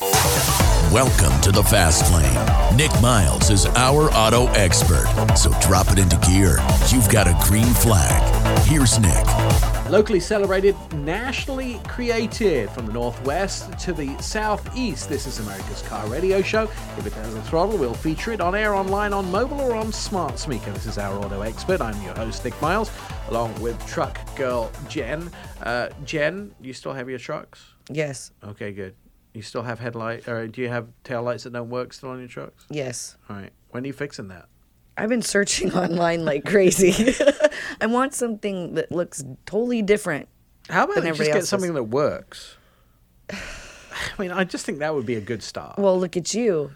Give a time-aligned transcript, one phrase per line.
[0.00, 2.76] Welcome to the fast lane.
[2.76, 5.06] Nick Miles is our auto expert.
[5.36, 6.58] So drop it into gear.
[6.88, 8.58] You've got a green flag.
[8.66, 9.24] Here's Nick.
[9.88, 15.08] Locally celebrated, nationally created from the northwest to the southeast.
[15.08, 16.64] This is America's Car Radio Show.
[16.98, 19.92] If it has a throttle, we'll feature it on air, online, on mobile, or on
[19.92, 20.72] smart speaker.
[20.72, 21.80] This is our auto expert.
[21.80, 22.90] I'm your host, Nick Miles,
[23.28, 25.30] along with truck girl Jen.
[25.62, 27.64] Uh, Jen, you still have your trucks?
[27.90, 28.32] Yes.
[28.42, 28.94] Okay, good.
[29.34, 32.20] You still have headlight, or do you have tail lights that don't work still on
[32.20, 32.64] your trucks?
[32.70, 33.16] Yes.
[33.28, 33.50] All right.
[33.70, 34.46] When are you fixing that?
[34.96, 37.12] I've been searching online like crazy.
[37.80, 40.28] I want something that looks totally different.
[40.70, 42.56] How about just get something that works?
[43.30, 43.36] I
[44.18, 45.78] mean, I just think that would be a good start.
[45.78, 46.70] Well, look at you.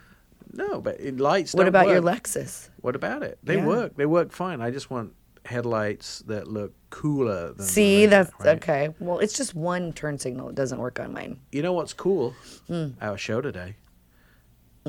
[0.52, 1.54] no, but lights.
[1.54, 2.02] What about your.
[2.02, 2.70] Lexus?
[2.80, 3.38] What about it?
[3.44, 3.66] They Yeah.
[3.66, 3.96] work.
[3.96, 4.60] They work fine.
[4.60, 5.14] I just want
[5.48, 7.52] headlights that look cooler.
[7.52, 8.56] Than See, that's right?
[8.56, 8.94] okay.
[8.98, 10.50] Well, it's just one turn signal.
[10.50, 11.40] It doesn't work on mine.
[11.52, 12.34] You know what's cool?
[12.66, 12.88] Hmm.
[13.00, 13.76] Our show today.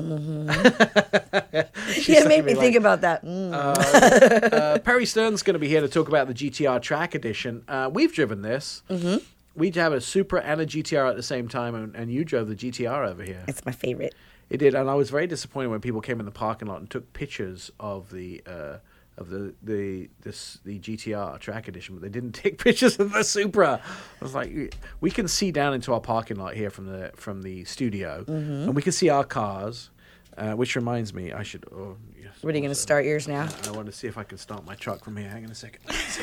[0.00, 3.22] yeah, looking it made me think about that.
[3.22, 3.52] Mm.
[3.52, 7.64] Uh, Perry Stern's going to be here to talk about the GTR Track Edition.
[7.68, 8.82] Uh, we've driven this.
[8.88, 9.18] Mm-hmm.
[9.54, 12.48] We have a Supra and a GTR at the same time, and, and you drove
[12.48, 13.44] the GTR over here.
[13.46, 14.14] It's my favorite.
[14.48, 16.88] It did, and I was very disappointed when people came in the parking lot and
[16.88, 18.76] took pictures of the uh,
[19.20, 23.22] of the the this the GTR Track Edition, but they didn't take pictures of the
[23.22, 23.80] Supra.
[24.20, 27.42] I was like, we can see down into our parking lot here from the from
[27.42, 28.52] the studio, Mm-hmm.
[28.68, 29.90] and we can see our cars.
[30.38, 31.64] Uh, which reminds me, I should.
[31.70, 32.32] Oh, yes.
[32.40, 33.48] What are you going to start yours now?
[33.66, 35.28] I want to see if I can start my truck from here.
[35.28, 35.82] Hang on a second.
[35.92, 36.22] See.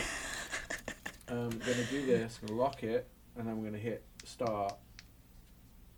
[1.30, 2.40] I'm gonna do this.
[2.42, 4.74] I'm gonna lock it, and then I'm gonna hit start.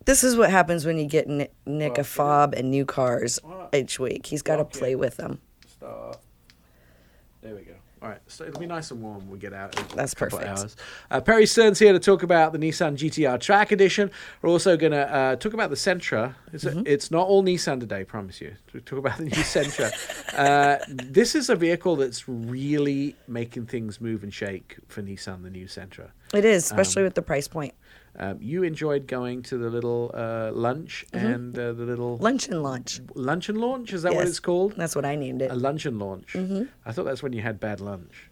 [0.04, 3.38] This is what happens when you get Nick, Nick Well, a fob and new cars
[3.72, 4.26] each week.
[4.26, 5.40] He's got to play with them.
[5.68, 6.18] Start.
[7.42, 7.72] There we go.
[8.02, 9.72] All right, so it'll be nice and warm when we get out.
[9.94, 10.42] That's perfect.
[10.44, 10.74] Hours.
[11.10, 14.10] Uh, Perry Stern's here to talk about the Nissan GTR Track Edition.
[14.40, 16.34] We're also going to uh, talk about the Sentra.
[16.52, 16.78] It's, Mm-hmm.
[16.78, 18.54] a, it's not all Nissan today, promise you.
[18.72, 19.92] We talk about the new Sentra.
[20.34, 25.50] uh, this is a vehicle that's really making things move and shake for Nissan, the
[25.50, 26.08] new Sentra.
[26.32, 27.74] It is, especially with the price point.
[28.18, 32.62] Um, you enjoyed going to the little uh, lunch and uh, the little Lunch and
[32.62, 33.00] lunch.
[33.14, 33.92] luncheon launch.
[33.92, 34.74] Is that what it's called?
[34.76, 35.50] That's what I named it.
[35.50, 36.34] A luncheon launch.
[36.34, 36.64] Mm-hmm.
[36.84, 38.30] I thought that's when you had bad lunch.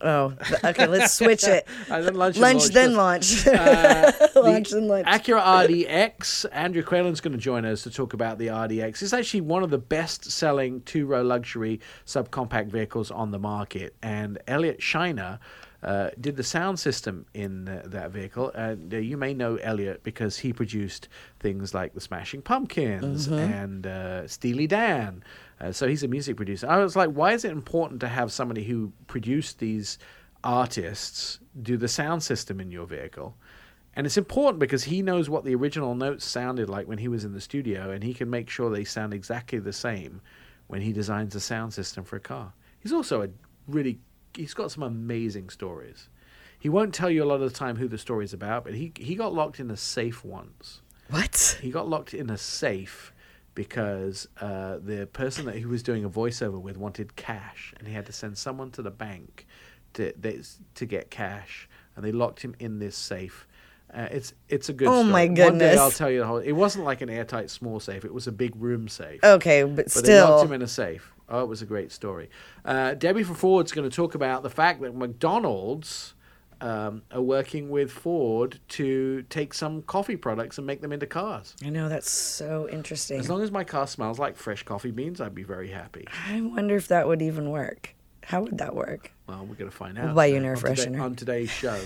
[0.00, 0.32] Oh,
[0.64, 0.86] okay.
[0.86, 1.66] Let's switch it.
[1.88, 3.46] Then lunch, lunch, then launch.
[3.46, 5.06] Uh, lunch the and lunch.
[5.06, 6.46] Acura RDX.
[6.52, 9.02] Andrew Quaylen's going to join us to talk about the RDX.
[9.02, 14.80] It's actually one of the best-selling two-row luxury subcompact vehicles on the market, and Elliot
[14.80, 15.38] Scheiner.
[15.84, 20.02] Uh, did the sound system in uh, that vehicle, and uh, you may know Elliot
[20.02, 21.08] because he produced
[21.40, 25.22] things like the Smashing Pumpkins and uh, Steely Dan.
[25.60, 26.66] Uh, so he's a music producer.
[26.70, 29.98] I was like, why is it important to have somebody who produced these
[30.42, 33.36] artists do the sound system in your vehicle?
[33.94, 37.24] And it's important because he knows what the original notes sounded like when he was
[37.24, 40.22] in the studio, and he can make sure they sound exactly the same
[40.66, 42.54] when he designs a sound system for a car.
[42.80, 43.28] He's also a
[43.68, 43.98] really,
[44.36, 46.08] he's got some amazing stories.
[46.58, 48.92] He won't tell you a lot of the time who the story's about, but he,
[48.96, 50.80] he got locked in a safe once.
[51.10, 51.58] What?
[51.60, 53.12] He got locked in a safe
[53.54, 57.94] because uh, the person that he was doing a voiceover with wanted cash, and he
[57.94, 59.46] had to send someone to the bank
[59.94, 60.12] to
[60.74, 63.46] to get cash, and they locked him in this safe.
[63.92, 64.88] Uh, it's it's a good.
[64.88, 65.28] Oh story.
[65.28, 65.76] my One day.
[65.76, 66.38] I'll tell you the whole.
[66.38, 68.04] It wasn't like an airtight small safe.
[68.04, 69.22] It was a big room safe.
[69.22, 71.13] Okay, but, But they locked him in a safe.
[71.28, 72.28] Oh, it was a great story.
[72.64, 76.14] Uh, Debbie from Ford's going to talk about the fact that McDonald's
[76.60, 81.54] um, are working with Ford to take some coffee products and make them into cars.
[81.64, 83.18] I know that's so interesting.
[83.18, 86.06] As long as my car smells like fresh coffee beans, I'd be very happy.
[86.28, 87.94] I wonder if that would even work.
[88.22, 89.12] How would that work?
[89.26, 90.06] Well, we're going to find out.
[90.06, 91.00] We'll buy you an uh, air on today- freshener.
[91.02, 91.78] on today's show.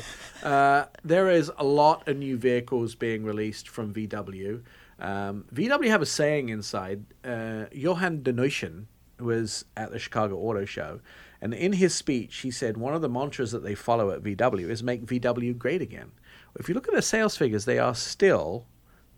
[0.43, 4.63] Uh, there is a lot of new vehicles being released from VW.
[5.01, 7.05] Um, VW have a saying inside.
[7.25, 8.85] Uh, Johan de Nysschen
[9.21, 11.01] was at the Chicago Auto Show,
[11.41, 14.69] and in his speech, he said one of the mantras that they follow at VW
[14.69, 16.13] is make VW great again.
[16.59, 18.67] If you look at their sales figures, they are still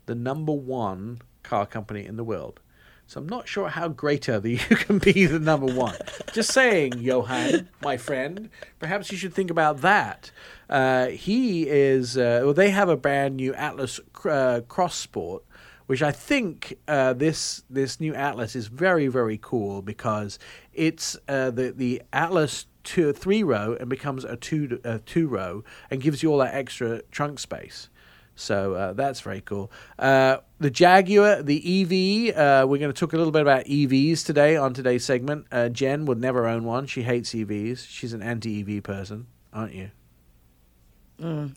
[0.05, 2.59] the number one car company in the world.
[3.07, 5.97] So I'm not sure how greater the, you can be the number one.
[6.31, 8.49] Just saying, Johan, my friend.
[8.79, 10.31] Perhaps you should think about that.
[10.69, 12.17] Uh, he is.
[12.17, 15.43] Uh, well, they have a brand new Atlas uh, Cross Sport,
[15.91, 20.39] which I think uh, this this new Atlas is very very cool because
[20.71, 26.01] it's uh, the the Atlas two three row and becomes a two two row and
[26.01, 27.89] gives you all that extra trunk space.
[28.35, 29.69] So uh, that's very cool.
[29.99, 34.25] Uh, the Jaguar, the EV, uh, we're going to talk a little bit about EVs
[34.25, 35.45] today on today's segment.
[35.51, 36.87] Uh, Jen would never own one.
[36.87, 37.85] She hates EVs.
[37.85, 39.91] She's an anti EV person, aren't you?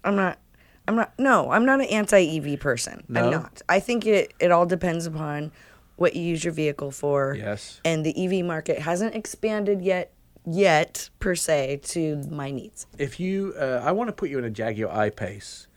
[0.02, 0.40] I'm not.
[0.86, 1.12] I'm not.
[1.18, 3.04] No, I'm not an anti EV person.
[3.08, 3.24] No?
[3.24, 3.62] I'm not.
[3.68, 5.50] I think it it all depends upon
[5.96, 7.34] what you use your vehicle for.
[7.38, 7.80] Yes.
[7.84, 10.12] And the EV market hasn't expanded yet,
[10.44, 12.86] yet per se to my needs.
[12.98, 15.68] If you, uh, I want to put you in a Jaguar I-Pace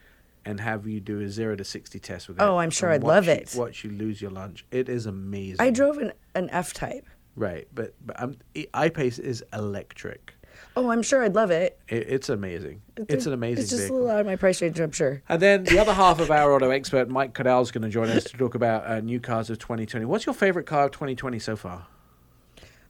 [0.43, 2.43] and have you do a zero to sixty test with it.
[2.43, 3.53] Oh, I'm sure I'd love you- it.
[3.55, 4.65] Watch you lose your lunch.
[4.71, 5.61] It is amazing.
[5.61, 7.05] I drove an an F type.
[7.35, 8.35] Right, but but um,
[8.73, 10.33] I-Pace is electric.
[10.77, 11.79] Oh, I'm sure I'd love it.
[11.87, 12.83] It, it's amazing.
[12.97, 13.97] It's, an amazing It's just vehicle.
[13.97, 15.23] a little out of my price range, I'm sure.
[15.27, 18.09] And then the other half of our auto expert, Mike Cadell, is going to join
[18.09, 20.05] us to talk about uh, new cars of 2020.
[20.05, 21.87] What's your favorite car of 2020 so far?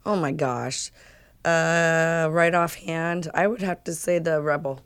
[0.05, 0.91] Oh my gosh.
[1.45, 4.81] Uh, right offhand, I would have to say the Rebel.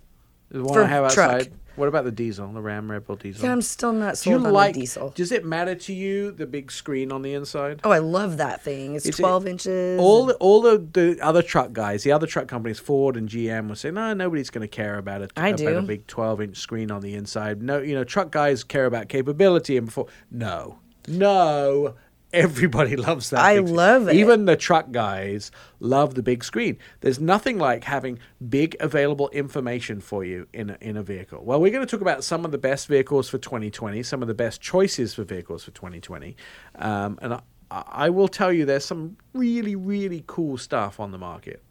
[0.50, 1.47] The one For I have truck.
[1.75, 3.45] What about the diesel, the Ram Rebel diesel?
[3.45, 4.73] Yeah, I'm still not Do you sold on like?
[4.73, 5.09] the diesel.
[5.15, 7.79] Does it matter to you the big screen on the inside?
[7.83, 8.95] Oh, I love that thing.
[8.95, 10.00] It's, It's- 12 inches.
[10.00, 13.69] All the, all the, the other truck guys, the other truck companies, Ford and GM,
[13.69, 15.31] were saying, no, nobody's going to care about it.
[15.38, 15.77] I about do.
[15.77, 17.62] a big 12 inch screen on the inside.
[17.62, 20.07] No, you know, truck guys care about capability and before.
[20.29, 21.95] No, no.
[22.33, 23.39] Everybody loves that.
[23.39, 24.16] I love it.
[24.16, 26.78] Even the truck guys love the big screen.
[27.01, 28.19] There's nothing like having
[28.50, 31.44] big available information for you in a, in a vehicle.
[31.44, 34.28] Well, we're going to talk about some of the best vehicles for 2020, some of
[34.28, 36.36] the best choices for vehicles for 2020,
[36.75, 41.18] um, and I, I will tell you there's some really really cool stuff on the
[41.18, 41.63] market,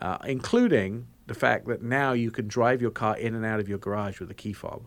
[0.00, 3.68] uh, including the fact that now you can drive your car in and out of
[3.68, 4.82] your garage with a key fob.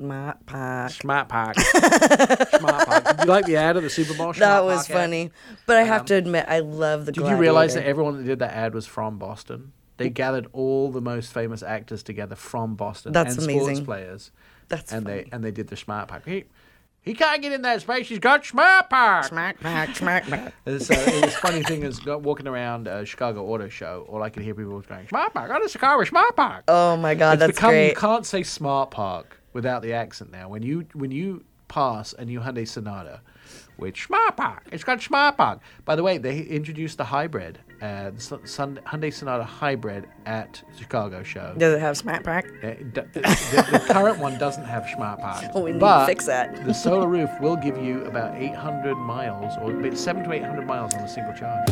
[0.00, 0.90] Smart pack.
[0.92, 1.58] Smart Park.
[1.60, 3.04] Smart Park.
[3.04, 4.32] Did you like the ad of the Super Bowl?
[4.32, 4.96] That was Park ad?
[4.96, 5.30] funny.
[5.66, 7.90] But I have to admit, I love the Did you realize that Gladiator.
[7.90, 9.72] everyone that did that ad was from Boston?
[9.98, 13.84] They gathered all the most famous actors together from Boston That's and sports amazing.
[13.84, 14.30] players.
[14.68, 15.24] That's and funny.
[15.24, 16.26] they and they did the smart Park.
[16.26, 16.44] He,
[17.02, 18.08] he can't get in that space.
[18.08, 19.26] He's got smart Park.
[19.26, 20.54] Smart Park, smart pack.
[20.64, 24.22] And So it was funny thing is go- walking around uh, Chicago Auto Show, all
[24.22, 25.50] I could hear people was going smart park.
[25.52, 26.64] Oh, car with smart park.
[26.68, 27.96] Oh my god, it's that's become you great.
[27.98, 30.48] can't say smart park without the accent now.
[30.48, 33.20] When you when you pass a new Hyundai Sonata
[33.78, 35.60] with smart park, it's got smart park.
[35.84, 41.22] By the way, they introduced the hybrid, uh, the Sun- Hyundai Sonata hybrid at Chicago
[41.22, 41.54] show.
[41.56, 42.46] Does it have smart pack?
[42.62, 45.44] Uh, it the, the- current one doesn't have smart park.
[45.54, 46.66] Oh, we need to fix that.
[46.66, 50.66] the solar roof will give you about 800 miles, or a bit- seven to 800
[50.66, 51.68] miles on a single charge.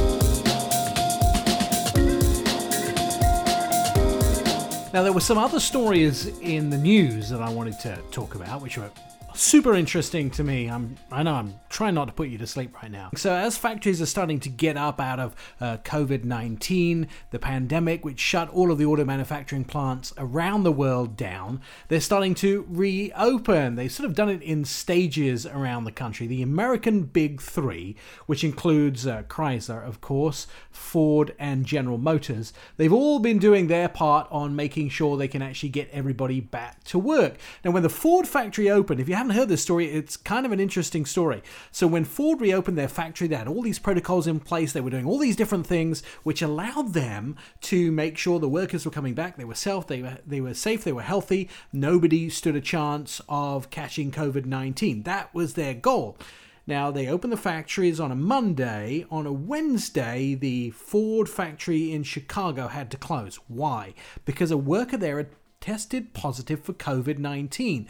[4.91, 8.63] Now, there were some other stories in the news that I wanted to talk about,
[8.63, 8.91] which were
[9.39, 10.69] super interesting to me.
[10.69, 13.11] I'm, I know I'm trying not to put you to sleep right now.
[13.15, 18.05] So, as factories are starting to get up out of uh, COVID 19, the pandemic,
[18.05, 22.67] which shut all of the auto manufacturing plants around the world down, they're starting to
[22.69, 23.77] reopen.
[23.77, 26.27] They've sort of done it in stages around the country.
[26.27, 27.97] The American Big Three,
[28.27, 33.89] which includes uh, Chrysler, of course, Ford, and General Motors, they've all been doing their
[33.89, 37.37] part on making sure they can actually get everybody back to work.
[37.65, 40.53] Now, when the Ford factory opened, if you haven't heard this story, it's kind of
[40.53, 41.43] an interesting story.
[41.71, 44.91] So, when Ford reopened their factory, they had all these protocols in place, they were
[44.91, 49.15] doing all these different things, which allowed them to make sure the workers were coming
[49.15, 49.37] back.
[49.37, 51.49] They were safe, they were, they were safe, they were healthy.
[51.73, 55.03] Nobody stood a chance of catching COVID 19.
[55.03, 56.17] That was their goal.
[56.69, 59.07] Now, they opened the factories on a Monday.
[59.11, 63.37] On a Wednesday, the Ford factory in Chicago had to close.
[63.49, 63.95] Why?
[64.27, 65.31] Because a worker there had
[65.63, 67.89] tested positive for COVID 19.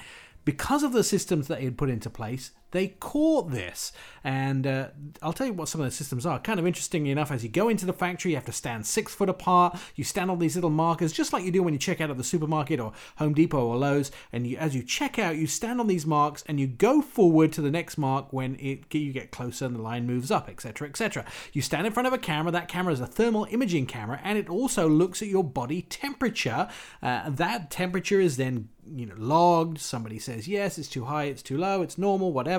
[0.49, 3.93] Because of the systems that he had put into place, they caught this.
[4.25, 4.88] And uh,
[5.23, 6.38] I'll tell you what some of the systems are.
[6.38, 9.14] Kind of interesting enough, as you go into the factory, you have to stand six
[9.14, 9.78] foot apart.
[9.95, 12.16] You stand on these little markers, just like you do when you check out at
[12.16, 14.11] the supermarket or Home Depot or Lowe's.
[14.33, 17.52] And you, as you check out, you stand on these marks and you go forward
[17.52, 20.88] to the next mark when it, you get closer and the line moves up, etc.,
[20.88, 21.25] etc.
[21.52, 22.52] You stand in front of a camera.
[22.52, 26.69] That camera is a thermal imaging camera, and it also looks at your body temperature.
[27.02, 31.42] Uh, that temperature is then you know logged somebody says yes it's too high it's
[31.42, 32.58] too low it's normal whatever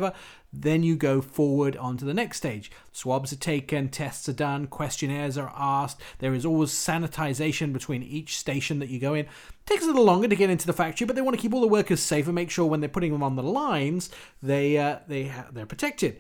[0.52, 2.72] then you go forward onto the next stage.
[2.92, 6.02] Swabs are taken tests are done questionnaires are asked.
[6.20, 9.28] There is always sanitization between each station that you go in.
[9.66, 11.62] Takes a little longer to get into the factory but they want to keep all
[11.62, 14.10] the workers safe and make sure when they're putting them on the lines
[14.42, 16.20] they uh, they ha- they're protected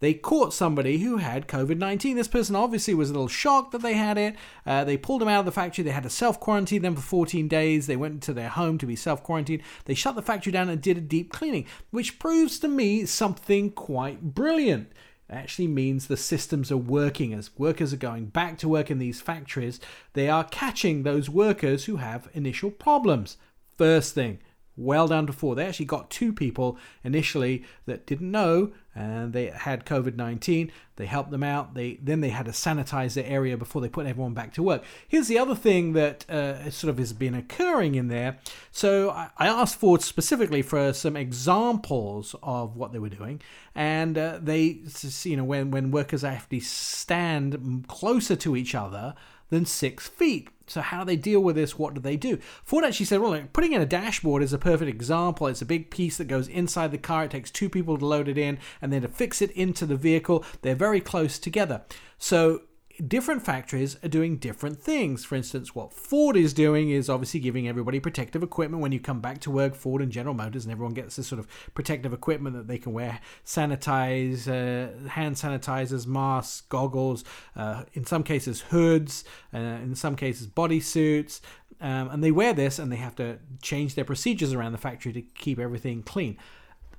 [0.00, 2.16] they caught somebody who had COVID 19.
[2.16, 4.36] This person obviously was a little shocked that they had it.
[4.64, 5.82] Uh, they pulled them out of the factory.
[5.84, 7.86] They had to self quarantine them for 14 days.
[7.86, 9.62] They went to their home to be self quarantined.
[9.86, 13.70] They shut the factory down and did a deep cleaning, which proves to me something
[13.70, 14.92] quite brilliant.
[15.28, 18.98] It actually means the systems are working as workers are going back to work in
[18.98, 19.78] these factories.
[20.14, 23.36] They are catching those workers who have initial problems.
[23.76, 24.38] First thing,
[24.74, 25.54] Well down to four.
[25.56, 30.72] They actually got two people initially that didn't know and they had COVID 19.
[30.96, 31.74] They helped them out.
[31.74, 34.82] They Then they had to sanitize their area before they put everyone back to work.
[35.06, 38.38] Here's the other thing that uh, sort of has been occurring in there.
[38.72, 43.40] So I, I asked Ford specifically for some examples of what they were doing.
[43.72, 44.80] And uh, they,
[45.22, 49.14] you know, when, when workers actually stand closer to each other
[49.50, 50.48] than six feet.
[50.66, 51.78] So how do they deal with this?
[51.78, 52.38] What do they do?
[52.62, 55.46] Ford actually said, well, like, putting in a dashboard is a perfect example.
[55.46, 57.24] It's a big piece that goes inside the car.
[57.24, 59.96] It takes two people to load it in and then to fix it into the
[59.96, 60.44] vehicle.
[60.62, 61.82] They're very close together.
[62.18, 62.62] So
[63.06, 65.24] different factories are doing different things.
[65.24, 69.20] For instance, what Ford is doing is obviously giving everybody protective equipment when you come
[69.20, 69.74] back to work.
[69.74, 72.92] Ford and General Motors, and everyone gets this sort of protective equipment that they can
[72.92, 77.24] wear, sanitize, uh, hand sanitizers, masks, goggles,
[77.54, 79.24] uh, in some cases hoods,
[79.54, 81.40] uh, in some cases bodysuits.
[81.80, 85.12] Um, and they wear this and they have to change their procedures around the factory
[85.12, 86.36] to keep everything clean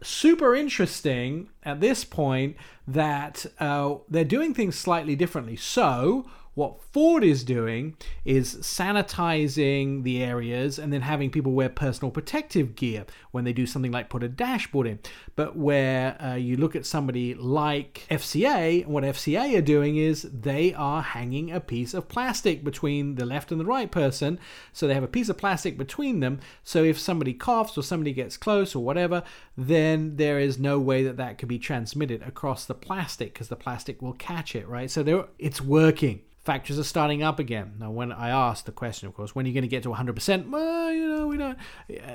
[0.01, 2.56] super interesting at this point
[2.88, 5.56] that uh, they're doing things slightly differently.
[5.56, 6.25] So,
[6.60, 12.75] what Ford is doing is sanitizing the areas and then having people wear personal protective
[12.75, 15.00] gear when they do something like put a dashboard in.
[15.38, 20.74] But where uh, you look at somebody like FCA, what FCA are doing is they
[20.74, 24.38] are hanging a piece of plastic between the left and the right person.
[24.74, 26.42] So they have a piece of plastic between them.
[26.66, 29.24] So if somebody coughs or somebody gets close or whatever,
[29.56, 33.56] then there is no way that that could be transmitted across the plastic because the
[33.56, 34.92] plastic will catch it, right?
[34.92, 37.75] So it's working factories are starting up again.
[37.77, 39.89] Now, when I asked the question, of course, when are you going to get to
[39.89, 40.50] 100%?
[40.50, 41.60] Well, you know, we don't.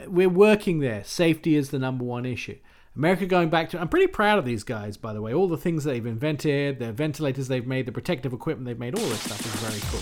[0.09, 1.05] We're working there.
[1.05, 2.59] Safety is the number one issue.
[2.97, 3.81] America going back to.
[3.81, 5.33] I'm pretty proud of these guys, by the way.
[5.33, 9.07] All the things they've invented, the ventilators they've made, the protective equipment they've made, all
[9.07, 10.01] this stuff is very cool.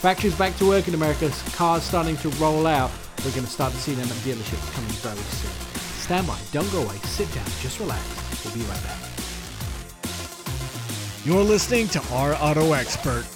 [0.00, 2.90] Factories back to work in America, cars starting to roll out.
[3.22, 5.50] We're going to start to see them at dealerships coming very soon.
[6.00, 8.02] Stand by, don't go away, sit down, just relax.
[8.46, 8.98] We'll be right back.
[11.26, 13.26] You're listening to Our Auto Expert.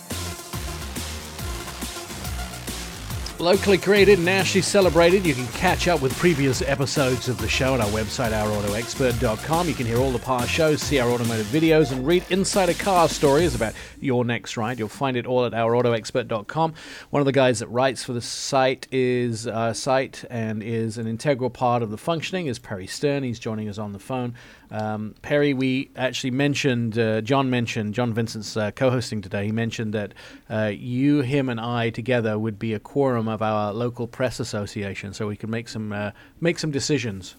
[3.40, 5.24] Locally created, nationally celebrated.
[5.24, 9.68] You can catch up with previous episodes of the show on our website, ourautoexpert.com.
[9.68, 13.08] You can hear all the past shows, see our automotive videos, and read insider car
[13.08, 14.80] stories about your next ride.
[14.80, 16.74] You'll find it all at ourautoexpert.com.
[17.10, 21.06] One of the guys that writes for the site is uh, site and is an
[21.06, 23.22] integral part of the functioning is Perry Stern.
[23.22, 24.34] He's joining us on the phone.
[24.70, 29.46] Um, Perry, we actually mentioned, uh, John mentioned, John Vincent's uh, co hosting today.
[29.46, 30.12] He mentioned that
[30.50, 35.14] uh, you, him, and I together would be a quorum of our local press association
[35.14, 36.10] so we could make some, uh,
[36.40, 37.34] make some decisions.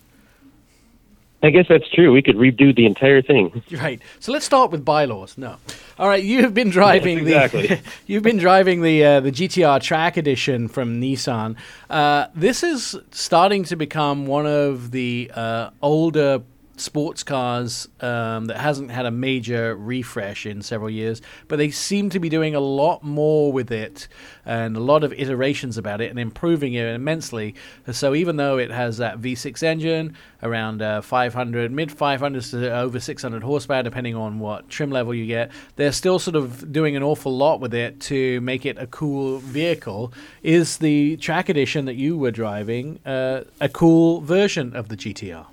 [1.42, 2.12] I guess that's true.
[2.12, 3.64] We could redo the entire thing.
[3.72, 4.02] Right.
[4.20, 5.38] So let's start with bylaws.
[5.38, 5.56] No.
[5.98, 6.22] All right.
[6.22, 7.68] You've been driving yes, exactly.
[7.68, 11.56] the you've been driving the uh, the GTR Track Edition from Nissan.
[11.90, 16.42] Uh, this is starting to become one of the uh, older
[16.80, 22.10] sports cars um, that hasn't had a major refresh in several years, but they seem
[22.10, 24.08] to be doing a lot more with it
[24.46, 27.56] and a lot of iterations about it and improving it immensely.
[27.92, 33.00] So even though it has that V6 engine around uh, 500, mid 500s to over
[33.00, 37.04] 600 horsepower, depending on what trim level you get, they're still sort of doing an
[37.04, 40.14] awful lot with it to make it a cool vehicle.
[40.42, 45.46] Is the track edition that you were driving uh, a cool version of the GTR?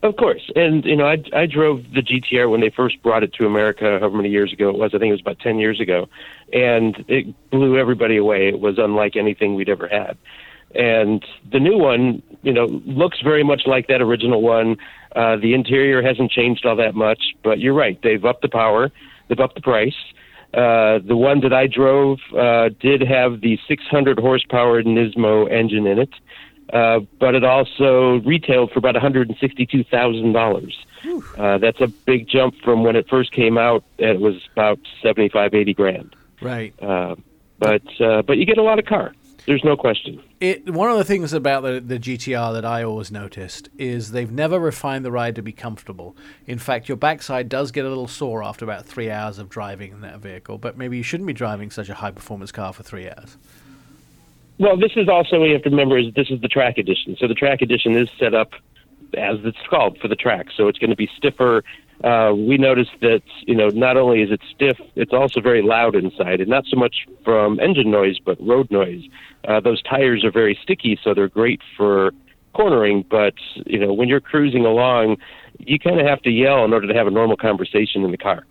[0.00, 3.32] Of course, and you know, I I drove the GTR when they first brought it
[3.34, 4.92] to America, however many years ago it was.
[4.94, 6.08] I think it was about ten years ago,
[6.52, 8.46] and it blew everybody away.
[8.46, 10.16] It was unlike anything we'd ever had.
[10.74, 14.76] And the new one, you know, looks very much like that original one.
[15.16, 17.98] Uh, the interior hasn't changed all that much, but you're right.
[18.00, 18.92] They've upped the power,
[19.28, 19.96] they've upped the price.
[20.54, 25.98] Uh, the one that I drove uh, did have the 600 horsepower Nismo engine in
[25.98, 26.10] it.
[26.72, 30.74] Uh, but it also retailed for about $162,000.
[31.38, 33.84] Uh, that's a big jump from when it first came out.
[33.98, 36.16] It was about 75, 80 grand.
[36.40, 36.74] Right.
[36.82, 37.16] Uh,
[37.58, 39.14] but uh, but you get a lot of car.
[39.46, 40.22] There's no question.
[40.40, 44.30] It, one of the things about the, the GTR that I always noticed is they've
[44.30, 46.14] never refined the ride to be comfortable.
[46.46, 49.92] In fact, your backside does get a little sore after about three hours of driving
[49.92, 52.82] in that vehicle, but maybe you shouldn't be driving such a high performance car for
[52.82, 53.38] three hours.
[54.58, 57.16] Well, this is also what you have to remember is this is the track edition.
[57.18, 58.52] So the track edition is set up
[59.16, 60.46] as it's called for the track.
[60.56, 61.62] So it's going to be stiffer.
[62.02, 65.96] Uh, we noticed that you know not only is it stiff, it's also very loud
[65.96, 69.02] inside, and not so much from engine noise, but road noise.
[69.46, 72.12] Uh, those tires are very sticky, so they're great for
[72.54, 73.04] cornering.
[73.10, 73.34] But
[73.66, 75.16] you know when you're cruising along,
[75.58, 78.18] you kind of have to yell in order to have a normal conversation in the
[78.18, 78.46] car.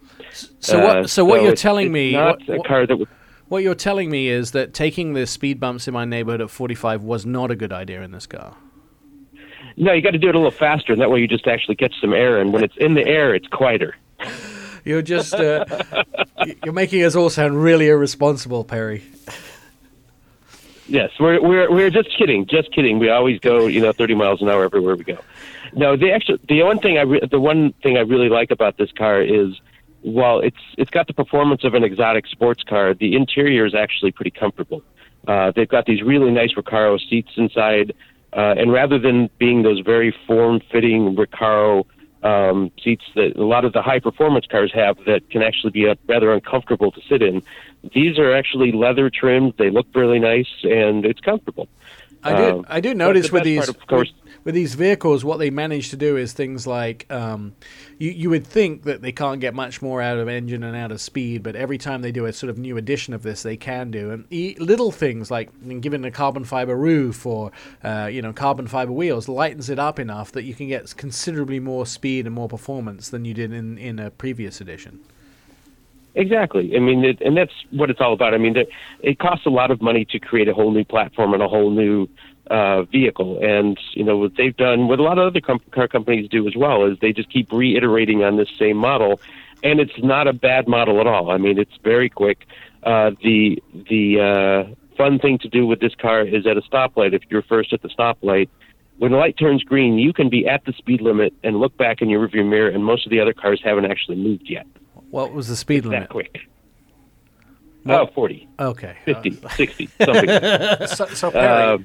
[0.60, 1.04] So what?
[1.04, 2.12] So, so what you're telling me?
[2.12, 3.10] Not what, a car that would
[3.50, 7.04] what you're telling me is that taking the speed bumps in my neighborhood at 45
[7.04, 8.56] was not a good idea in this car.
[9.75, 11.75] No, you got to do it a little faster, and that way you just actually
[11.75, 12.39] catch some air.
[12.39, 13.96] And when it's in the air, it's quieter.
[14.86, 15.66] You're just uh,
[16.63, 19.04] you're making us all sound really irresponsible, Perry.
[20.88, 22.98] Yes, we're we're we're just kidding, just kidding.
[22.98, 25.18] We always go, you know, 30 miles an hour everywhere we go.
[25.74, 28.77] No, the actual the one thing I re- the one thing I really like about
[28.77, 29.60] this car is
[30.08, 34.12] while it's it's got the performance of an exotic sports car, the interior is actually
[34.12, 34.82] pretty comfortable.
[35.28, 37.94] Uh, they've got these really nice Recaro seats inside,
[38.34, 41.86] uh, and rather than being those very form-fitting Recaro
[42.24, 45.88] um, seats that a lot of the high performance cars have that can actually be
[45.88, 47.42] uh, rather uncomfortable to sit in.
[47.94, 49.54] These are actually leather trimmed.
[49.58, 51.68] They look really nice and it's comfortable.
[52.24, 52.60] I do.
[52.60, 54.14] Um, I do but notice with these, part, of course,
[54.48, 57.54] with, these vehicles, what they manage to do is things like um,
[57.98, 60.89] you you would think that they can't get much more out of engine and out
[60.89, 63.58] of speed, but every time they do a sort of new edition of this, they
[63.58, 64.10] can do.
[64.10, 65.50] And e- little things like
[65.82, 67.51] giving a carbon fiber roof or
[67.84, 71.60] uh, you know carbon fiber wheels lightens it up enough that you can get considerably
[71.60, 75.01] more speed and more performance than you did in in a previous edition.
[76.18, 76.75] Exactly.
[76.75, 78.34] I mean, it, and that's what it's all about.
[78.34, 78.70] I mean, it,
[79.01, 81.70] it costs a lot of money to create a whole new platform and a whole
[81.70, 82.10] new
[82.50, 83.39] uh, vehicle.
[83.44, 86.48] And you know what they've done, what a lot of other com- car companies do
[86.48, 89.20] as well, is they just keep reiterating on this same model,
[89.63, 91.32] and it's not a bad model at all.
[91.32, 92.46] I mean, it's very quick.
[92.84, 94.20] Uh, the the
[94.70, 97.13] uh, fun thing to do with this car is at a stoplight.
[97.13, 98.50] If you're first at the stoplight,
[98.98, 102.01] when the light turns green, you can be at the speed limit and look back
[102.01, 104.66] in your rearview mirror, and most of the other cars haven't actually moved yet.
[105.10, 106.10] What was the speed That limit?
[106.10, 106.39] quick.
[107.86, 108.98] Oh, 40, Okay.
[109.06, 110.30] 50, 60, something.
[110.88, 111.78] So, so Perry, Uh,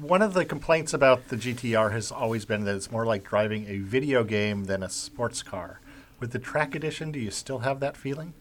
[0.00, 3.66] one of the complaints about the GTR has always been that it's more like driving
[3.68, 5.80] a video game than a sports car.
[6.18, 8.34] With the track edition, do you still have that feeling?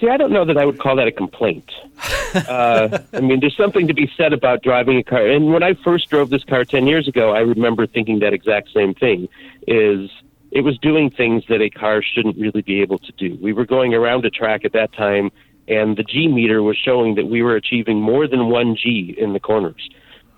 [0.00, 1.70] See, I don't know that I would call that a complaint.
[2.34, 5.24] Uh, I mean, there's something to be said about driving a car.
[5.24, 8.70] And when I first drove this car 10 years ago, I remember thinking that exact
[8.74, 9.28] same thing
[9.68, 10.10] is
[10.50, 13.38] it was doing things that a car shouldn't really be able to do.
[13.40, 15.30] We were going around a track at that time,
[15.68, 19.32] and the G meter was showing that we were achieving more than one G in
[19.32, 19.88] the corners,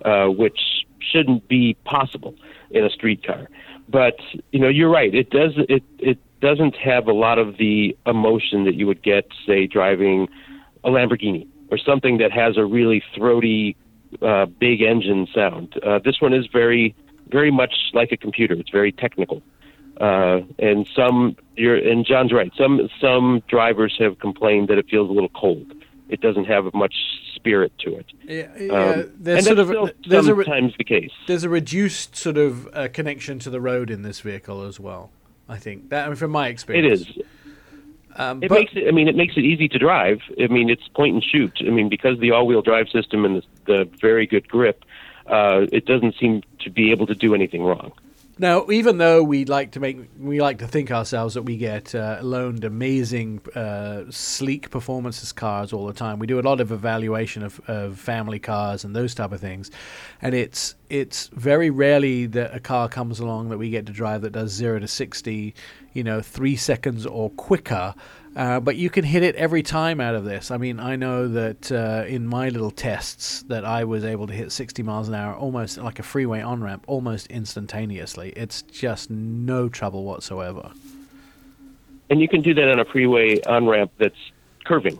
[0.04, 0.58] uh, which
[1.00, 2.34] shouldn't be possible
[2.70, 3.48] in a street car.
[3.88, 4.16] But
[4.52, 5.14] you know, you're right.
[5.14, 5.52] It does.
[5.68, 10.28] It it doesn't have a lot of the emotion that you would get, say, driving
[10.84, 13.76] a Lamborghini or something that has a really throaty,
[14.22, 15.74] uh, big engine sound.
[15.82, 16.94] Uh, this one is very,
[17.28, 18.54] very much like a computer.
[18.54, 19.42] It's very technical.
[20.00, 22.52] Uh, and some, you're, and John's right.
[22.56, 25.72] Some some drivers have complained that it feels a little cold.
[26.08, 26.94] It doesn't have much
[27.34, 28.06] spirit to it.
[28.24, 29.68] Yeah, Um, yeah, and there's sort of
[30.06, 31.10] there's a re- sometimes the case.
[31.26, 35.10] there's a reduced sort of uh, connection to the road in this vehicle as well.
[35.48, 37.22] I think that I mean, from my experience, it is.
[38.16, 38.88] Um, It but makes it.
[38.88, 40.20] I mean, it makes it easy to drive.
[40.42, 41.52] I mean, it's point and shoot.
[41.60, 44.84] I mean, because the all-wheel drive system and the, the very good grip,
[45.26, 47.92] uh, it doesn't seem to be able to do anything wrong.
[48.38, 51.94] Now, even though we like to make we like to think ourselves that we get
[51.94, 56.70] uh, loaned amazing, uh, sleek performances cars all the time, we do a lot of
[56.70, 59.70] evaluation of, of family cars and those type of things,
[60.20, 64.20] and it's it's very rarely that a car comes along that we get to drive
[64.20, 65.54] that does zero to sixty,
[65.94, 67.94] you know, three seconds or quicker.
[68.36, 70.50] Uh, but you can hit it every time out of this.
[70.50, 74.34] I mean, I know that uh, in my little tests that I was able to
[74.34, 78.34] hit 60 miles an hour almost like a freeway on ramp almost instantaneously.
[78.36, 80.70] It's just no trouble whatsoever.
[82.10, 84.30] and you can do that on a freeway on ramp that's
[84.64, 84.98] curving.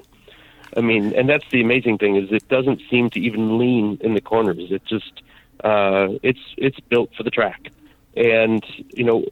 [0.74, 4.14] I mean, and that's the amazing thing is it doesn't seem to even lean in
[4.14, 4.70] the corners.
[4.70, 5.22] It just
[5.62, 7.68] uh, it's it's built for the track,
[8.16, 9.24] and you know,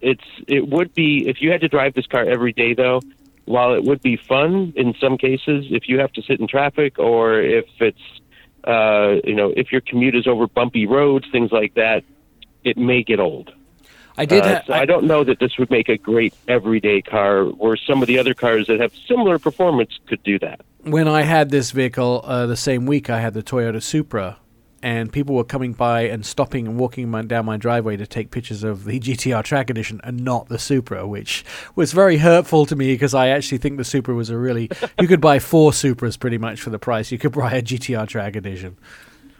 [0.00, 3.00] it's it would be if you had to drive this car every day though.
[3.44, 6.98] While it would be fun in some cases, if you have to sit in traffic
[6.98, 7.98] or if it's
[8.64, 12.04] uh, you know if your commute is over bumpy roads, things like that,
[12.64, 13.52] it may get old.
[14.16, 14.44] I did.
[14.44, 17.76] Uh, ha- so I, don't know that this would make a great everyday car, where
[17.76, 20.60] some of the other cars that have similar performance could do that.
[20.82, 24.38] when I had this vehicle uh, the same week, I had the Toyota Supra,
[24.82, 28.30] and people were coming by and stopping and walking my, down my driveway to take
[28.30, 31.44] pictures of the GTR Track Edition and not the Supra, which
[31.76, 34.70] was very hurtful to me because I actually think the Supra was a really.
[35.00, 37.12] you could buy four Supras pretty much for the price.
[37.12, 38.76] You could buy a GTR Track Edition.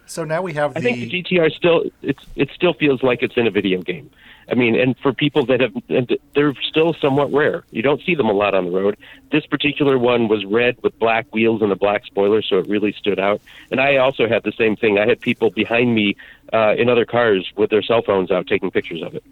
[0.07, 0.93] So now we have I the.
[0.93, 4.11] think the GTR still it's it still feels like it's in a video game.
[4.51, 7.65] I mean, and for people that have, and they're still somewhat rare.
[7.71, 8.97] You don't see them a lot on the road.
[9.31, 12.93] This particular one was red with black wheels and a black spoiler, so it really
[12.93, 13.41] stood out.
[13.71, 14.99] And I also had the same thing.
[14.99, 16.17] I had people behind me
[16.53, 19.25] uh, in other cars with their cell phones out taking pictures of it.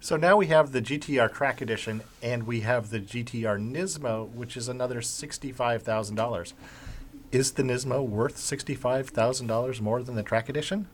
[0.00, 4.56] So now we have the GTR Track Edition, and we have the GTR Nismo, which
[4.56, 6.54] is another sixty-five thousand dollars.
[7.32, 10.86] Is the Nismo worth sixty-five thousand dollars more than the Track Edition?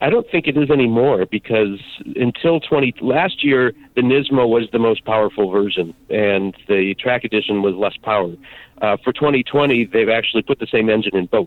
[0.00, 1.78] I don't think it is anymore because
[2.16, 7.62] until 20 last year the Nismo was the most powerful version and the track edition
[7.62, 8.34] was less power.
[8.82, 11.46] Uh, for 2020 they've actually put the same engine in both.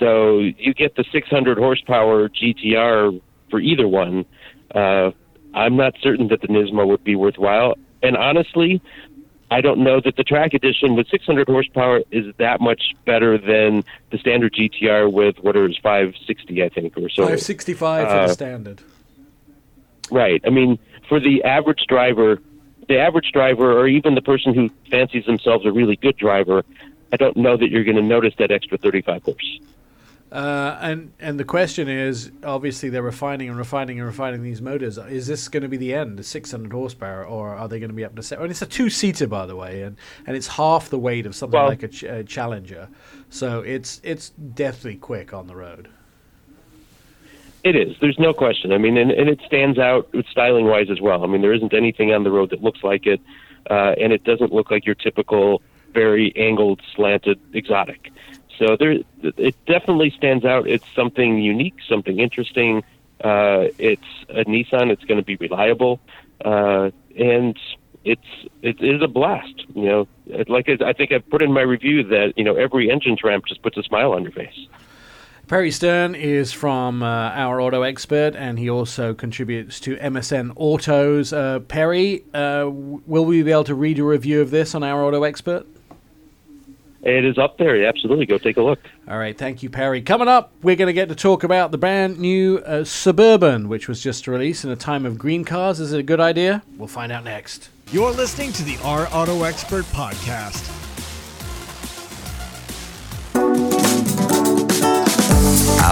[0.00, 3.18] So you get the 600 horsepower GTR
[3.48, 4.26] for either one.
[4.74, 5.12] Uh,
[5.54, 7.76] I'm not certain that the Nismo would be worthwhile.
[8.02, 8.82] And honestly,
[9.52, 13.84] I don't know that the track edition with 600 horsepower is that much better than
[14.10, 17.22] the standard GTR with what is 560, I think, or so.
[17.24, 18.80] 565 for Uh, the standard.
[20.10, 20.40] Right.
[20.46, 22.40] I mean, for the average driver,
[22.88, 26.64] the average driver, or even the person who fancies themselves a really good driver,
[27.12, 29.60] I don't know that you're going to notice that extra 35 horse.
[30.32, 34.96] Uh, and and the question is, obviously they're refining and refining and refining these motors.
[34.96, 37.94] Is this going to be the end, the 600 horsepower, or are they going to
[37.94, 38.44] be up to seven?
[38.44, 41.60] And it's a two-seater, by the way, and, and it's half the weight of something
[41.60, 42.88] Well- like a, ch- a Challenger,
[43.28, 45.88] so it's it's deathly quick on the road.
[47.62, 47.94] It is.
[48.00, 48.72] There's no question.
[48.72, 51.22] I mean, and, and it stands out styling wise as well.
[51.24, 53.20] I mean, there isn't anything on the road that looks like it,
[53.70, 55.60] uh, and it doesn't look like your typical
[55.92, 58.10] very angled, slanted exotic.
[58.62, 60.68] So there, it definitely stands out.
[60.68, 62.84] It's something unique, something interesting.
[63.22, 64.90] Uh, it's a Nissan.
[64.90, 65.98] It's going to be reliable,
[66.44, 67.58] uh, and
[68.04, 68.20] it's
[68.62, 69.64] it is a blast.
[69.74, 70.08] You know,
[70.46, 73.46] like I I think I've put in my review that you know every engine tramp
[73.46, 74.68] just puts a smile on your face.
[75.48, 81.32] Perry Stern is from uh, Our Auto Expert, and he also contributes to MSN Autos.
[81.32, 85.04] Uh, Perry, uh, will we be able to read a review of this on Our
[85.04, 85.66] Auto Expert?
[87.02, 87.84] It is up there.
[87.86, 88.78] Absolutely, go take a look.
[89.08, 90.02] All right, thank you, Perry.
[90.02, 93.88] Coming up, we're going to get to talk about the brand new uh, Suburban, which
[93.88, 95.80] was just released in a time of green cars.
[95.80, 96.62] Is it a good idea?
[96.76, 97.70] We'll find out next.
[97.90, 100.81] You're listening to the Our Auto Expert Podcast.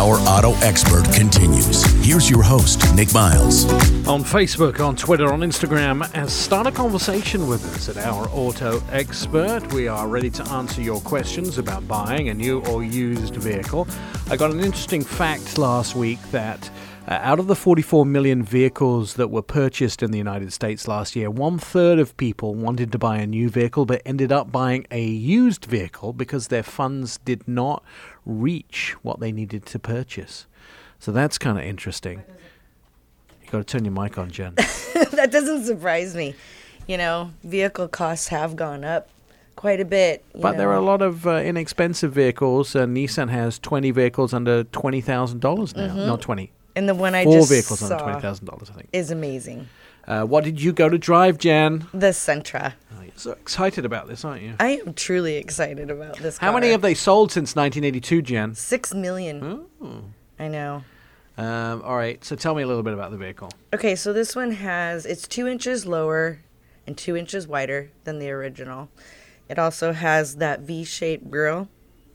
[0.00, 1.84] Our auto expert continues.
[2.02, 3.70] Here's your host, Nick Miles.
[4.08, 8.82] On Facebook, on Twitter, on Instagram, and start a conversation with us at Our Auto
[8.92, 9.74] Expert.
[9.74, 13.86] We are ready to answer your questions about buying a new or used vehicle.
[14.30, 16.70] I got an interesting fact last week that
[17.06, 21.16] uh, out of the 44 million vehicles that were purchased in the United States last
[21.16, 24.86] year, one third of people wanted to buy a new vehicle but ended up buying
[24.90, 27.82] a used vehicle because their funds did not
[28.26, 30.46] reach what they needed to purchase.
[30.98, 32.22] So that's kind of interesting.
[33.44, 34.54] You got to turn your mic on, Jen.
[34.56, 36.34] that doesn't surprise me.
[36.86, 39.08] You know, vehicle costs have gone up
[39.56, 40.24] quite a bit.
[40.34, 42.74] you But there are a lot of uh, inexpensive vehicles.
[42.74, 45.94] Uh, Nissan has 20 vehicles under $20,000 now.
[46.06, 46.50] Not 20.
[46.76, 47.20] and the one Mm-hmm.
[47.20, 48.88] I Four just vehicles under $20,000, I think.
[48.92, 49.68] is amazing.
[50.10, 51.86] Uh, what did you go to drive, Jan?
[51.94, 52.72] The Sentra.
[52.92, 54.54] Oh, you're so excited about this, aren't you?
[54.58, 56.36] I am truly excited about this.
[56.36, 58.56] How many have they sold since 1982, Jan?
[58.56, 59.66] Six million.
[59.80, 60.02] Oh.
[60.36, 60.82] I know.
[61.38, 63.52] Um, all right, so tell me a little bit about the vehicle.
[63.72, 66.40] Okay, so this one has it's two inches lower
[66.88, 68.88] and two inches wider than the original.
[69.48, 71.68] It also has that V-shaped grille.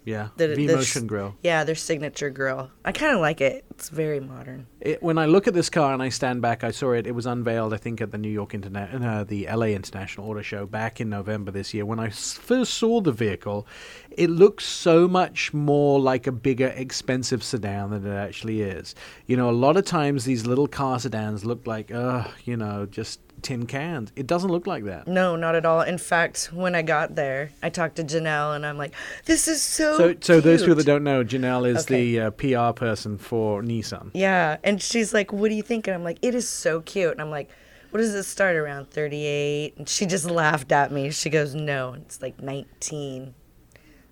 [0.05, 1.35] Yeah, The, V-Motion s- grill.
[1.43, 2.69] Yeah, their signature grill.
[2.85, 3.65] I kind of like it.
[3.71, 4.67] It's very modern.
[4.79, 7.07] It, when I look at this car and I stand back, I saw it.
[7.07, 10.41] It was unveiled, I think, at the New York Internet, uh, the LA International Auto
[10.43, 11.85] Show back in November this year.
[11.85, 13.67] When I first saw the vehicle,
[14.11, 18.93] it looks so much more like a bigger, expensive sedan than it actually is.
[19.25, 22.85] You know, a lot of times these little car sedans look like, uh, you know,
[22.85, 24.11] just tin cans.
[24.15, 25.07] It doesn't look like that.
[25.07, 25.81] No, not at all.
[25.81, 28.93] In fact, when I got there, I talked to Janelle and I'm like,
[29.25, 32.17] "This is so." So, so those people that don't know, Janelle is Okay.
[32.17, 34.09] the uh, PR person for Nissan.
[34.13, 37.11] Yeah, and she's like, "What do you think?" And I'm like, "It is so cute."
[37.11, 37.49] And I'm like,
[37.91, 41.11] "What does it start around 38?" And she just laughed at me.
[41.11, 43.33] She goes, "No, it's like 19."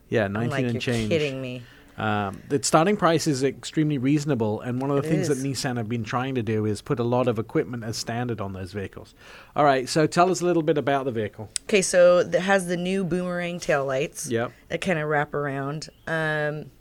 [0.09, 1.09] Yeah, I'm 19 like, and "You're change.
[1.09, 1.63] kidding me."
[1.97, 5.77] Um, the starting price is extremely reasonable, and one of the It things that Nissan
[5.77, 8.73] have been trying to do is put a lot of equipment as standard on those
[8.73, 9.13] vehicles.
[9.55, 11.49] All right, so tell us a little bit about the vehicle.
[11.63, 14.29] Okay, so it has the new boomerang taillights.
[14.29, 14.51] Yep.
[14.69, 15.89] That kind of wrap around.
[16.07, 16.71] Um,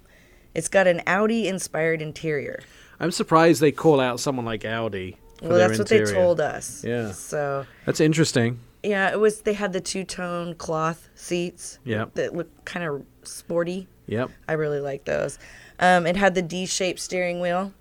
[0.54, 2.62] it's got an Audi inspired interior.
[3.00, 5.18] I'm surprised they call out someone like Audi.
[5.38, 6.84] For Well, that's what they told us.
[6.84, 7.12] Yeah.
[7.12, 8.60] So That's interesting.
[8.82, 9.40] yeah, it was.
[9.40, 11.78] They had the two tone cloth seats.
[11.84, 12.06] Yeah.
[12.14, 13.88] That look kind of sporty.
[14.12, 14.30] Yep.
[14.48, 15.38] I really like those.
[15.78, 17.72] Um, it had the D shaped steering wheel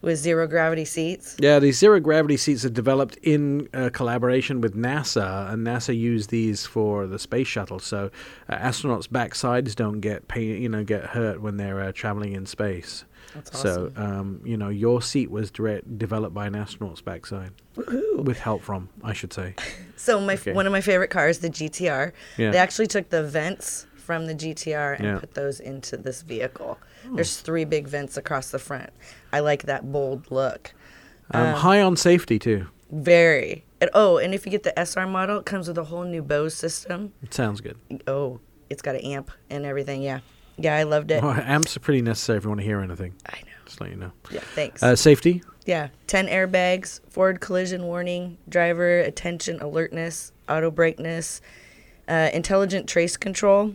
[0.00, 1.36] with zero gravity seats.
[1.38, 6.30] Yeah, these zero gravity seats are developed in uh, collaboration with NASA, and NASA used
[6.30, 7.78] these for the space shuttle.
[7.78, 8.10] So
[8.48, 12.44] uh, astronauts' backsides don't get pain, you know, get hurt when they're uh, traveling in
[12.46, 13.04] space.
[13.34, 17.50] That's So, um, you know, your seat was direct, developed by an astronaut's backside,
[18.16, 19.54] with help from, I should say.
[19.96, 20.52] So my Okay.
[20.52, 22.12] one of my favorite cars, the GTR.
[22.36, 22.50] Yeah.
[22.50, 25.18] They actually took the vents from the GTR and Yeah.
[25.18, 26.78] put those into this vehicle.
[27.14, 28.90] There's three big vents across the front.
[29.32, 30.72] I like that bold look.
[31.30, 32.66] Um, high on safety too.
[32.92, 33.64] Very.
[33.80, 36.22] And, oh, and if you get the SR model, it comes with a whole new
[36.22, 37.12] Bose system.
[37.22, 37.76] It sounds good.
[38.06, 38.40] Oh,
[38.70, 40.02] it's got an amp and everything.
[40.02, 40.20] Yeah.
[40.56, 41.22] Yeah, I loved it.
[41.22, 43.14] Well, amps are pretty necessary if you want to hear anything.
[43.26, 43.48] I know.
[43.66, 44.12] Just let you know.
[44.30, 44.82] Yeah, thanks.
[44.82, 45.42] Uh, safety.
[45.66, 51.40] Yeah, 10 airbags, forward collision warning, driver attention alertness, auto brakeness,
[52.06, 53.74] uh, intelligent trace control,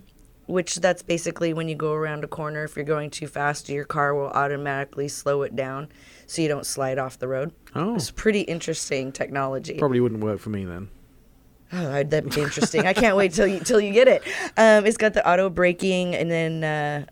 [0.50, 3.86] which that's basically when you go around a corner, if you're going too fast, your
[3.86, 5.88] car will automatically slow it down
[6.26, 7.54] so you don't slide off the road.
[7.76, 7.96] Oh.
[7.96, 9.78] It's pretty interesting technology.
[9.78, 10.90] Probably wouldn't work for me then.
[11.72, 12.88] Oh, that'd be interesting.
[12.88, 14.24] I can't wait till you till you get it.
[14.58, 17.06] Um, it's got the auto braking and then uh,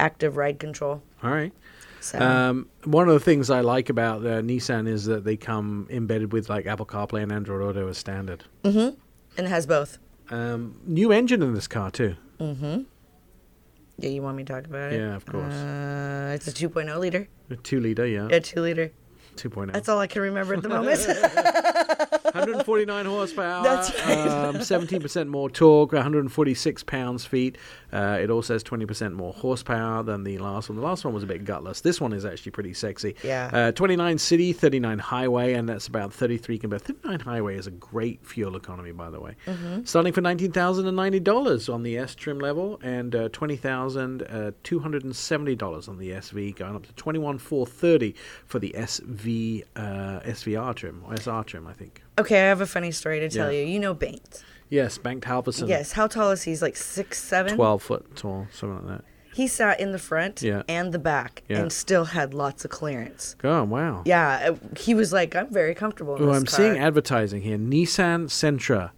[0.00, 1.02] active ride control.
[1.22, 1.52] All right.
[2.00, 5.86] So Um, one of the things I like about uh, Nissan is that they come
[5.88, 8.42] embedded with like Apple CarPlay and Android Auto as standard.
[8.64, 8.98] Mm-hmm.
[9.38, 9.98] And it has both.
[10.30, 12.16] Um, new engine in this car too.
[12.40, 15.00] Yeah, you want me to talk about it?
[15.00, 15.54] Yeah, of course.
[15.54, 17.28] Uh, it's a 2.0 liter.
[17.50, 18.28] A two liter, yeah.
[18.30, 18.92] A 2 liter.
[19.36, 19.72] 2.0.
[19.72, 20.98] That's all I can remember at the moment.
[21.98, 23.62] 149 horsepower.
[23.62, 24.28] That's right.
[24.28, 27.56] Um, 17% more torque, 146 pounds feet.
[27.92, 30.76] Uh, it also has 20% more horsepower than the last one.
[30.76, 31.80] The last one was a bit gutless.
[31.80, 33.14] This one is actually pretty sexy.
[33.22, 33.50] Yeah.
[33.52, 36.82] Uh, 29 city, 39 highway, and that's about 33 compared.
[36.82, 39.36] 39 highway is a great fuel economy, by the way.
[39.46, 39.84] Mm-hmm.
[39.84, 46.76] Starting for $19,090 on the S trim level and uh, $20,270 on the SV, going
[46.76, 48.14] up to 21,430
[48.46, 51.85] for the SV uh, SVR trim or SR trim, I think.
[52.18, 53.60] Okay, I have a funny story to tell Yeah.
[53.60, 53.66] you.
[53.66, 54.44] You know Banked.
[54.68, 55.68] Yes, Banked Halverson.
[55.68, 55.92] Yes.
[55.92, 56.50] How tall is he?
[56.50, 57.54] He's like six seven.
[57.56, 59.04] 12 foot tall, something like that.
[59.34, 60.62] He sat in the front Yeah.
[60.66, 61.58] and the back Yeah.
[61.58, 63.36] and still had lots of clearance.
[63.44, 64.02] Oh, wow.
[64.06, 66.56] Yeah, uh, he was like, I'm very comfortable in Oh, I'm car.
[66.56, 67.58] seeing advertising here.
[67.58, 68.90] Nissan Sentra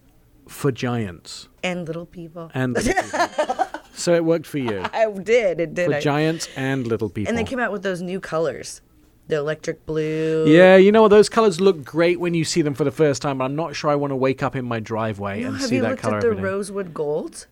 [0.47, 2.49] for giants and little people.
[2.53, 3.65] and little people.
[3.93, 4.81] so it worked for you.
[4.93, 5.59] I did.
[5.59, 5.87] It did.
[5.89, 7.29] For I- giants and little people.
[7.29, 8.81] and they came out with those new colors,
[9.29, 10.45] the electric blue.
[10.47, 11.07] yeah, you know what?
[11.09, 13.75] Those colors look great when you see them for the first time, but I'm not
[13.75, 16.15] sure I want to wake up in my driveway No, and see that color.
[16.15, 17.47] have you looked at the rosewood gold?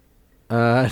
[0.50, 0.88] Uh,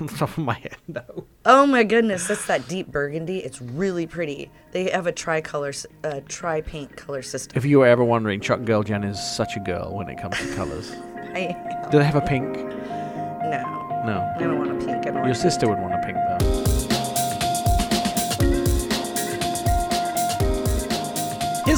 [0.00, 1.02] on the top of my head, no.
[1.46, 3.38] Oh my goodness, that's that deep burgundy.
[3.38, 4.50] It's really pretty.
[4.72, 5.72] They have a tricolor,
[6.04, 7.56] uh, tri paint color system.
[7.56, 10.36] If you were ever wondering, Truck Girl Jen is such a girl when it comes
[10.38, 10.92] to colors.
[11.34, 12.54] I, Do they have a pink?
[12.56, 14.32] no, No.
[14.36, 15.04] I don't want a pink.
[15.06, 16.16] Your sister would want a pink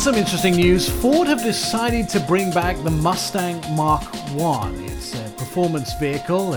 [0.00, 0.88] some interesting news.
[0.88, 4.74] Ford have decided to bring back the Mustang Mach 1.
[4.86, 6.54] It's a performance vehicle,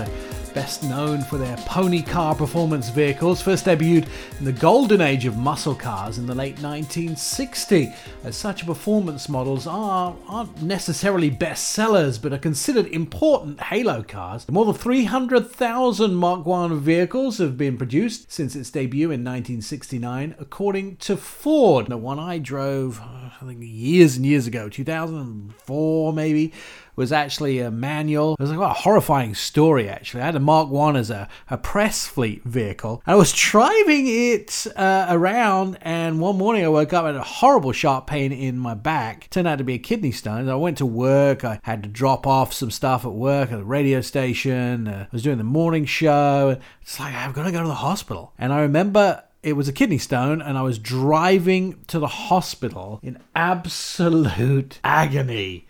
[0.54, 4.06] best known for their pony car performance vehicles, first debuted
[4.38, 7.92] in the golden age of muscle cars in the late 1960s.
[8.22, 14.48] As such performance models are, aren't necessarily bestsellers, but are considered important halo cars.
[14.48, 20.96] More than 300,000 Mach 1 vehicles have been produced since its debut in 1969, according
[20.98, 21.88] to Ford.
[21.88, 26.52] The one I drove, I think years and years ago, 2004 maybe,
[26.96, 28.34] was actually a manual.
[28.34, 30.22] It was like a horrifying story, actually.
[30.22, 33.02] I had a Mach 1 as a, a press fleet vehicle.
[33.06, 37.72] I was driving it uh, around, and one morning I woke up with a horrible
[37.72, 39.28] sharp pain in my back.
[39.30, 40.48] Turned out to be a kidney stone.
[40.48, 41.44] I went to work.
[41.44, 44.88] I had to drop off some stuff at work at the radio station.
[44.88, 46.58] Uh, I was doing the morning show.
[46.82, 48.32] It's like, I've got to go to the hospital.
[48.38, 52.98] And I remember it was a kidney stone, and I was driving to the hospital
[53.02, 55.66] in absolute agony.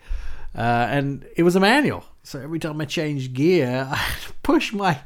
[0.55, 2.05] Uh, and it was a manual.
[2.23, 4.99] So every time I changed gear, I had to push my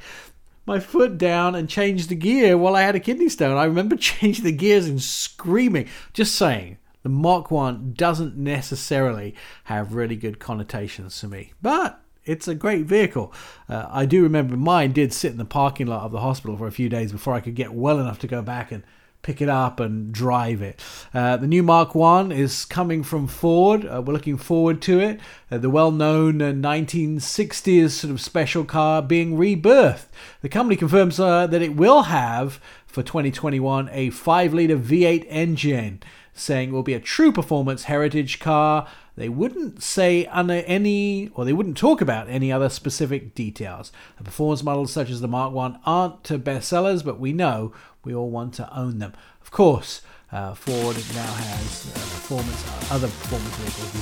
[0.65, 3.57] my foot down and change the gear while I had a kidney stone.
[3.57, 5.89] I remember changing the gears and screaming.
[6.13, 9.33] Just saying, the Mach 1 doesn't necessarily
[9.63, 11.53] have really good connotations to me.
[11.59, 13.33] But it's a great vehicle.
[13.67, 16.67] Uh, I do remember mine did sit in the parking lot of the hospital for
[16.67, 18.83] a few days before I could get well enough to go back and
[19.21, 20.81] pick it up and drive it.
[21.13, 23.85] Uh, the new Mach 1 is coming from Ford.
[23.85, 25.19] Uh, we're looking forward to it.
[25.51, 30.07] Uh, the well known uh, 1960s sort of special car being rebirthed.
[30.41, 36.01] The company confirms uh, that it will have for 2021 a 5 litre V8 engine,
[36.33, 38.87] saying it will be a true performance heritage car.
[39.15, 43.91] They wouldn't say under any, or they wouldn't talk about any other specific details.
[44.17, 47.73] The performance models such as the Mach 1 aren't to bestsellers, but we know
[48.09, 49.13] we all want to own them.
[49.39, 53.99] Of course, uh, Ford now has uh, performance, uh, other performance vehicles, the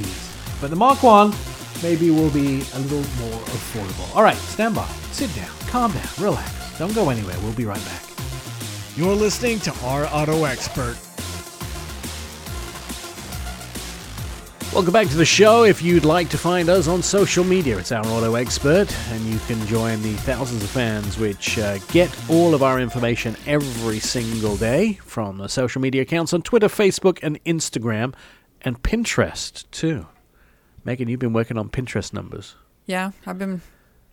[0.00, 0.60] GTs.
[0.62, 1.34] But the Mach 1
[1.82, 4.16] maybe will be a little more affordable.
[4.16, 6.78] All right, stand by, sit down, calm down, relax.
[6.78, 7.36] Don't go anywhere.
[7.42, 8.02] We'll be right back.
[8.96, 10.96] You're listening to Our Auto Expert.
[14.72, 15.64] Welcome back to the show.
[15.64, 19.40] If you'd like to find us on social media, it's our auto expert, and you
[19.40, 24.56] can join the thousands of fans which uh, get all of our information every single
[24.56, 28.14] day from the social media accounts on Twitter, Facebook, and Instagram,
[28.62, 30.06] and Pinterest too.
[30.84, 32.54] Megan, you've been working on Pinterest numbers.
[32.86, 33.62] Yeah, I've been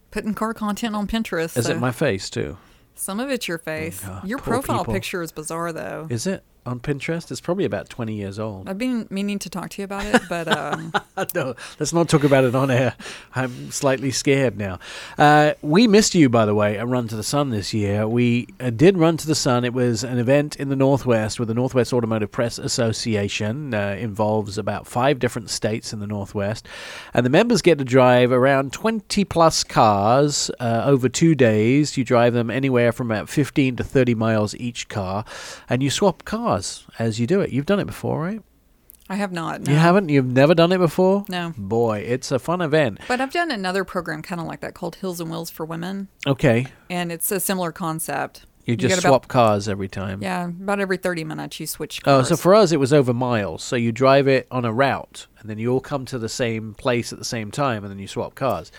[0.09, 1.55] putting car content on Pinterest.
[1.55, 2.57] Is so it my face too?
[2.95, 4.01] Some of it's your face.
[4.03, 4.95] Oh, your profile people.
[4.95, 6.07] picture is bizarre, though.
[6.09, 7.31] Is it on Pinterest?
[7.31, 8.69] It's probably about 20 years old.
[8.69, 10.93] I've been meaning to talk to you about it, but um,
[11.33, 12.93] no, let's not talk about it on air.
[13.33, 14.79] I'm slightly scared now.
[15.17, 18.07] Uh, we missed you, by the way, at Run to the Sun this year.
[18.07, 19.63] We uh, did Run to the Sun.
[19.63, 23.73] It was an event in the Northwest with the Northwest Automotive Press Association.
[23.73, 26.67] Uh, involves about five different states in the Northwest,
[27.13, 31.97] and the members get to drive around 20 plus cars uh, over two days.
[31.97, 35.23] You drive them anywhere from about 15 to 30 miles each car,
[35.69, 36.56] and you swap cars
[36.99, 37.51] as you do it.
[37.51, 38.41] You've done it before, right?
[39.09, 39.61] I have not.
[39.61, 39.71] No.
[39.71, 40.09] You haven't?
[40.09, 41.23] You've never done it before?
[41.29, 41.53] No.
[41.57, 42.99] Boy, it's a fun event.
[43.07, 46.09] But I've done another program kind of like that called Heels and Wheels for Women,
[46.25, 46.67] Okay.
[46.89, 48.45] and it's a similar concept.
[48.67, 50.21] You just get swap about, cars every time.
[50.21, 52.25] Yeah, about every 30 minutes you switch cars.
[52.25, 53.63] Oh, so for us, it was over miles.
[53.63, 56.73] So you drive it on a route, and then you all come to the same
[56.73, 58.69] place at the same time, and then you swap cars.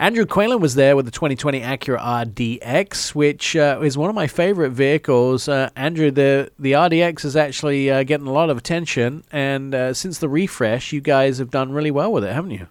[0.00, 4.26] Andrew Quaylen was there with the 2020 Acura RDX, which uh, is one of my
[4.26, 5.48] favorite vehicles.
[5.48, 9.94] Uh, Andrew, the the RDX is actually uh, getting a lot of attention, and uh,
[9.94, 12.66] since the refresh, you guys have done really well with it, haven't you?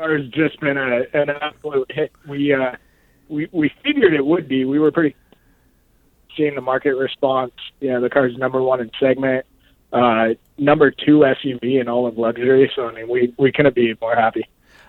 [0.00, 2.12] car's just been a, an absolute hit.
[2.26, 2.72] We uh,
[3.30, 4.64] we we figured it would be.
[4.64, 5.16] We were pretty
[6.36, 7.52] seeing the market response.
[7.80, 9.46] You know, the car's number one in segment,
[9.92, 12.70] uh, number two SUV in all of luxury.
[12.74, 14.46] So I mean, we we couldn't be more happy.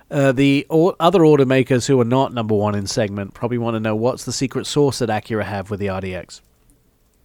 [0.10, 3.96] Uh, the other automakers who are not number one in segment probably want to know
[3.96, 6.42] what's the secret sauce that Acura have with the RDX.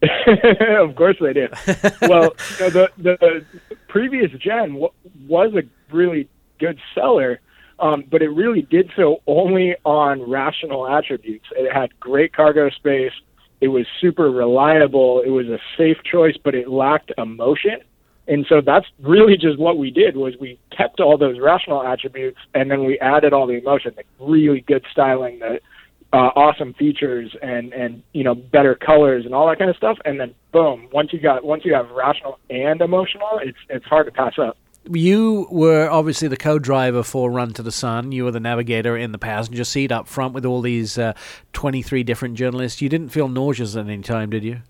[0.78, 1.48] of course they do.
[2.02, 3.44] well, you know, the the
[3.88, 4.90] previous gen w-
[5.26, 5.62] was a
[5.94, 7.40] really good seller,
[7.78, 11.46] um, but it really did so only on rational attributes.
[11.52, 13.12] It had great cargo space.
[13.60, 15.22] It was super reliable.
[15.24, 17.80] It was a safe choice, but it lacked emotion.
[18.28, 22.38] And so that's really just what we did was we kept all those rational attributes
[22.54, 25.60] and then we added all the emotion, the really good styling, the
[26.12, 29.98] uh, awesome features and and you know better colors and all that kind of stuff.
[30.04, 34.06] And then boom, once you got once you have rational and emotional, it's it's hard
[34.06, 34.56] to pass up.
[34.88, 38.12] You were obviously the co-driver for Run to the Sun.
[38.12, 41.14] You were the navigator in the passenger seat up front with all these uh,
[41.52, 42.80] 23 different journalists.
[42.80, 44.62] You didn't feel nauseous at any time, did you?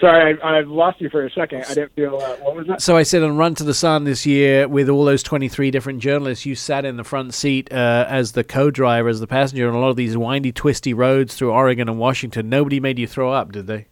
[0.00, 1.64] Sorry, I, I've lost you for a second.
[1.68, 2.80] I didn't feel uh, what was that?
[2.80, 5.98] So I said on Run to the Sun this year with all those 23 different
[6.00, 9.74] journalists, you sat in the front seat uh, as the co-driver, as the passenger on
[9.74, 12.48] a lot of these windy, twisty roads through Oregon and Washington.
[12.48, 13.88] Nobody made you throw up, did they?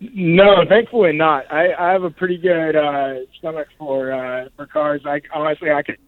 [0.00, 1.50] No, thankfully not.
[1.52, 5.02] I, I have a pretty good uh, stomach for uh, for cars.
[5.04, 5.98] I honestly I could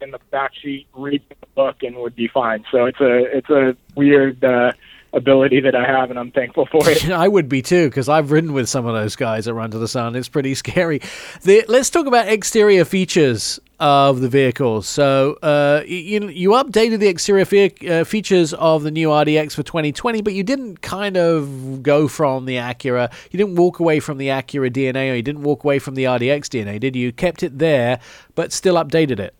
[0.00, 2.64] in the back seat read the book and would be fine.
[2.72, 4.72] So it's a it's a weird uh,
[5.12, 7.08] ability that I have, and I'm thankful for it.
[7.10, 9.78] I would be too, because I've ridden with some of those guys that run to
[9.78, 10.14] the sun.
[10.16, 11.00] It's pretty scary.
[11.42, 14.88] The, let's talk about exterior features of the vehicles.
[14.88, 19.62] So uh, you you updated the exterior fe- uh, features of the new RDX for
[19.62, 23.12] 2020, but you didn't kind of go from the Acura.
[23.30, 26.04] You didn't walk away from the Acura DNA, or you didn't walk away from the
[26.04, 27.06] RDX DNA, did you?
[27.06, 28.00] You kept it there,
[28.34, 29.34] but still updated it.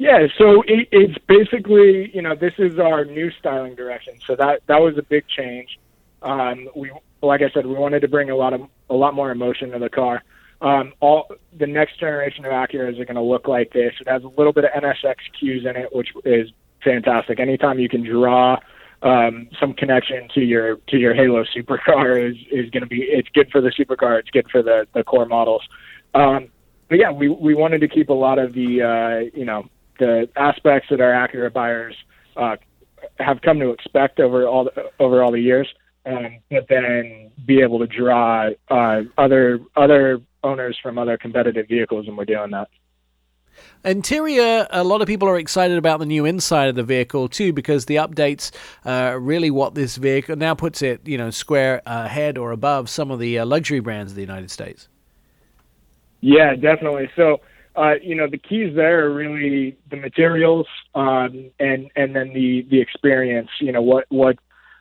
[0.00, 4.14] Yeah, so it, it's basically you know this is our new styling direction.
[4.26, 5.78] So that that was a big change.
[6.22, 9.30] Um, we like I said, we wanted to bring a lot of a lot more
[9.30, 10.22] emotion to the car.
[10.62, 13.92] Um, all the next generation of Acuras are going to look like this.
[14.00, 16.48] It has a little bit of NSX cues in it, which is
[16.82, 17.38] fantastic.
[17.38, 18.56] Anytime you can draw
[19.02, 23.28] um, some connection to your to your Halo supercar is is going to be it's
[23.34, 24.18] good for the supercar.
[24.18, 25.68] It's good for the the core models.
[26.14, 26.48] Um,
[26.88, 29.68] but yeah, we we wanted to keep a lot of the uh, you know
[30.00, 31.94] the aspects that our Acura buyers
[32.36, 32.56] uh,
[33.18, 35.68] have come to expect over all the, over all the years,
[36.06, 42.08] um, but then be able to draw uh, other other owners from other competitive vehicles,
[42.08, 42.68] and we're doing that.
[43.84, 47.52] Interior, a lot of people are excited about the new inside of the vehicle too,
[47.52, 48.50] because the updates
[48.84, 53.10] uh, really what this vehicle now puts it, you know, square ahead or above some
[53.10, 54.88] of the uh, luxury brands of the United States.
[56.20, 57.10] Yeah, definitely.
[57.16, 57.40] So,
[57.76, 62.66] uh, you know, the keys there are really the materials, um, and and then the
[62.70, 63.48] the experience.
[63.60, 64.38] You know, what what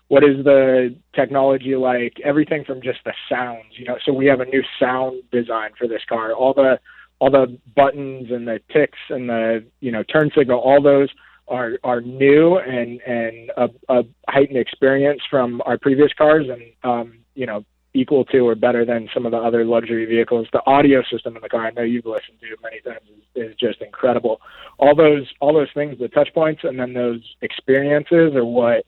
[0.07, 2.19] what is the technology like?
[2.23, 3.77] Everything from just the sounds.
[3.77, 6.33] You know, so we have a new sound design for this car.
[6.33, 6.79] All the
[7.19, 10.59] all the buttons and the ticks and the you know turn signal.
[10.59, 11.09] All those
[11.47, 17.19] are are new and and a, a heightened experience from our previous cars, and um,
[17.35, 17.63] you know
[17.93, 20.47] equal to or better than some of the other luxury vehicles.
[20.53, 23.55] The audio system in the car, I know you've listened to many times, is, is
[23.55, 24.41] just incredible.
[24.77, 28.85] All those all those things, the touch points, and then those experiences are what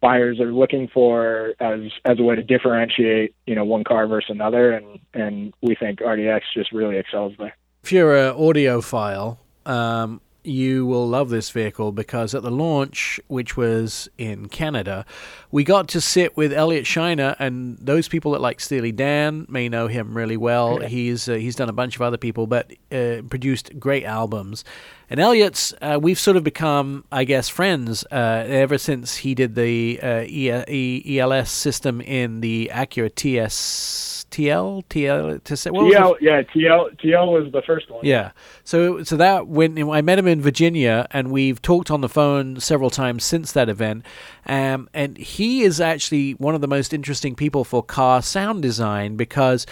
[0.00, 4.30] buyers are looking for as as a way to differentiate, you know, one car versus
[4.30, 7.56] another, and and we think RDX just really excels there.
[7.82, 13.56] If you're an audiophile, um, you will love this vehicle because at the launch, which
[13.56, 15.06] was in Canada,
[15.50, 19.68] we got to sit with Elliot Scheiner, and those people that like Steely Dan may
[19.68, 20.78] know him really well.
[20.78, 24.64] He's uh, he's done a bunch of other people, but uh, produced great albums.
[25.10, 29.54] And Elliot's, uh, we've sort of become, I guess, friends uh, ever since he did
[29.54, 34.10] the uh, e- e- ELS system in the Acura TS.
[34.30, 38.04] TL, TL, to say, what TL, yeah, TL, TL was the first one.
[38.04, 38.32] yeah.
[38.64, 42.58] So so that when I met him in Virginia, and we've talked on the phone
[42.58, 44.04] several times since that event.
[44.46, 49.14] Um, and he is actually one of the most interesting people for car sound design
[49.16, 49.66] because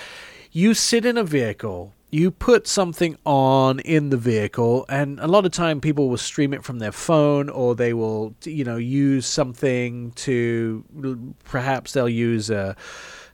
[0.52, 1.92] you sit in a vehicle.
[2.14, 6.52] You put something on in the vehicle, and a lot of time people will stream
[6.52, 11.34] it from their phone, or they will, you know, use something to.
[11.44, 12.76] Perhaps they'll use a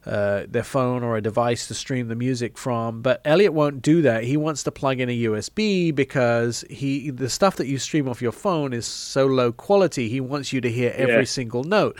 [0.06, 3.02] uh, their phone or a device to stream the music from.
[3.02, 4.22] But Elliot won't do that.
[4.22, 8.22] He wants to plug in a USB because he the stuff that you stream off
[8.22, 10.08] your phone is so low quality.
[10.08, 11.24] He wants you to hear every Yeah.
[11.24, 11.98] single note.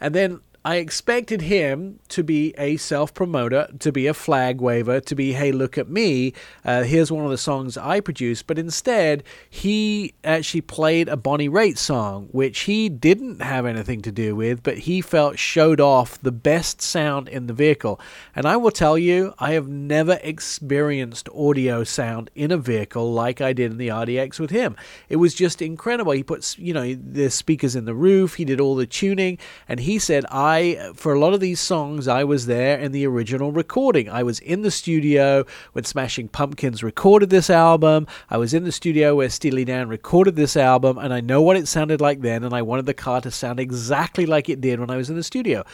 [0.00, 5.00] And then I expected him to be a self promoter, to be a flag waver,
[5.00, 6.34] to be, hey, look at me.
[6.62, 8.46] Uh, here's one of the songs I produced.
[8.46, 14.12] But instead, he actually played a Bonnie Raitt song, which he didn't have anything to
[14.12, 17.98] do with, but he felt showed off the best sound in the vehicle.
[18.36, 23.40] And I will tell you, I have never experienced audio sound in a vehicle like
[23.40, 24.76] I did in the RDX with him.
[25.08, 26.12] It was just incredible.
[26.12, 29.80] He put, you know, the speakers in the roof, he did all the tuning, and
[29.80, 30.49] he said, I,
[30.94, 34.08] for a lot of these songs, I was there in the original recording.
[34.08, 38.06] I was in the studio when Smashing Pumpkins recorded this album.
[38.28, 41.56] I was in the studio where Steely Dan recorded this album, and I know what
[41.56, 44.80] it sounded like then, and I wanted the car to sound exactly like it did
[44.80, 45.64] when I was in the studio.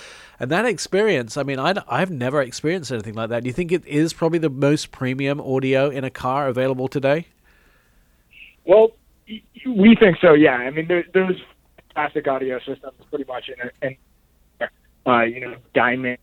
[0.40, 3.42] And that experience, I mean, I, I've never experienced anything like that.
[3.42, 7.26] Do you think it is probably the most premium audio in a car available today?
[8.64, 8.92] Well,
[9.66, 10.34] we think so.
[10.34, 11.40] Yeah, I mean, there, there's
[11.94, 13.96] fantastic audio systems pretty much in and
[15.06, 16.20] uh, you know diamonds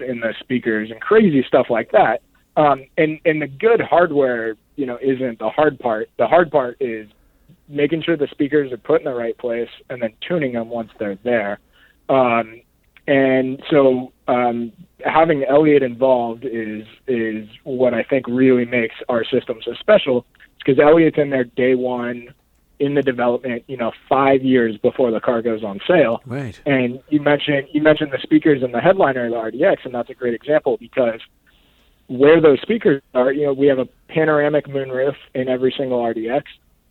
[0.00, 2.22] in the speakers and crazy stuff like that.
[2.56, 6.08] Um, and and the good hardware, you know, isn't the hard part.
[6.18, 7.08] The hard part is
[7.68, 10.90] making sure the speakers are put in the right place and then tuning them once
[10.98, 11.58] they're there.
[12.08, 12.62] Um,
[13.08, 14.72] and so um,
[15.04, 20.26] having Elliot involved is is what I think really makes our system so special.
[20.58, 22.28] Because Elliot's in there day one
[22.78, 26.20] in the development, you know, five years before the car goes on sale.
[26.26, 26.60] Right.
[26.66, 30.10] And you mentioned you mentioned the speakers and the headliner of the RDX, and that's
[30.10, 31.20] a great example because
[32.08, 36.44] where those speakers are, you know, we have a panoramic moonroof in every single RDX,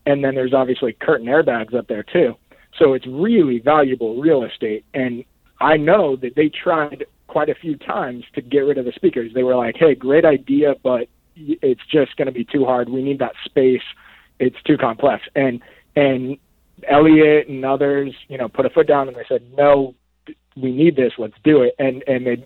[0.05, 2.35] and then there's obviously curtain airbags up there too.
[2.77, 4.83] So it's really valuable real estate.
[4.93, 5.23] And
[5.61, 9.33] I know that they tried quite a few times to get rid of the speakers.
[9.33, 12.89] They were like, "Hey, great idea, but it's just going to be too hard.
[12.89, 13.83] We need that space.
[14.39, 15.61] It's too complex." And
[15.95, 16.37] and
[16.87, 19.95] Elliot and others, you know, put a foot down and they said, "No,
[20.55, 21.13] we need this.
[21.17, 22.45] Let's do it." And and they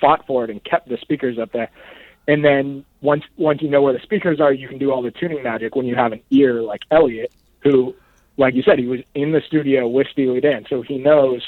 [0.00, 1.70] fought for it and kept the speakers up there.
[2.28, 5.10] And then once once you know where the speakers are, you can do all the
[5.10, 7.94] tuning magic when you have an ear like Elliot, who,
[8.36, 11.46] like you said, he was in the studio with Steely Dan, so he knows.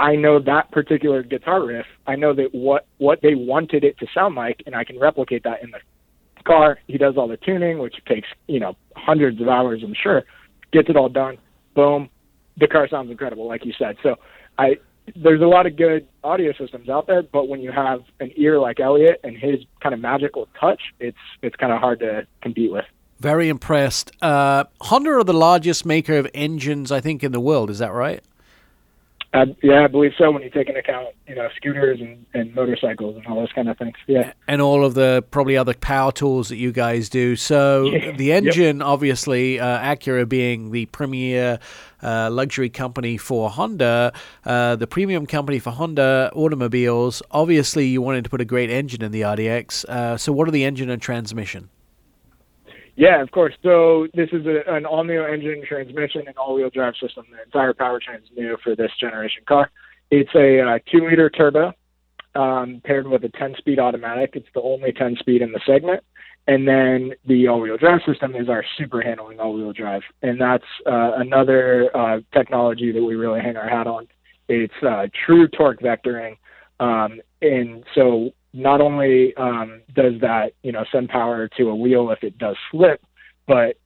[0.00, 1.86] I know that particular guitar riff.
[2.06, 5.44] I know that what what they wanted it to sound like, and I can replicate
[5.44, 5.80] that in the
[6.44, 6.78] car.
[6.86, 10.24] He does all the tuning, which takes you know hundreds of hours, I'm sure.
[10.72, 11.38] Gets it all done.
[11.74, 12.10] Boom,
[12.58, 13.96] the car sounds incredible, like you said.
[14.02, 14.16] So
[14.58, 14.78] I
[15.16, 18.58] there's a lot of good audio systems out there, but when you have an ear
[18.58, 22.72] like Elliot and his kind of magical touch, it's it's kind of hard to compete
[22.72, 22.84] with.
[23.20, 24.12] Very impressed.
[24.22, 27.68] Uh, Honda are the largest maker of engines, I think, in the world.
[27.68, 28.22] Is that right?
[29.34, 30.30] Uh, yeah, I believe so.
[30.30, 33.68] When you take into account, you know, scooters and, and motorcycles and all those kind
[33.68, 33.96] of things.
[34.06, 34.32] Yeah.
[34.46, 37.36] and all of the probably other power tools that you guys do.
[37.36, 41.58] So the engine, obviously, uh, Acura being the premier
[42.02, 44.14] uh, luxury company for Honda,
[44.46, 47.22] uh, the premium company for Honda automobiles.
[47.30, 49.84] Obviously, you wanted to put a great engine in the RDX.
[49.84, 51.68] Uh, so what are the engine and transmission?
[52.98, 53.54] Yeah, of course.
[53.62, 57.26] So this is a, an all-new engine, transmission, and all-wheel drive system.
[57.30, 59.70] The entire powertrain is new for this generation car.
[60.10, 61.72] It's a uh, two-liter turbo
[62.34, 64.30] um, paired with a 10-speed automatic.
[64.34, 66.02] It's the only 10-speed in the segment.
[66.48, 71.12] And then the all-wheel drive system is our super handling all-wheel drive, and that's uh,
[71.18, 74.08] another uh, technology that we really hang our hat on.
[74.48, 76.36] It's uh, true torque vectoring,
[76.80, 82.10] um, and so not only um, does that you know send power to a wheel
[82.10, 83.02] if it does slip,
[83.46, 83.76] but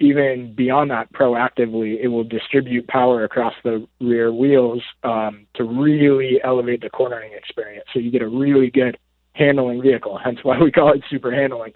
[0.00, 6.40] even beyond that, proactively, it will distribute power across the rear wheels um, to really
[6.42, 7.86] elevate the cornering experience.
[7.92, 8.98] So you get a really good
[9.34, 10.18] handling vehicle.
[10.22, 11.72] Hence why we call it super handling.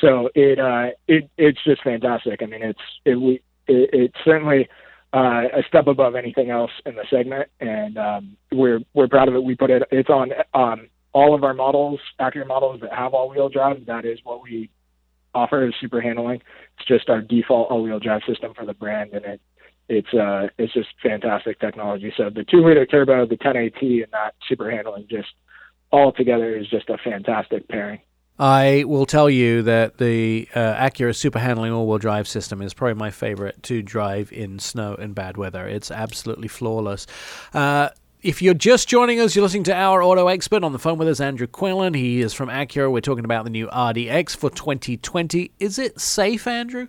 [0.00, 2.42] So it uh, it it's just fantastic.
[2.42, 3.34] I mean, it's it we
[3.66, 4.68] it, it's certainly
[5.14, 9.34] uh, a step above anything else in the segment, and um, we're we're proud of
[9.34, 9.42] it.
[9.42, 10.88] We put it it's on um,
[11.18, 13.84] all of our models, Acura models that have all-wheel drive.
[13.86, 14.70] That is what we
[15.34, 16.40] offer is super handling.
[16.78, 19.40] It's just our default all-wheel drive system for the brand, and it
[19.88, 22.12] it's uh it's just fantastic technology.
[22.16, 25.30] So the two-liter turbo, the 10AT, and that super handling just
[25.90, 28.00] all together is just a fantastic pairing.
[28.38, 32.94] I will tell you that the uh, Acura Super Handling all-wheel drive system is probably
[32.94, 35.66] my favorite to drive in snow and bad weather.
[35.66, 37.08] It's absolutely flawless.
[37.52, 37.88] Uh,
[38.22, 41.08] if you're just joining us, you're listening to our auto expert on the phone with
[41.08, 41.94] us, Andrew Quillen.
[41.94, 42.90] He is from Acura.
[42.90, 45.52] We're talking about the new RDX for 2020.
[45.60, 46.88] Is it safe, Andrew?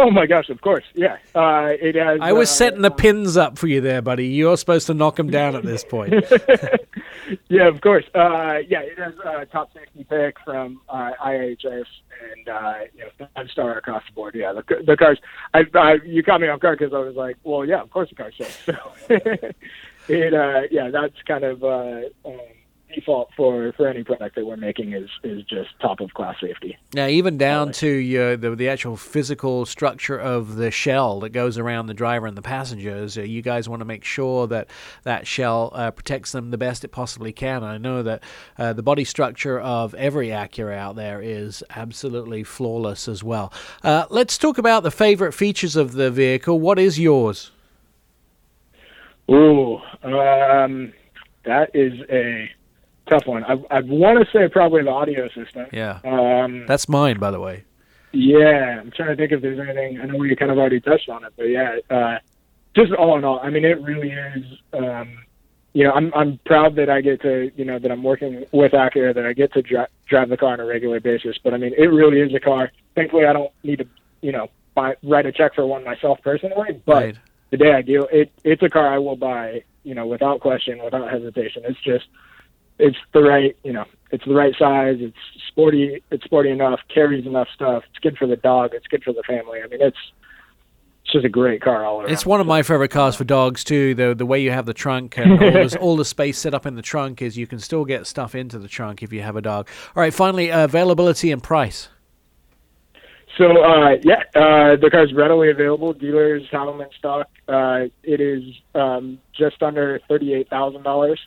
[0.00, 0.48] Oh my gosh!
[0.48, 1.16] Of course, yeah.
[1.34, 2.20] Uh, it has.
[2.22, 4.28] I was uh, setting the pins up for you there, buddy.
[4.28, 6.14] You're supposed to knock them down at this point.
[7.48, 8.04] yeah, of course.
[8.14, 11.84] Uh, yeah, it has uh, top safety pick from uh, IHS
[12.32, 14.36] and uh, you know five star across the board.
[14.36, 15.18] Yeah, the, the cars.
[15.52, 18.08] I, I you caught me off guard because I was like, well, yeah, of course
[18.10, 18.68] the car safe.
[20.08, 22.40] So it uh, yeah, that's kind of uh, um,
[22.94, 26.76] default for for any product that we're making is is just top of class safety.
[26.94, 31.58] Now, even down to your, the the actual physical structure of the shell that goes
[31.58, 34.68] around the driver and the passengers, uh, you guys want to make sure that
[35.04, 37.62] that shell uh, protects them the best it possibly can.
[37.62, 38.22] I know that
[38.58, 43.52] uh, the body structure of every Acura out there is absolutely flawless as well.
[43.82, 46.58] Uh, let's talk about the favorite features of the vehicle.
[46.58, 47.50] What is yours?
[49.30, 50.92] Ooh, um,
[51.44, 52.50] that is a
[53.08, 53.44] tough one.
[53.44, 55.66] I, I want to say probably the audio system.
[55.72, 57.64] Yeah, Um, that's mine, by the way.
[58.12, 60.00] yeah, I'm trying to think if there's anything.
[60.00, 62.18] I know we kind of already touched on it, but yeah, uh,
[62.74, 64.44] just all in all, I mean, it really is.
[64.72, 65.18] Um,
[65.74, 68.72] you know, I'm I'm proud that I get to, you know, that I'm working with
[68.72, 71.36] Acura, that I get to dri- drive the car on a regular basis.
[71.42, 72.72] But I mean, it really is a car.
[72.94, 73.86] Thankfully, I don't need to,
[74.22, 76.80] you know, buy write a check for one myself personally.
[76.86, 77.16] But Right.
[77.50, 80.82] the day I do, it it's a car I will buy, you know, without question,
[80.82, 81.62] without hesitation.
[81.66, 82.06] It's just
[82.78, 84.96] it's the right, you know, it's the right size.
[85.00, 85.16] It's
[85.48, 86.02] sporty.
[86.10, 86.80] It's sporty enough.
[86.92, 87.84] Carries enough stuff.
[87.90, 88.72] It's good for the dog.
[88.74, 89.60] It's good for the family.
[89.62, 89.98] I mean, it's
[91.08, 92.10] it's just a great car all around.
[92.10, 93.94] It's one of my favorite cars for dogs too.
[93.94, 96.66] The the way you have the trunk and all, this, all the space set up
[96.66, 99.36] in the trunk is you can still get stuff into the trunk if you have
[99.36, 99.68] a dog.
[99.96, 101.88] All right, finally, uh, availability and price.
[103.38, 105.92] So uh, yeah, uh, the car is readily available.
[105.92, 107.28] Dealers have them in stock.
[107.46, 108.42] Uh, it is
[108.74, 111.20] um, just under thirty-eight thousand dollars.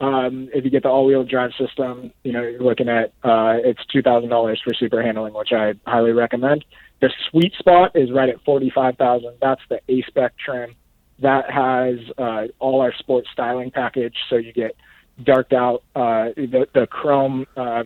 [0.00, 3.84] Um, if you get the all-wheel drive system, you know you're looking at uh, it's
[3.92, 6.64] two thousand dollars for super handling, which I highly recommend.
[7.00, 9.34] The sweet spot is right at forty-five thousand.
[9.40, 10.76] That's the A spec trim.
[11.20, 14.76] That has uh, all our sports styling package, so you get
[15.24, 15.82] darked out.
[15.96, 17.82] Uh, the the chrome uh,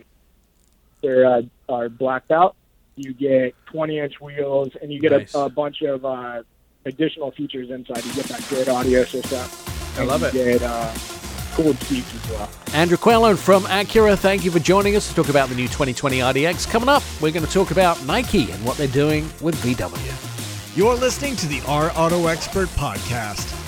[1.01, 2.55] they're uh, are blacked out.
[2.95, 5.33] You get 20 inch wheels, and you get Nice.
[5.33, 6.43] a, a bunch of uh,
[6.85, 8.05] additional features inside.
[8.05, 9.49] You get that good audio system.
[9.97, 10.59] I love you it.
[10.59, 10.93] Get uh,
[11.55, 12.49] cooled seats as well.
[12.73, 16.19] Andrew Quellen from Acura, thank you for joining us to talk about the new 2020
[16.19, 16.69] RDX.
[16.69, 20.77] Coming up, we're going to talk about Nike and what they're doing with VW.
[20.77, 23.62] You're listening to the Our Auto Expert podcast.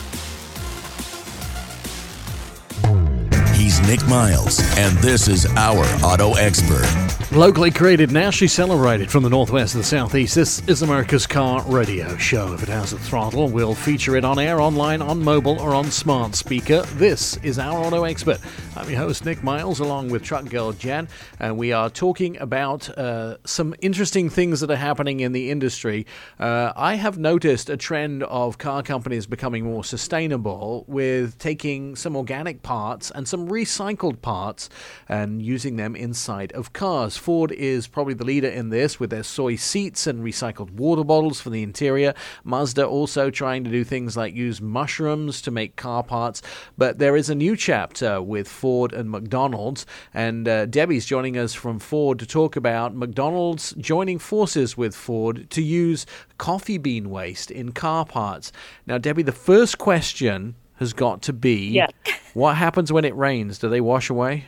[3.55, 6.85] He's Nick Miles, and this is our auto expert.
[7.31, 12.15] Locally created, nationally celebrated from the northwest to the southeast, this is America's car radio
[12.17, 12.53] show.
[12.53, 15.85] If it has a throttle, we'll feature it on air, online, on mobile, or on
[15.85, 16.83] smart speaker.
[16.95, 18.39] This is our auto expert.
[18.75, 21.07] I'm your host, Nick Miles, along with Truck Girl Jen,
[21.39, 26.05] and we are talking about uh, some interesting things that are happening in the industry.
[26.39, 32.15] Uh, I have noticed a trend of car companies becoming more sustainable with taking some
[32.15, 34.69] organic parts and some recycled parts
[35.07, 37.17] and using them inside of cars.
[37.17, 41.41] Ford is probably the leader in this with their soy seats and recycled water bottles
[41.41, 42.13] for the interior.
[42.43, 46.41] Mazda also trying to do things like use mushrooms to make car parts.
[46.77, 51.53] But there is a new chapter with Ford and McDonald's, and uh, Debbie's joining us
[51.53, 56.05] from Ford to talk about McDonald's joining forces with Ford to use
[56.37, 58.51] coffee bean waste in car parts.
[58.85, 61.87] Now, Debbie, the first question has got to be Yeah.
[62.33, 63.57] what happens when it rains?
[63.59, 64.45] Do they wash away?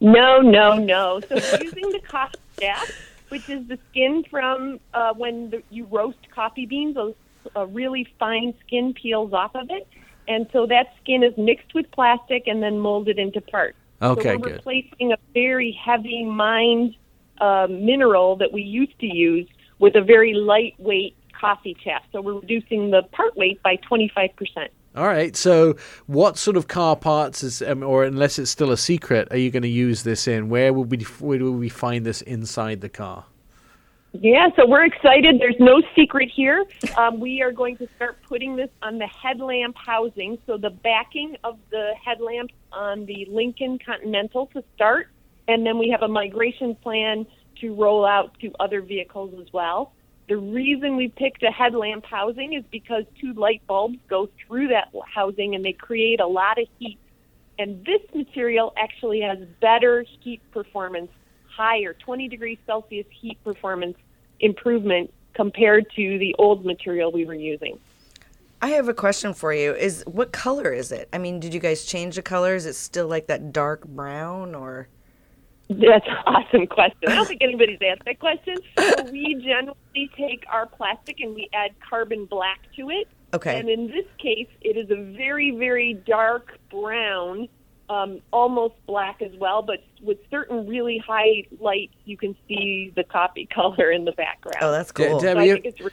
[0.00, 1.20] No, no, no.
[1.20, 2.88] So we're using the coffee stack,
[3.30, 7.14] which is the skin from uh, when the, you roast coffee beans, a,
[7.56, 9.86] uh, really fine skin peels off of it.
[10.28, 13.76] and so that skin is mixed with plastic and then molded into parts.
[14.02, 14.52] Okay, so we're good.
[14.56, 16.94] replacing a very heavy mined
[17.38, 19.48] uh, mineral that we used to use
[19.78, 22.02] with a very lightweight coffee chaff.
[22.12, 24.68] So we're reducing the part weight by 25%.
[24.96, 25.36] All right.
[25.36, 25.76] So,
[26.06, 29.50] what sort of car parts is, um, or unless it's still a secret, are you
[29.50, 30.48] going to use this in?
[30.48, 33.26] Where will we where will we find this inside the car?
[34.22, 35.38] Yeah, so we're excited.
[35.38, 36.64] There's no secret here.
[36.96, 40.38] Um, we are going to start putting this on the headlamp housing.
[40.46, 45.08] So the backing of the headlamps on the Lincoln Continental to start,
[45.48, 47.26] and then we have a migration plan
[47.60, 49.92] to roll out to other vehicles as well.
[50.28, 54.92] The reason we picked a headlamp housing is because two light bulbs go through that
[55.12, 56.98] housing and they create a lot of heat.
[57.58, 61.10] And this material actually has better heat performance,
[61.48, 63.96] higher 20 degrees Celsius heat performance
[64.40, 67.78] improvement compared to the old material we were using.
[68.60, 69.74] I have a question for you.
[69.74, 71.08] Is what color is it?
[71.12, 72.54] I mean, did you guys change the color?
[72.54, 74.88] Is it still like that dark brown or?
[75.68, 77.08] That's an awesome question.
[77.08, 78.56] I don't think anybody's asked that question.
[78.78, 83.08] So we generally take our plastic and we add carbon black to it.
[83.34, 83.58] Okay.
[83.58, 87.48] And in this case, it is a very, very dark brown,
[87.88, 93.02] um, almost black as well, but with certain really high lights, you can see the
[93.04, 94.58] copy color in the background.
[94.60, 95.20] Oh, that's De- cool.
[95.20, 95.90] So I Debbie, think it's re-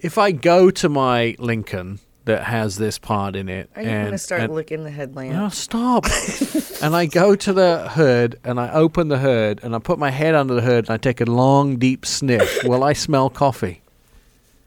[0.00, 2.00] if I go to my Lincoln
[2.30, 4.90] that has this part in it, Are you and, going to start and- licking the
[4.90, 5.34] headlamp?
[5.34, 6.04] No, stop.
[6.82, 10.10] and I go to the hood and I open the hood and I put my
[10.10, 12.64] head under the hood and I take a long, deep sniff.
[12.64, 13.82] Will I smell coffee?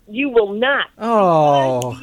[0.05, 0.87] you will not.
[0.99, 1.99] Oh.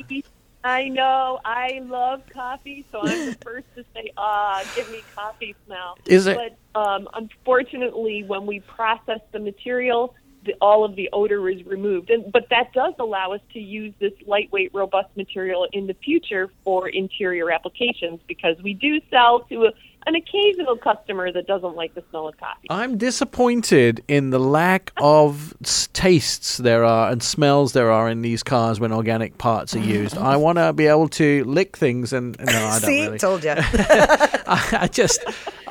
[0.64, 1.38] I know.
[1.44, 6.26] I love coffee, so I'm the first to say, "Ah, give me coffee smell." Is
[6.26, 6.36] it-
[6.74, 10.14] But um, unfortunately, when we process the material,
[10.45, 12.11] the, all of the odor is removed.
[12.11, 16.51] And but that does allow us to use this lightweight, robust material in the future
[16.64, 19.72] for interior applications because we do sell to a,
[20.07, 22.68] an occasional customer that doesn't like the smell of coffee.
[22.70, 25.55] I'm disappointed in the lack of
[25.93, 30.16] tastes there are and smells there are in these cars when organic parts are used.
[30.16, 33.18] I want to be able to lick things and no, I don't See, really.
[33.18, 33.55] told you.
[33.57, 35.22] I, I just,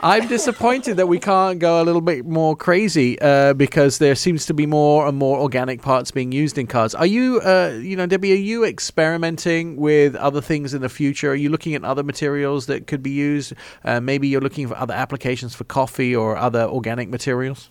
[0.01, 4.45] I'm disappointed that we can't go a little bit more crazy uh, because there seems
[4.45, 6.95] to be more and more organic parts being used in cars.
[6.95, 11.31] Are you, uh, you know, Debbie, are you experimenting with other things in the future?
[11.31, 13.53] Are you looking at other materials that could be used?
[13.83, 17.69] Uh, maybe you're looking for other applications for coffee or other organic materials.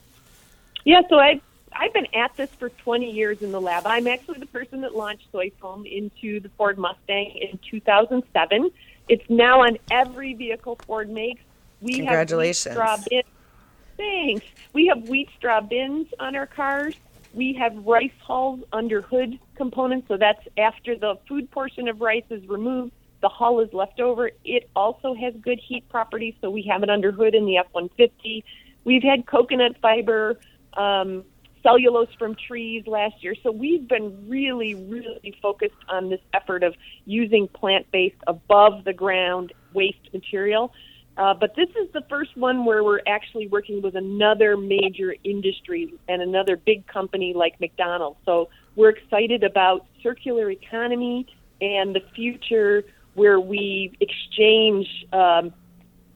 [0.85, 1.41] Yeah, so I
[1.72, 3.87] I've been at this for 20 years in the lab.
[3.87, 8.70] I'm actually the person that launched soy foam into the Ford Mustang in 2007.
[9.09, 11.43] It's now on every vehicle Ford makes.
[11.81, 12.76] We Congratulations.
[12.76, 13.24] have wheat straw bins.
[13.97, 14.47] Thanks.
[14.72, 16.95] We have wheat straw bins on our cars.
[17.35, 22.24] We have rice hulls under hood components, so that's after the food portion of rice
[22.31, 22.93] is removed.
[23.20, 24.31] The hull is left over.
[24.45, 27.66] It also has good heat properties, so we have it under hood in the F
[27.72, 28.45] 150.
[28.85, 30.39] We've had coconut fiber,
[30.74, 31.24] um,
[31.62, 33.35] cellulose from trees last year.
[33.43, 36.74] So we've been really, really focused on this effort of
[37.05, 40.72] using plant based above the ground waste material.
[41.18, 45.92] Uh, but this is the first one where we're actually working with another major industry
[46.08, 48.18] and another big company like McDonald's.
[48.24, 51.26] So we're excited about circular economy
[51.60, 55.52] and the future where we exchange um,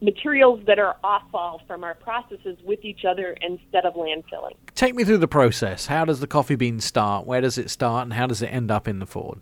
[0.00, 4.54] materials that are offal from our processes with each other instead of landfilling.
[4.76, 5.86] Take me through the process.
[5.86, 7.26] How does the coffee bean start?
[7.26, 9.40] Where does it start, and how does it end up in the Ford?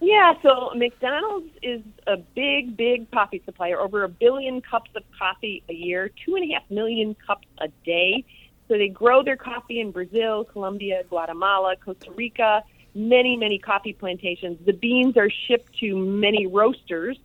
[0.00, 3.80] Yeah, so McDonald's is a big, big coffee supplier.
[3.80, 7.68] Over a billion cups of coffee a year, two and a half million cups a
[7.84, 8.24] day.
[8.68, 12.62] So they grow their coffee in Brazil, Colombia, Guatemala, Costa Rica,
[12.94, 14.58] many, many coffee plantations.
[14.64, 17.18] The beans are shipped to many roasters.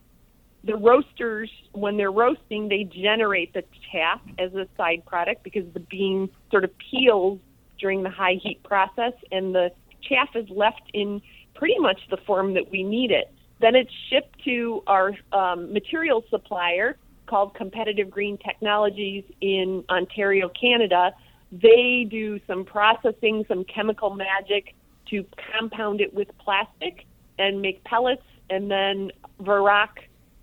[0.64, 5.82] The roasters, when they're roasting, they generate the chaff as a side product because the
[5.82, 7.40] bean sort of peels
[7.78, 9.72] during the high heat process, and the
[10.02, 11.22] chaff is left in
[11.56, 13.34] pretty much the form that we need it.
[13.60, 16.98] Then it's shipped to our um, material supplier
[17.28, 21.14] called Competitive Green Technologies in Ontario, Canada.
[21.52, 24.76] They do some processing, some chemical magic
[25.10, 27.06] to compound it with plastic
[27.40, 29.90] and make pellets, and then Varroc,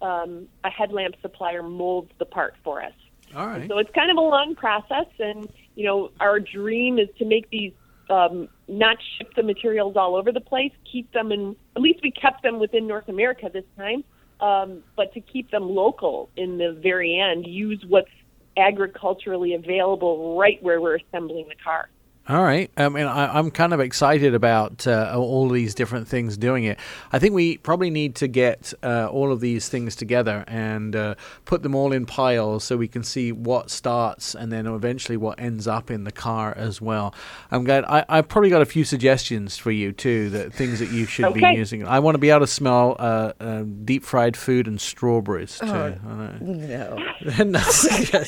[0.02, 2.92] um, a headlamp supplier, molds the part for us.
[3.34, 3.68] All right.
[3.68, 7.48] So it's kind of a long process, and you know, our dream is to make
[7.50, 7.72] these
[8.08, 11.56] um, not ship the materials all over the place, keep them in.
[11.76, 14.04] At least we kept them within North America this time,
[14.40, 18.08] um, but to keep them local in the very end, use what's
[18.56, 21.88] agriculturally available right where we're assembling the car.
[22.30, 22.70] All right.
[22.76, 26.78] I mean, I, I'm kind of excited about uh, all these different things doing it.
[27.10, 31.16] I think we probably need to get uh, all of these things together and uh,
[31.44, 35.40] put them all in piles so we can see what starts and then eventually what
[35.40, 37.12] ends up in the car as well.
[37.50, 37.84] I'm glad.
[37.86, 41.24] I, I've probably got a few suggestions for you too, that things that you should
[41.24, 41.40] Okay.
[41.40, 41.84] be using.
[41.84, 45.66] I want to be able to smell uh, uh, deep fried food and strawberries too.
[45.66, 46.96] Oh, know.
[47.44, 47.60] No.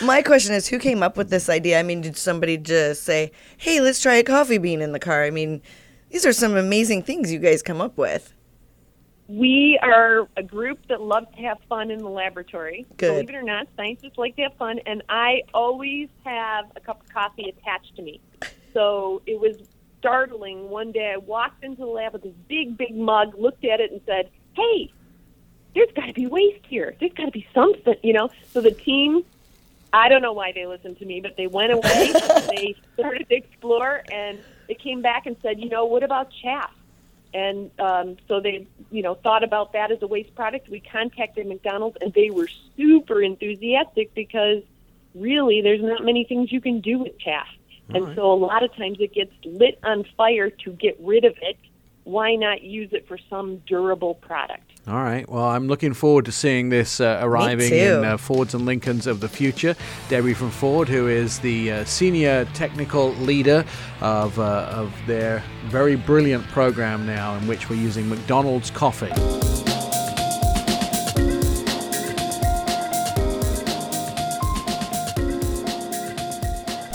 [0.02, 1.78] My question is, who came up with this idea?
[1.78, 3.19] I mean, did somebody just say,
[3.56, 5.24] "Hey, let's try a coffee bean in the car"?
[5.24, 5.62] I mean,
[6.10, 8.34] these are some amazing things you guys come up with.
[9.28, 12.84] We are a group that loves to have fun in the laboratory.
[12.96, 13.26] Good.
[13.26, 17.00] Believe it or not, scientists like to have fun, and I always have a cup
[17.00, 18.20] of coffee attached to me.
[18.72, 19.56] So it was
[20.00, 20.68] startling.
[20.68, 23.92] One day I walked into the lab with this big, big mug, looked at it,
[23.92, 24.92] and said, Hey,
[25.74, 26.96] there's got to be waste here.
[26.98, 28.30] There's got to be something, you know?
[28.52, 29.24] So the team,
[29.92, 32.12] I don't know why they listened to me, but they went away,
[32.48, 34.38] they started to explore, and
[34.68, 36.70] they came back and said, You know, what about chaff?
[37.32, 40.68] and um, so they you know thought about that as a waste product.
[40.68, 44.62] We contacted mcdonald's and they were super enthusiastic because
[45.14, 47.48] really there's not many things you can do with chaff.
[47.92, 51.34] And so a lot of times it gets lit on fire to get rid of
[51.42, 51.58] it
[52.10, 55.28] why not use it for some durable product All right.
[55.28, 59.20] Well, I'm looking forward to seeing this uh, arriving in uh, Fords and Lincolns of
[59.20, 59.76] the future.
[60.08, 63.64] Debbie from Ford, who is the uh, senior technical leader
[64.00, 69.69] of, uh, of their very brilliant program now, in which we're using McDonald's coffee.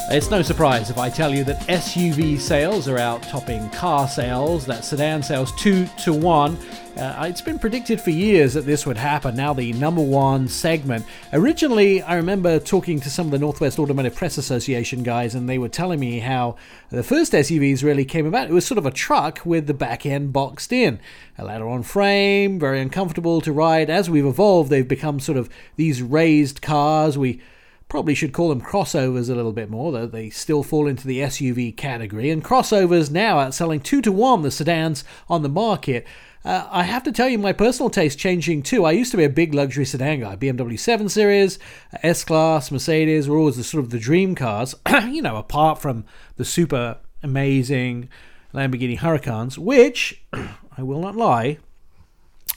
[0.07, 4.63] It's no surprise if I tell you that SUV sales are out topping car sales,
[4.67, 6.59] that sedan sales two to one.
[6.95, 9.35] Uh, it's been predicted for years that this would happen.
[9.35, 11.05] Now, the number one segment.
[11.33, 15.57] Originally, I remember talking to some of the Northwest Automotive Press Association guys, and they
[15.57, 16.55] were telling me how
[16.91, 18.47] the first SUVs really came about.
[18.47, 20.99] It was sort of a truck with the back end boxed in,
[21.35, 23.89] a ladder on frame, very uncomfortable to ride.
[23.89, 27.17] As we've evolved, they've become sort of these raised cars.
[27.17, 27.41] We
[27.87, 31.19] probably should call them crossovers a little bit more, though they still fall into the
[31.19, 32.29] SUV category.
[32.29, 36.05] And crossovers now outselling two to one the sedans on the market.
[36.43, 38.85] Uh, I have to tell you, my personal taste changing too.
[38.85, 40.35] I used to be a big luxury sedan guy.
[40.35, 41.57] BMW 7 Series,
[42.03, 44.75] S Class, Mercedes were always the sort of the dream cars.
[45.07, 46.05] you know, apart from
[46.37, 48.09] the super amazing
[48.53, 50.23] Lamborghini Huracans, which
[50.77, 51.57] I will not lie,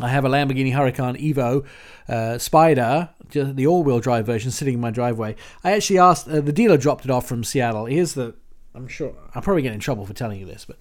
[0.01, 1.67] I have a Lamborghini Huracan Evo
[2.09, 5.35] uh, Spider, the all-wheel drive version, sitting in my driveway.
[5.65, 7.87] I actually asked uh, the dealer dropped it off from Seattle.
[7.87, 8.35] Here's the,
[8.75, 10.79] I'm sure I'm probably getting in trouble for telling you this, but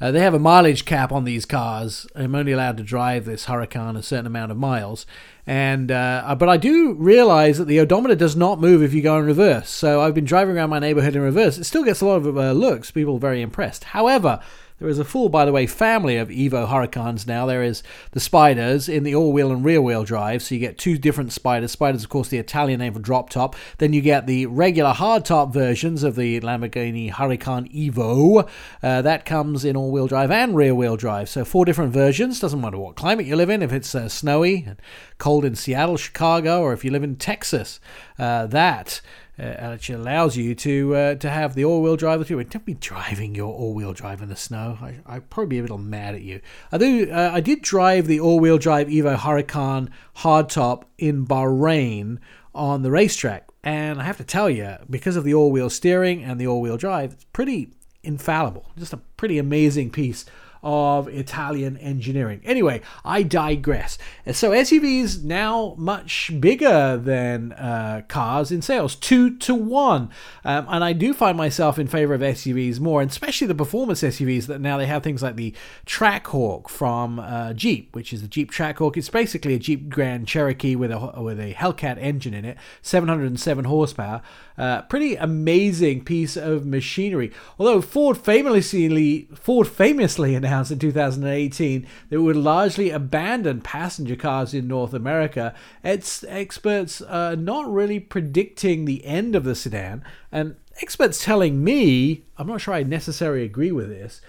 [0.00, 2.06] uh, they have a mileage cap on these cars.
[2.14, 5.06] I'm only allowed to drive this Huracan a certain amount of miles,
[5.46, 9.16] and uh, but I do realize that the odometer does not move if you go
[9.16, 9.70] in reverse.
[9.70, 11.56] So I've been driving around my neighborhood in reverse.
[11.56, 12.90] It still gets a lot of uh, looks.
[12.90, 13.84] People are very impressed.
[13.84, 14.40] However.
[14.78, 17.46] There is a full, by the way, family of Evo Huracans now.
[17.46, 21.32] There is the Spiders in the all-wheel and rear-wheel drive, so you get two different
[21.32, 21.72] Spiders.
[21.72, 23.56] Spiders, of course, the Italian name for drop top.
[23.78, 28.46] Then you get the regular hardtop versions of the Lamborghini Huracan Evo.
[28.82, 31.30] Uh, that comes in all-wheel drive and rear-wheel drive.
[31.30, 32.38] So four different versions.
[32.38, 33.62] Doesn't matter what climate you live in.
[33.62, 34.76] If it's uh, snowy and
[35.16, 37.80] cold in Seattle, Chicago, or if you live in Texas,
[38.18, 39.00] uh, that
[39.38, 42.42] uh, actually allows you to uh, to have the all-wheel drive too.
[42.44, 44.78] Don't be driving your all-wheel drive in the snow.
[44.80, 46.40] I I'd probably be a little mad at you.
[46.72, 47.10] I do.
[47.10, 52.18] Uh, I did drive the all-wheel drive Evo Huracan hardtop in Bahrain
[52.54, 56.40] on the racetrack, and I have to tell you, because of the all-wheel steering and
[56.40, 57.72] the all-wheel drive, it's pretty
[58.02, 58.70] infallible.
[58.78, 60.24] Just a pretty amazing piece
[60.66, 62.40] of Italian engineering.
[62.44, 63.98] Anyway, I digress.
[64.32, 70.10] So SUVs now much bigger than uh, cars in sales, two to one.
[70.44, 74.02] Um, and I do find myself in favor of SUVs more, and especially the performance
[74.02, 75.54] SUVs that now they have things like the
[75.86, 78.96] Trackhawk from uh, Jeep, which is the Jeep Trackhawk.
[78.96, 83.66] It's basically a Jeep Grand Cherokee with a with a Hellcat engine in it, 707
[83.66, 84.20] horsepower.
[84.58, 87.32] Uh, pretty amazing piece of machinery.
[87.58, 94.54] Although Ford famously Ford famously announced in 2018 that it would largely abandon passenger cars
[94.54, 95.54] in North America,
[95.84, 100.02] its experts are not really predicting the end of the sedan.
[100.32, 104.20] And experts telling me, I'm not sure I necessarily agree with this.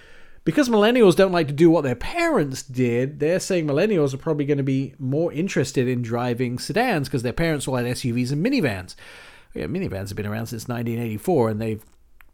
[0.44, 4.46] Because millennials don't like to do what their parents did, they're saying millennials are probably
[4.46, 8.46] going to be more interested in driving sedans because their parents all had SUVs and
[8.46, 8.96] minivans
[9.54, 11.84] yeah, minivans have been around since 1984 and they've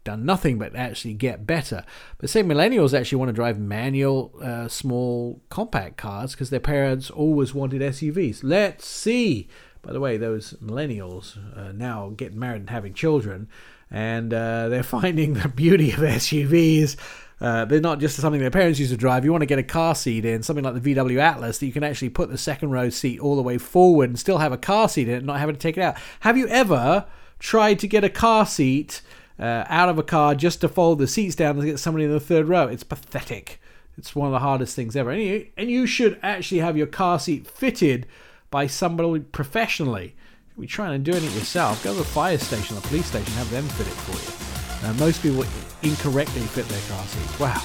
[0.04, 1.84] done nothing but actually get better.
[2.18, 7.10] But say millennials actually want to drive manual, uh, small, compact cars because their parents
[7.10, 8.40] always wanted SUVs.
[8.42, 9.48] Let's see.
[9.82, 13.48] By the way, those millennials uh, now getting married and having children.
[13.90, 16.96] and uh, they're finding the beauty of SUVs.
[17.40, 19.24] Uh, they're not just something their parents used to drive.
[19.24, 21.72] You want to get a car seat in, something like the VW Atlas, that you
[21.72, 24.58] can actually put the second row seat all the way forward and still have a
[24.58, 25.96] car seat in it, and not having to take it out.
[26.20, 27.06] Have you ever
[27.38, 29.02] tried to get a car seat
[29.38, 32.12] uh, out of a car just to fold the seats down and get somebody in
[32.12, 32.68] the third row?
[32.68, 33.60] It's pathetic.
[33.96, 35.10] It's one of the hardest things ever.
[35.10, 38.06] And you, and you should actually have your car seat fitted
[38.50, 40.14] by somebody professionally.
[40.52, 43.06] If you're trying to do it yourself, go to the fire station or the police
[43.06, 44.53] station, have them fit it for you.
[44.84, 45.44] Uh, most people
[45.82, 47.40] incorrectly fit their car seats.
[47.40, 47.62] Wow.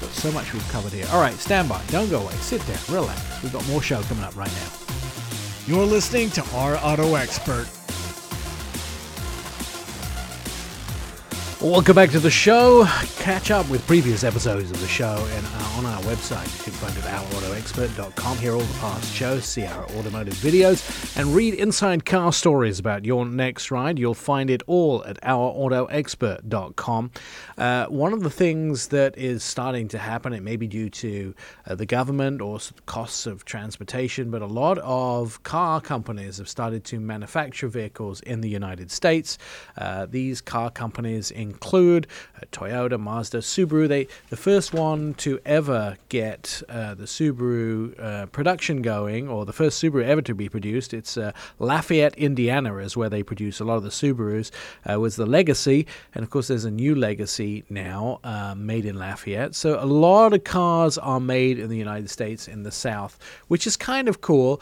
[0.00, 1.06] Got so much we've covered here.
[1.12, 1.82] All right, stand by.
[1.86, 2.34] Don't go away.
[2.34, 2.78] Sit down.
[2.88, 3.42] Relax.
[3.42, 4.72] We've got more show coming up right now.
[5.66, 7.66] You're listening to Our Auto Expert.
[11.62, 12.86] Welcome back to the show.
[13.18, 16.46] Catch up with previous episodes of the show and uh, on our website.
[16.56, 18.38] You can find it at ourautoexpert.com.
[18.38, 23.04] Hear all the past shows, see our automotive videos, and read inside car stories about
[23.04, 23.98] your next ride.
[23.98, 27.10] You'll find it all at ourautoexpert.com.
[27.58, 31.34] Uh, one of the things that is starting to happen, it may be due to
[31.66, 36.84] uh, the government or costs of transportation, but a lot of car companies have started
[36.84, 39.36] to manufacture vehicles in the United States.
[39.76, 43.88] Uh, these car companies include uh, Toyota, Mazda, Subaru.
[43.88, 49.52] They the first one to ever get uh, the Subaru uh, production going, or the
[49.52, 50.94] first Subaru ever to be produced.
[50.94, 54.50] It's uh, Lafayette, Indiana, is where they produce a lot of the Subarus.
[54.88, 58.96] Uh, was the Legacy, and of course there's a new Legacy now uh, made in
[58.96, 59.54] Lafayette.
[59.54, 63.66] So a lot of cars are made in the United States in the South, which
[63.66, 64.60] is kind of cool.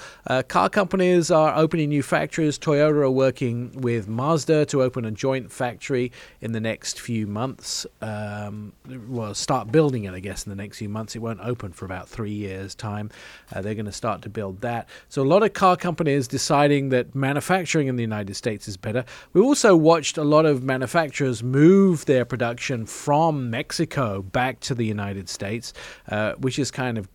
[0.48, 2.58] car companies are opening new factories.
[2.58, 6.10] Toyota are working with Mazda to open a joint factory
[6.40, 7.88] in the next next few months.
[8.00, 8.72] Um,
[9.08, 11.16] well, start building it, I guess, in the next few months.
[11.16, 13.10] It won't open for about three years' time.
[13.52, 14.88] Uh, they're going to start to build that.
[15.08, 19.04] So, a lot of car companies deciding that manufacturing in the United States is better.
[19.32, 24.86] We also watched a lot of manufacturers move their production from Mexico back to the
[24.86, 25.72] United States,
[26.08, 27.08] uh, which is kind of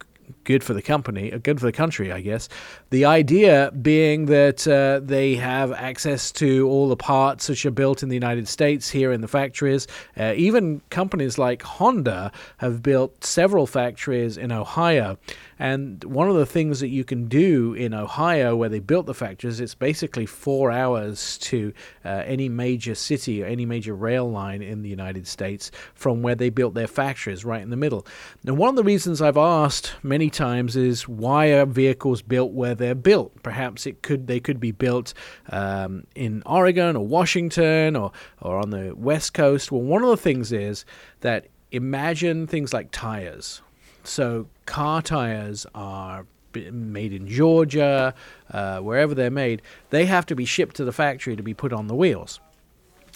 [0.43, 2.49] good for the company, uh, good for the country, I guess.
[2.89, 8.03] The idea being that uh, they have access to all the parts which are built
[8.03, 9.87] in the United States here in the factories.
[10.17, 15.17] Uh, even companies like Honda have built several factories in Ohio.
[15.59, 19.13] And one of the things that you can do in Ohio, where they built the
[19.13, 21.73] factories, it's basically four hours to
[22.03, 26.35] uh, any major city or any major rail line in the United States from where
[26.35, 28.05] they built their factories, right in the middle.
[28.43, 32.75] Now, one of the reasons I've asked many times is why are vehicles built where
[32.75, 33.41] they're built?
[33.43, 35.13] Perhaps it could they could be built
[35.49, 38.11] um, in Oregon or Washington or
[38.41, 39.71] or on the West Coast.
[39.71, 40.86] Well, one of the things is
[41.21, 43.61] that imagine things like tires.
[44.03, 48.13] So car tires are made in Georgia,
[48.51, 51.73] uh, wherever they're made, they have to be shipped to the factory to be put
[51.73, 52.39] on the wheels.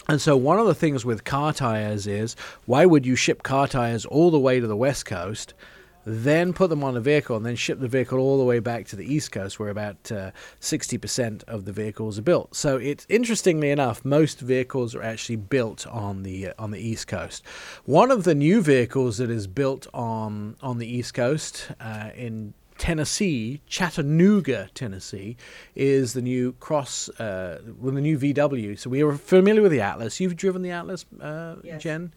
[0.09, 3.67] And so, one of the things with car tires is why would you ship car
[3.67, 5.53] tires all the way to the West Coast
[6.07, 8.85] then put them on a vehicle, and then ship the vehicle all the way back
[8.87, 10.31] to the East Coast, where about uh,
[10.61, 12.55] 60% of the vehicles are built.
[12.55, 17.07] So it's interestingly enough, most vehicles are actually built on the uh, on the East
[17.07, 17.43] Coast.
[17.85, 22.53] One of the new vehicles that is built on on the East Coast uh, in
[22.77, 25.35] Tennessee, Chattanooga, Tennessee,
[25.75, 28.77] is the new cross, uh, with the new VW.
[28.77, 30.19] So we are familiar with the Atlas.
[30.19, 31.81] You've driven the Atlas, uh, yes.
[31.81, 32.13] Jen?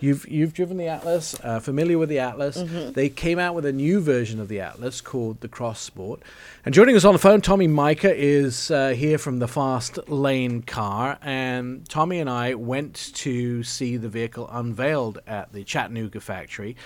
[0.00, 2.56] You've you've driven the Atlas, uh, familiar with the Atlas.
[2.56, 2.92] Mm-hmm.
[2.92, 6.22] They came out with a new version of the Atlas called the Cross Sport.
[6.64, 10.62] And joining us on the phone, Tommy Mica is uh, here from the Fast Lane
[10.62, 16.76] Car, and Tommy and I went to see the vehicle unveiled at the Chattanooga factory.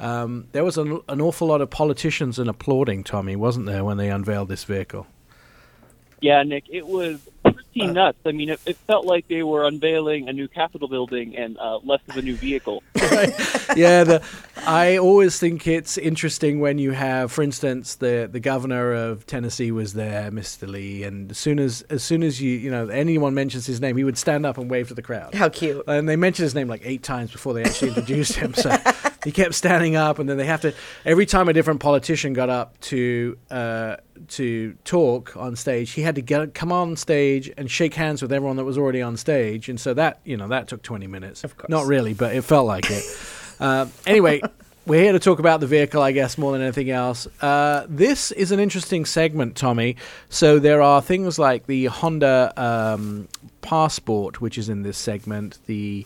[0.00, 3.98] Um, there was an, an awful lot of politicians and applauding Tommy, wasn't there, when
[3.98, 5.06] they unveiled this vehicle?
[6.20, 7.28] Yeah, Nick, it was
[7.72, 8.18] pretty uh, nuts.
[8.24, 11.78] I mean, it, it, felt like they were unveiling a new Capitol building and uh,
[11.78, 12.82] less of a new vehicle.
[12.96, 13.32] right.
[13.74, 14.22] Yeah, the,
[14.66, 19.72] I always think it's interesting when you have, for instance, the the governor of Tennessee
[19.72, 20.68] was there, Mr.
[20.68, 23.96] Lee, and as soon as as soon as you you know anyone mentions his name,
[23.96, 25.34] he would stand up and wave to the crowd.
[25.34, 25.82] How cute!
[25.86, 28.52] And they mentioned his name like eight times before they actually introduced him.
[28.52, 28.76] So
[29.24, 32.50] he kept standing up, and then they have to every time a different politician got
[32.50, 33.36] up to.
[33.50, 33.96] Uh,
[34.28, 38.32] to talk on stage, he had to get come on stage and shake hands with
[38.32, 41.42] everyone that was already on stage, and so that you know that took twenty minutes.
[41.42, 43.04] Of course, not really, but it felt like it.
[43.60, 44.40] uh, anyway.
[44.84, 47.28] We're here to talk about the vehicle, I guess, more than anything else.
[47.40, 49.94] Uh, this is an interesting segment, Tommy.
[50.28, 53.28] So there are things like the Honda um,
[53.60, 56.04] Passport, which is in this segment, the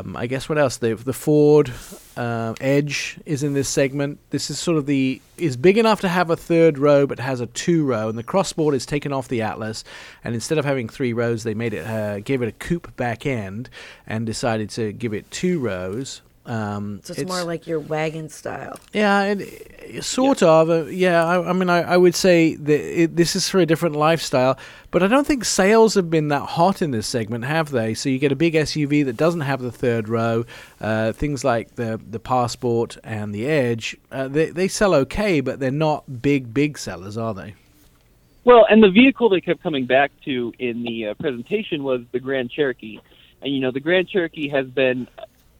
[0.00, 0.76] Um, I guess what else?
[0.76, 1.72] The the Ford
[2.16, 4.18] uh, Edge is in this segment.
[4.30, 7.40] This is sort of the is big enough to have a third row, but has
[7.40, 8.08] a two row.
[8.08, 9.84] And the Cross Sport is taken off the Atlas,
[10.22, 13.26] and instead of having three rows, they made it uh, gave it a coupe back
[13.26, 13.70] end,
[14.06, 16.22] and decided to give it two rows.
[16.46, 18.78] Um, So it's, more like your wagon style.
[18.92, 20.68] yeah, it, it- sort of.
[20.68, 23.66] Uh, yeah, I, I mean, I, I would say that it, this is for a
[23.66, 24.58] different lifestyle,
[24.90, 27.94] but I don't think sales have been that hot in this segment, have they?
[27.94, 30.44] So you get a big SUV that doesn't have the third row.
[30.80, 35.60] Uh, things like the the Passport and the Edge, uh, they they sell okay, but
[35.60, 37.54] they're not big big sellers, are they?
[38.44, 42.20] Well, and the vehicle they kept coming back to in the uh, presentation was the
[42.20, 43.00] Grand Cherokee.
[43.42, 45.08] And, you know, the Grand Cherokee has been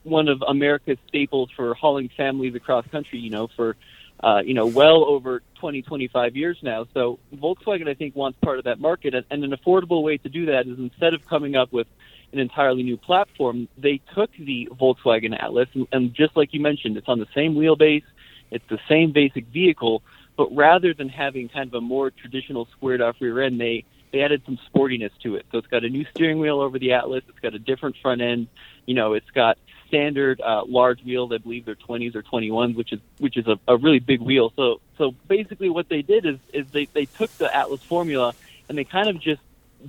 [0.06, 3.76] one of America's staples for hauling families across country, you know, for,
[4.22, 6.86] uh, you know, well over 20, 25 years now.
[6.94, 9.14] So Volkswagen, I think, wants part of that market.
[9.14, 11.86] And, an affordable way to do that is instead of coming up with
[12.32, 16.96] an entirely new platform, they took the Volkswagen Atlas, and, and just like you mentioned,
[16.96, 18.04] it's on the same wheelbase,
[18.50, 20.02] it's the same basic vehicle,
[20.36, 24.22] but rather than having kind of a more traditional squared off rear end, they they
[24.22, 25.46] added some sportiness to it.
[25.50, 27.22] So it's got a new steering wheel over the Atlas.
[27.28, 28.48] It's got a different front end.
[28.86, 31.32] You know, it's got standard uh, large wheels.
[31.32, 34.52] I believe they're 20s or 21s, which is which is a, a really big wheel.
[34.56, 38.34] So so basically, what they did is is they they took the Atlas formula
[38.68, 39.40] and they kind of just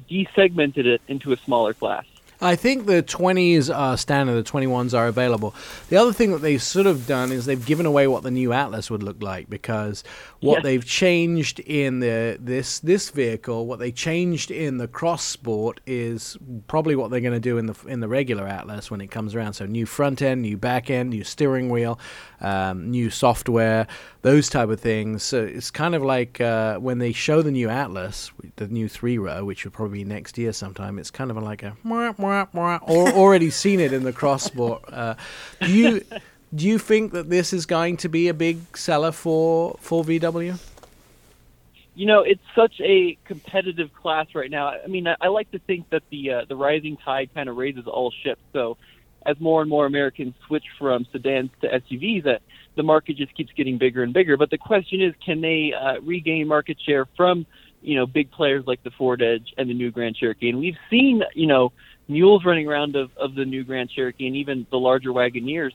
[0.09, 2.05] desegmented it into a smaller class.
[2.39, 5.55] I think the 20s are uh, standard, the 21s are available.
[5.89, 8.53] The other thing that they've sort of done is they've given away what the new
[8.53, 10.03] Atlas would look like because
[10.39, 10.63] what Yes.
[10.63, 16.37] they've changed in the this this vehicle, what they changed in the Cross Sport is
[16.67, 19.33] probably what they're going to do in the in the regular Atlas when it comes
[19.33, 19.53] around.
[19.53, 21.99] So new front end, new back end, new steering wheel,
[22.41, 23.87] um, new software,
[24.21, 25.23] those type of things.
[25.23, 29.17] So it's kind of like uh, when they show the new Atlas, the new three
[29.17, 30.99] row, which will probably be next year sometime.
[30.99, 31.75] It's kind of like a
[32.87, 34.83] or already seen it in the cross sport.
[34.91, 35.15] Uh,
[35.61, 36.01] do you
[36.55, 40.57] do you think that this is going to be a big seller for for VW?
[41.97, 44.67] you know, it's such a competitive class right now.
[44.67, 47.57] I mean, I, I like to think that the uh, the rising tide kind of
[47.57, 48.39] raises all ships.
[48.53, 48.77] So,
[49.25, 52.41] as more and more Americans switch from sedans to SUVs, that
[52.75, 54.37] the market just keeps getting bigger and bigger.
[54.37, 57.45] But the question is, can they uh, regain market share from
[57.81, 60.49] you know big players like the Ford Edge and the new Grand Cherokee?
[60.49, 61.73] And we've seen you know
[62.07, 65.73] mules running around of, of the new Grand Cherokee and even the larger Wagoneers.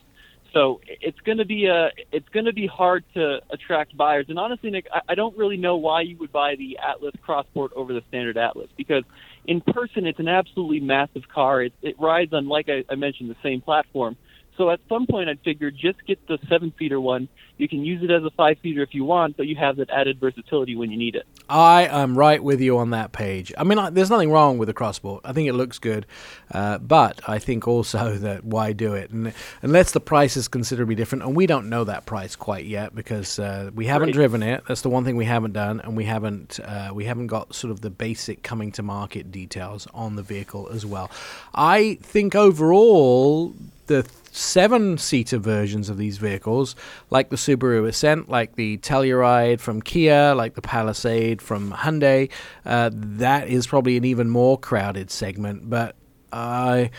[0.53, 4.27] So it's going to be a it's going to be hard to attract buyers.
[4.29, 7.47] And honestly, Nick, I, I don't really know why you would buy the Atlas Cross
[7.47, 9.05] Sport over the standard Atlas because
[9.47, 11.63] in person it's an absolutely massive car.
[11.63, 14.17] It, it rides on, like I, I mentioned, the same platform.
[14.63, 17.27] So at some point, I figured just get the seven seater one.
[17.59, 19.91] You can use it as a five seater if you want, but you have that
[19.91, 21.27] added versatility when you need it.
[21.49, 23.53] I am right with you on that page.
[23.59, 25.23] I mean, I, there's nothing wrong with the Cross Sport.
[25.25, 26.07] I think it looks good,
[26.53, 29.11] uh, but I think also that why do it?
[29.11, 29.33] And
[29.63, 33.41] unless the price is considerably different, and we don't know that price quite yet because
[33.41, 34.15] uh, we haven't Right.
[34.15, 34.63] driven it.
[34.69, 37.73] That's the one thing we haven't done, and we haven't uh, we haven't got sort
[37.73, 41.11] of the basic coming to market details on the vehicle as well.
[41.53, 43.55] I think overall
[43.93, 46.75] the seven seater versions of these vehicles,
[47.11, 52.31] like the Subaru Ascent, like the Telluride from Kia, like the Palisade from Hyundai,
[52.65, 55.69] uh, that is probably an even more crowded segment.
[55.69, 55.97] But
[56.33, 56.91] I.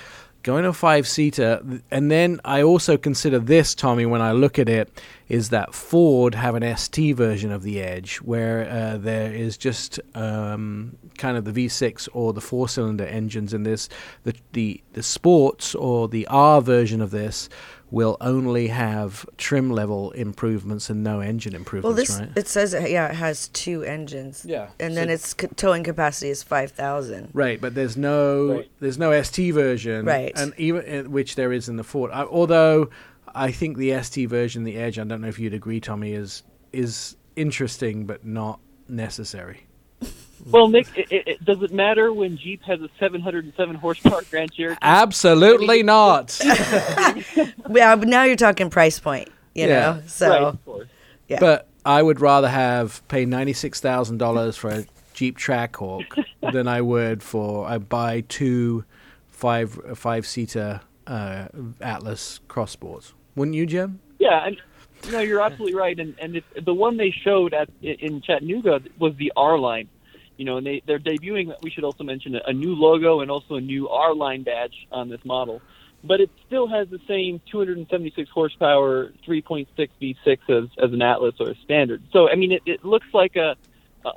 [0.43, 4.59] Going to a five seater, and then I also consider this, Tommy, when I look
[4.59, 9.33] at it, is that Ford have an ST version of the Edge where uh, there
[9.33, 13.87] is just um, kind of the V6 or the four cylinder engines in this.
[14.25, 17.47] The, the, the sports or the R version of this
[17.93, 21.83] will only have trim level improvements and no engine improvements.
[21.83, 22.65] Well, improvements, this right?
[22.65, 24.43] it says it, yeah, it has two engines.
[24.47, 27.29] Yeah, and so- then its c- towing capacity is five thousand.
[27.33, 28.71] Right, but there's no Right.
[28.79, 30.31] there's no ST version, Right.
[30.35, 32.09] And even uh, which there is in the Ford.
[32.11, 32.89] I, although
[33.35, 36.41] I think the ST version, the Edge, I don't know if you'd agree, Tommy, is
[36.71, 39.67] is interesting but not necessary.
[40.45, 44.51] Well, Nick, it, it, it, does it matter when Jeep has a 707 horsepower Grand
[44.53, 44.77] Cherokee?
[44.81, 46.39] Absolutely not.
[47.69, 49.29] Yeah, but now you're talking price point.
[49.55, 49.79] You Yeah.
[49.79, 50.87] know, so right, of course.
[51.27, 51.39] yeah.
[51.39, 56.05] But I would rather have pay ninety six thousand dollars for a Jeep Trackhawk
[56.53, 58.83] than I would for I buy two
[59.29, 61.47] five five seater uh,
[61.81, 63.13] Atlas Cross Sports.
[63.35, 63.99] Wouldn't you, Jim?
[64.19, 64.57] Yeah, and
[65.11, 65.99] no, you're absolutely right.
[65.99, 69.87] And and it, the one they showed at in Chattanooga was the R line.
[70.37, 71.53] You know, and they they're debuting.
[71.61, 75.09] We should also mention a, new logo and also a new R line badge on
[75.09, 75.61] this model.
[76.03, 79.67] But it still has the same 276 horsepower, 3.6
[80.01, 82.03] V6 as as an Atlas or a standard.
[82.11, 83.55] So I mean, it, it looks like a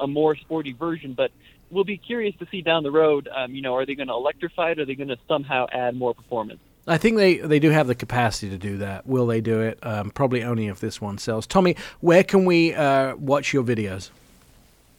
[0.00, 1.30] a more sporty version, but
[1.70, 3.28] we'll be curious to see down the road.
[3.34, 4.80] Um, you know, are they going to electrify it?
[4.80, 6.60] Are they going to somehow add more performance?
[6.88, 9.06] I think they, they do have the capacity to do that.
[9.06, 9.78] Will they do it?
[9.82, 11.46] Um, probably only if this one sells.
[11.46, 14.10] Tommy, where can we uh, watch your videos?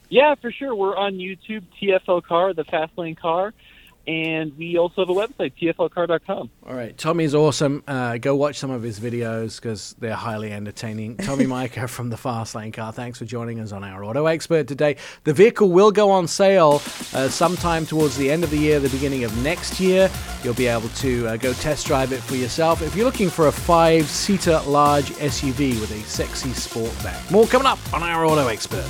[0.08, 0.74] Yeah, for sure.
[0.74, 3.52] We're on YouTube, TFL Car, the Fast Lane Car,
[4.06, 6.50] and we also have a website, tflcar.com.
[6.66, 7.84] All right, Tommy's awesome.
[7.86, 11.16] Uh, go watch some of his videos because they're highly entertaining.
[11.18, 14.66] Tommy Mica from the Fast Lane Car, thanks for joining us on our Auto Expert
[14.66, 14.96] today.
[15.24, 16.80] The vehicle will go on sale
[17.12, 20.10] uh, sometime towards the end of the year, the beginning of next year.
[20.42, 23.48] You'll be able to uh, go test drive it for yourself if you're looking for
[23.48, 27.30] a five-seater large SUV with a sexy sport back.
[27.30, 28.88] More coming up on our Auto Expert.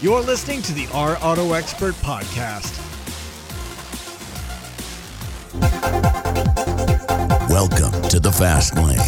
[0.00, 2.78] You're listening to the Our Auto Expert podcast.
[7.48, 8.98] Welcome to the Fast Lane.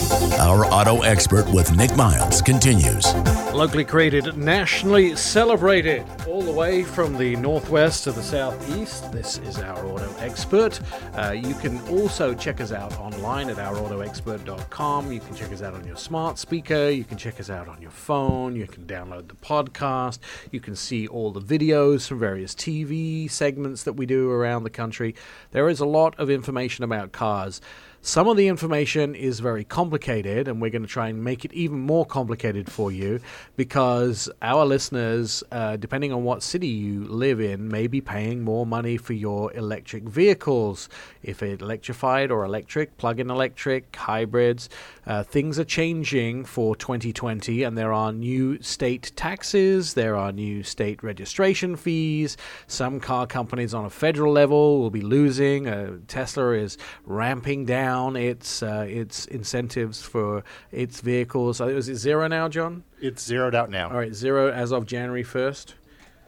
[0.41, 3.15] Our auto expert with Nick Miles continues.
[3.53, 9.13] Locally created, nationally celebrated, all the way from the northwest to the southeast.
[9.13, 10.81] This is our auto expert.
[11.19, 15.13] Uh, you can also check us out online at ourautoexpert.com.
[15.13, 16.89] You can check us out on your smart speaker.
[16.89, 18.57] You can check us out on your phone.
[18.57, 20.19] You can download the podcast.
[20.51, 24.71] You can see all the videos from various TV segments that we do around the
[24.71, 25.15] country.
[25.51, 27.61] There is a lot of information about cars.
[28.03, 31.53] Some of the information is very complicated, and we're going to try and make it
[31.53, 33.21] even more complicated for you
[33.57, 38.65] because our listeners, uh, depending on what city you live in, may be paying more
[38.65, 40.89] money for your electric vehicles.
[41.23, 44.71] If it's electrified or electric, plug in electric, hybrids,
[45.07, 50.63] uh, things are changing for 2020, and there are new state taxes, there are new
[50.63, 52.39] state registration fees.
[52.67, 55.69] Some car companies on a federal level will be losing.
[55.69, 61.61] Uh, Tesla is ramping down its uh, its incentives for its vehicles.
[61.61, 62.85] Uh, Is it zero now, John?
[63.01, 63.89] It's zeroed out now.
[63.91, 65.75] All right, zero as of January first.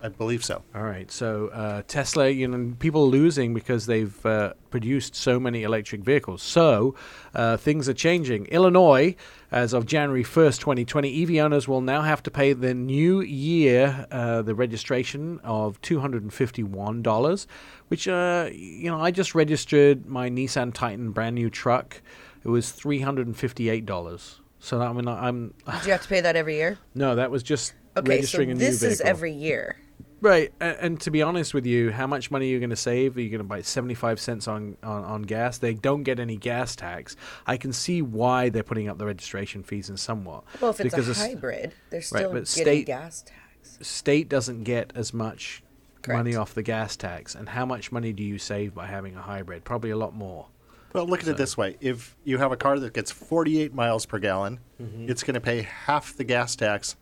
[0.05, 0.63] I believe so.
[0.75, 5.39] All right, so uh, Tesla, you know, people are losing because they've uh, produced so
[5.39, 6.43] many electric vehicles.
[6.43, 6.97] So
[7.35, 8.47] uh, things are changing.
[8.47, 9.15] Illinois,
[9.53, 14.07] as of January 1st, 2020, EV owners will now have to pay the new year
[14.11, 17.47] uh, the registration of $251,
[17.89, 22.01] which, uh, you know, I just registered my Nissan Titan brand new truck.
[22.43, 24.39] It was $358.
[24.59, 26.79] So I mean, I'm Do you have to pay that every year?
[26.95, 28.93] no, that was just Okay, so registering a new Okay this vehicle.
[28.93, 29.77] is every year.
[30.23, 32.77] Right, and, and to be honest with you, how much money are you going to
[32.77, 33.17] save?
[33.17, 35.59] Are you going to buy seventy-five cents on, on, on gas?
[35.59, 37.17] They don't get any gas tax.
[37.45, 40.45] I can see why they're putting up the registration fees in somewhat.
[40.61, 43.79] Well, if it's because a s- hybrid, they're right, still but getting state gas tax.
[43.83, 45.65] state doesn't get as much
[46.07, 47.35] money off the gas tax.
[47.35, 49.65] And how much money do you save by having a hybrid?
[49.65, 50.47] Probably a lot more.
[50.93, 54.07] Well, look at it this way: if you have a car that gets 48 miles
[54.07, 55.09] per gallon, Mhm.
[55.11, 56.95] it's going to pay half the gas tax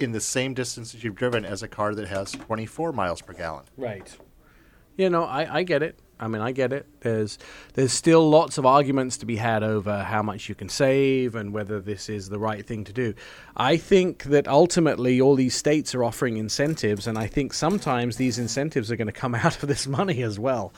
[0.00, 3.32] in the same distance that you've driven as a car that has 24 miles per
[3.32, 3.64] gallon.
[3.76, 4.16] Right.
[4.96, 5.98] You know, I, I get it.
[6.20, 6.86] I mean, I get it.
[7.00, 7.38] There's
[7.72, 11.54] there's still lots of arguments to be had over how much you can save and
[11.54, 13.14] whether this is the right thing to do.
[13.56, 18.38] I think that ultimately all these states are offering incentives, and I think sometimes these
[18.38, 20.74] incentives are going to come out of this money as well.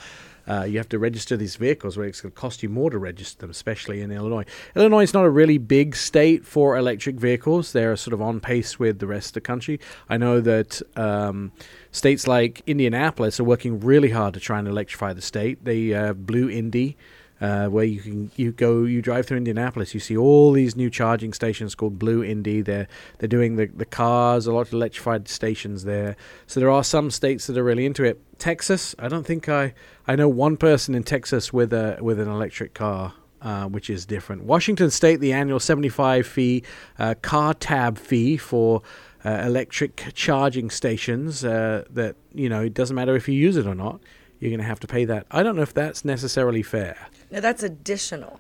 [0.49, 2.99] Uh, you have to register these vehicles where it's going to cost you more to
[2.99, 4.45] register them, especially in Illinois.
[4.75, 7.73] Illinois is not a really big state for electric vehicles.
[7.73, 9.81] They're sort of on pace with the rest of the country.
[10.09, 11.53] I know that um,
[11.91, 15.65] states like Indianapolis are working really hard to try and electrify the state.
[15.65, 16.97] They uh, Blue Indy,
[17.43, 20.89] uh, where you can you go you drive through Indianapolis, you see all these new
[20.89, 22.63] charging stations called Blue Indy.
[22.63, 22.87] They're
[23.19, 26.17] they're doing the the cars, a lot of electrified stations there.
[26.47, 28.21] So there are some states that are really into it.
[28.39, 29.75] Texas, I don't think I
[30.07, 33.15] I know one person in Texas with a with an electric car.
[33.41, 34.45] Uh, which is different.
[34.45, 36.63] Washington State, the annual 75 fee
[36.97, 38.83] uh, car tab fee for
[39.25, 41.45] uh, electric charging stations.
[41.45, 44.01] Uh, that you know, it doesn't matter if you use it or not.
[44.39, 45.27] You're going to have to pay that.
[45.33, 47.09] I don't know if that's necessarily fair.
[47.33, 48.39] Now that's additional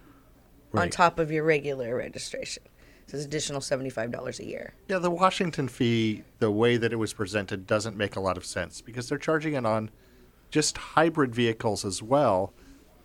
[0.74, 2.62] on top of your regular registration.
[3.06, 4.74] So it's additional seventy-five dollars a year.
[4.88, 8.44] Yeah, the Washington fee, the way that it was presented, doesn't make a lot of
[8.44, 9.90] sense because they're charging it on
[10.50, 12.52] just hybrid vehicles as well.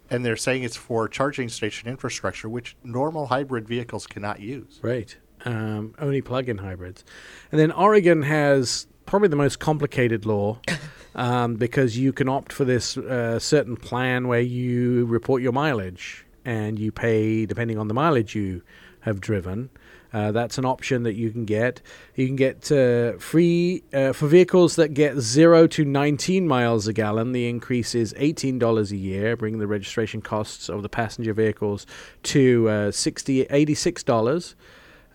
[0.10, 4.80] And they're saying it's for charging station infrastructure, which normal hybrid vehicles cannot use.
[4.82, 5.18] Right.
[5.44, 7.06] Um, only plug-in hybrids,
[7.52, 10.60] and then Oregon has probably the most complicated law
[11.18, 16.26] um, because you can opt for this uh, certain plan where you report your mileage
[16.46, 18.62] and you pay depending on the mileage you
[19.02, 19.70] have driven.
[20.14, 21.82] Uh, that's an option that you can get.
[22.16, 26.94] You can get uh, free uh, for vehicles that get 0 to 19 miles a
[26.94, 27.34] gallon.
[27.34, 31.86] The increase is $18 a year, bringing the registration costs of the passenger vehicles
[32.24, 34.56] to uh, 60 $86.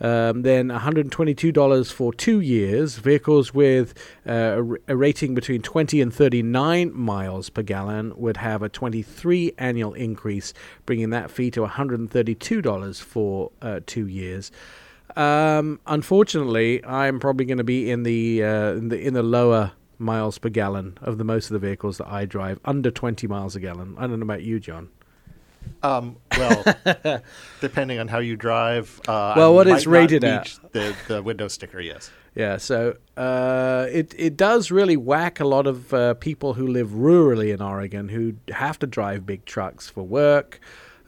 [0.02, 2.96] Um, then $122 for two years.
[2.96, 3.94] Vehicles with
[4.26, 9.94] uh, a rating between 20 and 39 miles per gallon would have a 23 annual
[9.94, 10.52] increase,
[10.86, 14.50] bringing that fee to $132 for uh, two years.
[15.14, 19.72] Um, unfortunately, I'm probably going to be in the, uh, in the in the lower
[19.98, 23.54] miles per gallon of the most of the vehicles that I drive, under 20 miles
[23.54, 23.94] a gallon.
[23.98, 24.90] I don't know about you, John.
[25.82, 26.64] Um, well,
[27.60, 29.00] depending on how you drive.
[29.08, 30.58] Uh, Well, what it's rated at.
[30.72, 32.10] The, the window sticker, yes.
[32.34, 36.88] Yeah, so uh, it it does really whack a lot of uh, people who live
[36.90, 40.58] rurally in Oregon who have to drive big trucks for work.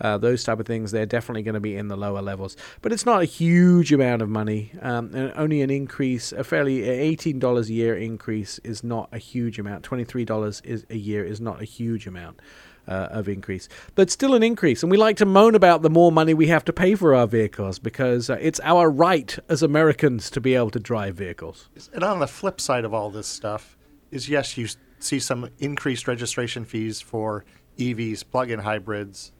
[0.00, 2.92] Uh, those type of things, they're definitely going to be in the lower levels, but
[2.92, 4.72] it's not a huge amount of money.
[4.82, 9.18] Um, and only an increase, a fairly eighteen dollars a year increase, is not a
[9.18, 9.82] huge amount.
[9.84, 12.40] Twenty three dollars is a year is not a huge amount
[12.88, 14.82] uh, of increase, but still an increase.
[14.82, 17.26] And we like to moan about the more money we have to pay for our
[17.26, 21.68] vehicles because uh, it's our right as Americans to be able to drive vehicles.
[21.92, 23.76] And on the flip side of all this stuff
[24.10, 27.44] is yes, you see some increased registration fees for
[27.78, 29.32] EVs, plug-in hybrids,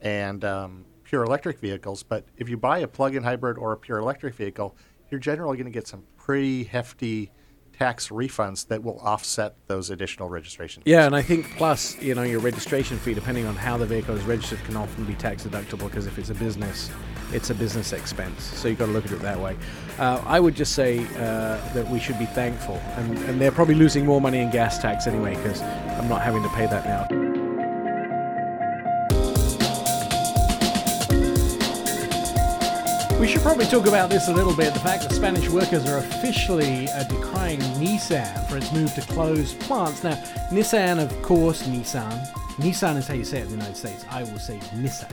[0.00, 2.02] and um, pure electric vehicles.
[2.02, 4.74] But if you buy a plug-in hybrid or a pure electric vehicle,
[5.10, 7.30] you're generally going to get some pretty hefty
[7.82, 10.82] tax refunds that will offset those additional registration.
[10.82, 10.92] Fees.
[10.92, 14.16] Yeah, and I think plus, you know, your registration fee, depending on how the vehicle
[14.16, 16.90] is registered, can often be tax deductible because if it's a business,
[17.32, 18.44] it's a business expense.
[18.44, 19.56] So you've got to look at it that way.
[19.98, 23.74] Uh, I would just say uh, that we should be thankful, and, and they're probably
[23.74, 27.21] losing more money in gas tax anyway because I'm not having to pay that now.
[33.22, 34.74] We should probably talk about this a little bit.
[34.74, 39.54] The fact that Spanish workers are officially uh, decrying Nissan for its move to close
[39.54, 40.02] plants.
[40.02, 40.16] Now,
[40.50, 42.26] Nissan, of course, Nissan.
[42.56, 44.04] Nissan is how you say it in the United States.
[44.10, 45.12] I will say Nissan.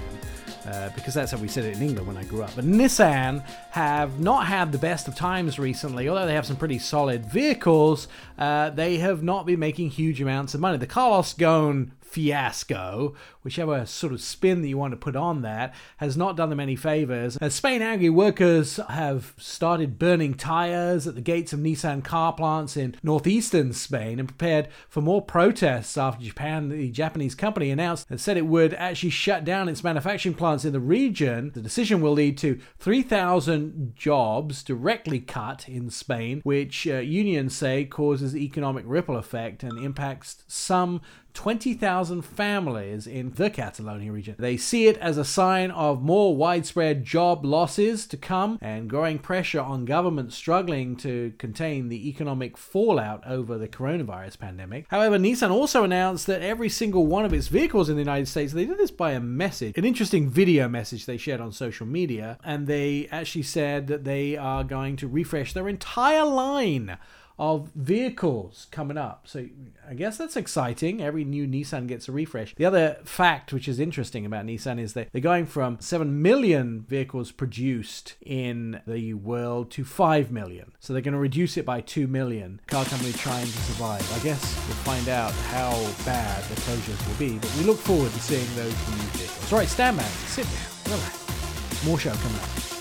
[0.66, 2.50] Uh, because that's how we said it in England when I grew up.
[2.56, 6.80] But Nissan have not had the best of times recently, although they have some pretty
[6.80, 8.08] solid vehicles.
[8.40, 10.80] Uh, they have not been making huge amounts of money.
[10.80, 15.74] The Carlos Ghosn fiasco, whichever sort of spin that you want to put on that,
[15.98, 17.38] has not done them any favors.
[17.38, 22.76] As Spain angry workers have started burning tires at the gates of Nissan car plants
[22.76, 28.20] in northeastern Spain and prepared for more protests after Japan, the Japanese company, announced and
[28.20, 31.52] said it would actually shut down its manufacturing plants in the region.
[31.54, 37.86] The decision will lead to 3,000 jobs directly cut in Spain, which uh, unions say
[37.86, 41.02] causes economic ripple effect and impacts some
[41.34, 44.36] 20,000 families in the Catalonia region.
[44.38, 49.20] They see it as a sign of more widespread job losses to come and growing
[49.20, 54.86] pressure on governments struggling to contain the economic fallout over the coronavirus pandemic.
[54.90, 58.54] However, Nissan also announced that every single one of its vehicles in the United States,
[58.54, 62.38] they did this by a message, an interesting video message they shared on social media,
[62.44, 66.98] and they actually said that they are going to refresh their entire line
[67.40, 69.26] of vehicles coming up.
[69.26, 69.48] So
[69.90, 71.02] I guess that's exciting.
[71.02, 72.54] Every new Nissan gets a refresh.
[72.56, 76.86] The other fact which is interesting about Nissan is that they're going from 7 million
[76.88, 80.74] vehicles produced in the world to 5 million.
[80.80, 82.60] So they're going to reduce it by 2 million.
[82.68, 84.06] Car company trying to survive.
[84.14, 85.72] I guess we'll find out how
[86.06, 89.54] bad the closures will be, but we look forward to seeing those new vehicles.
[89.54, 91.86] All right, stand back, sit down, relax.
[91.86, 92.79] More show coming up.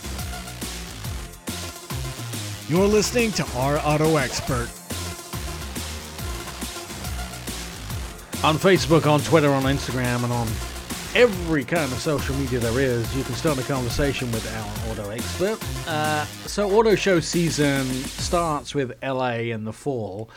[2.68, 4.68] You're listening to Our Auto Expert.
[8.44, 10.46] on Facebook, on Twitter, on Instagram, and on
[11.14, 15.10] every kind of social media there is, you can start a conversation with our auto
[15.10, 15.58] expert.
[15.88, 20.30] Uh, so, auto show season starts with LA in the fall,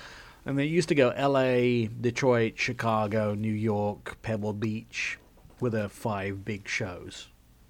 [0.45, 5.19] and they used to go LA, Detroit, Chicago, New York, Pebble Beach,
[5.59, 7.27] with the five big shows.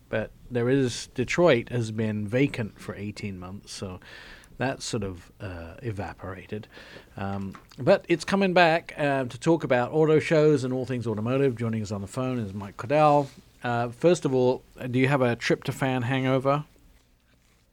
[0.07, 3.99] But there is Detroit has been vacant for 18 months, so
[4.61, 6.67] that sort of uh, evaporated.
[7.17, 11.55] Um, but it's coming back uh, to talk about auto shows and all things automotive.
[11.55, 13.27] Joining us on the phone is Mike Cordell.
[13.63, 16.65] Uh, first of all, do you have a tryptophan hangover?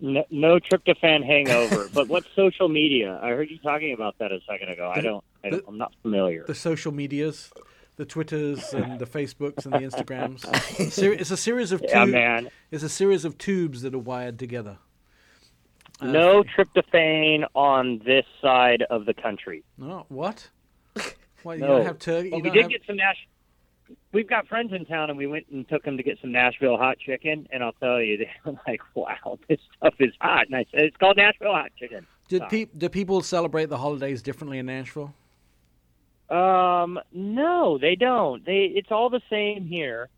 [0.00, 1.88] No, no tryptophan hangover.
[1.94, 3.20] but what's social media?
[3.22, 4.90] I heard you talking about that a second ago.
[4.94, 5.22] I don't.
[5.44, 5.64] I don't.
[5.68, 6.44] I'm not familiar.
[6.46, 7.52] The social medias,
[7.96, 10.46] the Twitters and the Facebooks and the Instagrams.
[11.20, 12.48] It's a series of Yeah, man.
[12.70, 14.78] It's a series of tubes that are wired together.
[16.00, 19.64] Uh, no tryptophan on this side of the country.
[19.76, 20.48] No, what?
[21.42, 21.66] Why you no.
[21.68, 22.30] don't have turkey?
[22.30, 22.70] But You we did have...
[22.70, 23.16] get some Nash.
[24.12, 26.76] We've got friends in town, and we went and took them to get some Nashville
[26.76, 27.48] hot chicken.
[27.50, 30.82] And I'll tell you, they were like, "Wow, this stuff is hot." And I said,
[30.82, 35.14] "It's called Nashville hot chicken." Did pe- do people celebrate the holidays differently in Nashville?
[36.28, 38.44] Um, no, they don't.
[38.44, 40.10] They it's all the same here.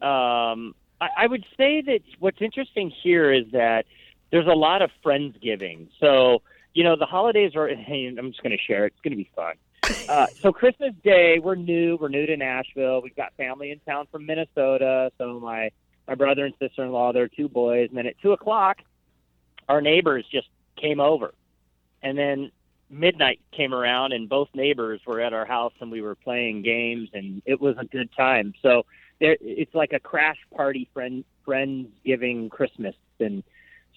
[0.00, 3.86] Um, I, I would say that what's interesting here is that
[4.30, 5.88] there's a lot of friendsgiving.
[6.00, 6.42] So
[6.74, 7.68] you know the holidays are.
[7.68, 8.86] I'm just going to share.
[8.86, 8.92] it.
[8.92, 9.54] It's going to be fun.
[10.08, 11.96] Uh, so Christmas Day, we're new.
[11.98, 13.00] We're new to Nashville.
[13.00, 15.10] We've got family in town from Minnesota.
[15.18, 15.70] So my
[16.06, 17.88] my brother and sister in law, they're two boys.
[17.88, 18.78] And then at two o'clock,
[19.68, 21.32] our neighbors just came over,
[22.02, 22.50] and then
[22.90, 27.10] midnight came around, and both neighbors were at our house, and we were playing games,
[27.12, 28.54] and it was a good time.
[28.62, 28.84] So
[29.20, 33.42] there, it's like a crash party, friend friends giving Christmas, and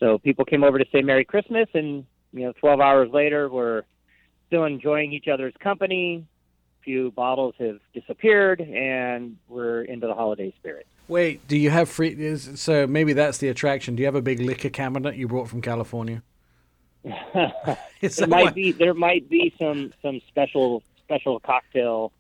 [0.02, 3.84] so people came over to say Merry Christmas, and you know, 12 hours later, we're
[4.48, 6.26] still enjoying each other's company.
[6.82, 10.88] A few bottles have disappeared, and we're into the holiday spirit.
[11.07, 12.10] Wait, do you have free?
[12.10, 13.95] Is, so maybe that's the attraction.
[13.95, 16.23] Do you have a big liquor cabinet you brought from California?
[17.03, 22.11] there might be there might be some some special special cocktail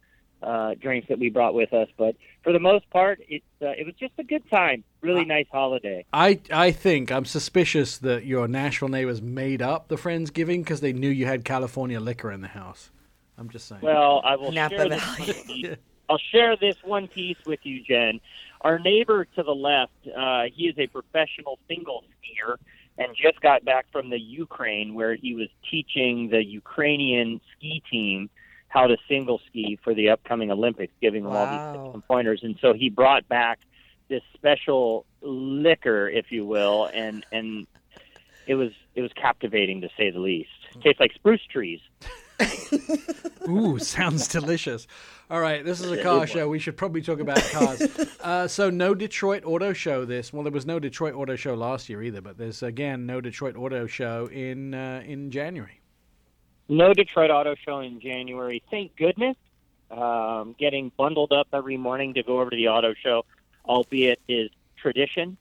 [0.41, 3.85] uh, drinks that we brought with us, but for the most part, it uh, it
[3.85, 4.83] was just a good time.
[5.01, 6.05] Really nice holiday.
[6.11, 10.93] I I think I'm suspicious that your Nashville neighbors made up the friendsgiving because they
[10.93, 12.91] knew you had California liquor in the house.
[13.37, 13.81] I'm just saying.
[13.81, 15.33] Well, I will Napa share this Valley.
[15.33, 15.75] one piece.
[16.09, 18.19] I'll share this one piece with you, Jen.
[18.61, 22.57] Our neighbor to the left, uh, he is a professional single skier
[22.97, 28.29] and just got back from the Ukraine where he was teaching the Ukrainian ski team
[28.71, 32.39] how to single ski for the upcoming Olympics, giving them all these tips pointers.
[32.41, 33.59] And so he brought back
[34.07, 37.67] this special liquor, if you will, and and
[38.47, 40.49] it was it was captivating to say the least.
[40.81, 41.81] tastes like spruce trees.
[43.49, 44.87] Ooh, sounds delicious.
[45.29, 46.47] All right, this is a car show.
[46.47, 47.81] We should probably talk about cars.
[48.21, 50.33] uh, so, no Detroit Auto Show this.
[50.33, 53.55] Well, there was no Detroit Auto Show last year either, but there's again no Detroit
[53.57, 55.80] Auto Show in uh, in January.
[56.71, 58.63] No Detroit Auto Show in January.
[58.71, 59.35] Thank goodness.
[59.91, 63.25] Um, getting bundled up every morning to go over to the auto show,
[63.65, 65.35] albeit is tradition.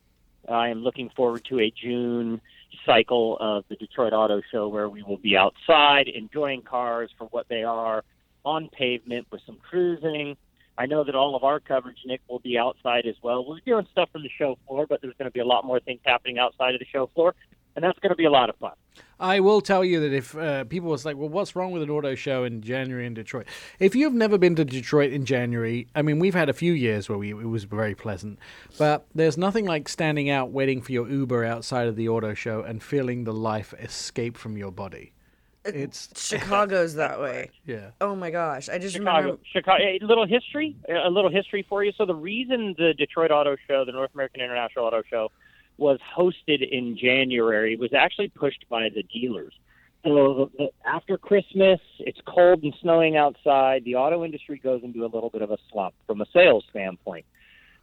[0.48, 2.40] I am looking forward to a June
[2.85, 7.48] cycle of the Detroit Auto Show where we will be outside enjoying cars for what
[7.48, 8.02] they are
[8.44, 10.36] on pavement with some cruising.
[10.77, 13.47] I know that all of our coverage, Nick, will be outside as well.
[13.47, 15.78] We're doing stuff from the show floor, but there's going to be a lot more
[15.78, 17.36] things happening outside of the show floor,
[17.81, 18.73] and that's going to be a lot of fun.
[19.19, 21.90] I will tell you that if uh, people was like, well, what's wrong with an
[21.90, 23.47] auto show in January in Detroit?
[23.78, 27.09] If you've never been to Detroit in January, I mean, we've had a few years
[27.09, 28.39] where we, it was very pleasant,
[28.78, 32.62] but there's nothing like standing out waiting for your Uber outside of the auto show
[32.62, 35.12] and feeling the life escape from your body.
[35.65, 37.51] It's Chicago's that way.
[37.66, 37.90] Yeah.
[38.01, 39.43] Oh my gosh, I just Chicago, remember.
[39.52, 39.85] Chicago.
[39.85, 41.93] A little history, a little history for you.
[41.97, 45.31] So the reason the Detroit Auto Show, the North American International Auto Show,
[45.81, 49.55] was hosted in January was actually pushed by the dealers.
[50.05, 50.51] So
[50.86, 53.85] after Christmas, it's cold and snowing outside.
[53.85, 57.27] The auto industry goes into a little bit of a slump from a sales standpoint.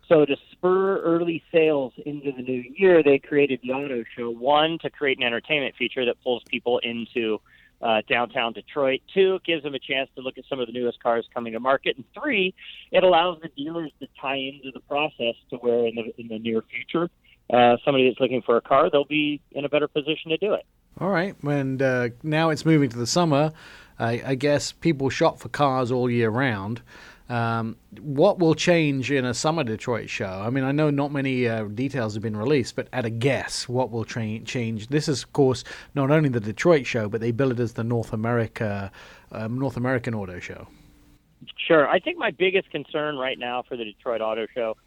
[0.08, 4.30] So to spur early sales into the new year, they created the auto show.
[4.30, 7.40] One to create an entertainment feature that pulls people into
[7.82, 9.02] uh, downtown Detroit.
[9.14, 11.60] Two, gives them a chance to look at some of the newest cars coming to
[11.60, 11.98] market.
[11.98, 12.56] And three,
[12.92, 16.40] it allows the dealers to tie into the process to where in the in the
[16.40, 17.10] near future,
[17.52, 20.54] uh, somebody that's looking for a car, they'll be in a better position to do
[20.54, 20.66] it.
[21.00, 23.54] All right, and uh, now it's moving to the summer.
[24.00, 26.82] I, I guess people shop for cars all year round.
[27.30, 30.42] Um, what will change in a summer Detroit show?
[30.46, 33.68] I mean, I know not many uh, details have been released, but at a guess,
[33.68, 34.88] what will tra- change?
[34.88, 35.64] This is, of course,
[35.94, 38.92] not only the Detroit show, but they bill it as the North America,
[39.32, 40.68] um, North American Auto Show.
[41.58, 41.88] Sure.
[41.88, 44.78] I think my biggest concern right now for the Detroit Auto Show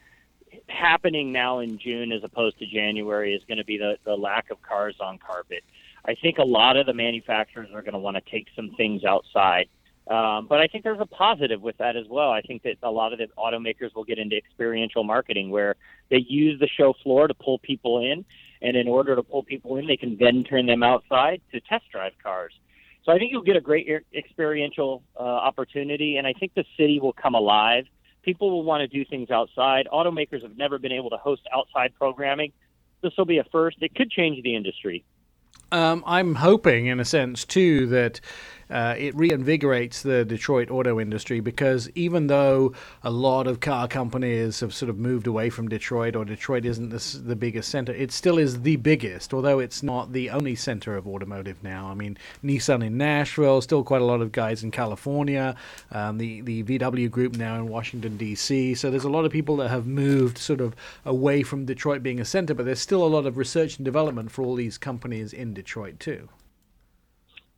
[0.69, 4.51] happening now in June as opposed to January is going to be the, the lack
[4.51, 5.65] of cars on carpet.
[6.05, 9.05] I think a lot of the manufacturers are going to want to take some things
[9.05, 9.69] outside.
[10.09, 12.31] Um, but I think there's a positive with that as well.
[12.31, 15.77] I think that a lot of the automakers will get into experiential marketing where
[16.11, 18.25] they use the show floor to pull people in.
[18.63, 21.85] And in order to pull people in, they can then turn them outside to test
[21.93, 22.53] drive cars.
[23.05, 27.01] So I think you'll get a great experiential uh, opportunity, and I think the city
[27.01, 27.87] will come alive.
[28.23, 29.89] People will want to do things outside.
[29.93, 32.53] Automakers have never been able to host outside programming.
[33.03, 33.79] This will be a first.
[33.81, 35.05] It could change the industry.
[35.73, 38.21] Um, I'm hoping, in a sense, too, that
[38.71, 42.73] uh, it reinvigorates the Detroit auto industry because even though
[43.03, 46.91] a lot of car companies have sort of moved away from Detroit, or Detroit isn't
[46.91, 50.97] the, the biggest center, it still is the biggest, although it's not the only center
[50.97, 51.87] of automotive now.
[51.87, 55.57] I mean, Nissan in Nashville, still quite a lot of guys in California,
[55.91, 58.75] um, the, the VW group now in Washington, D.C.
[58.75, 62.21] So there's a lot of people that have moved sort of away from Detroit being
[62.21, 65.33] a center, but there's still a lot of research and development for all these companies
[65.33, 66.29] in Detroit, too.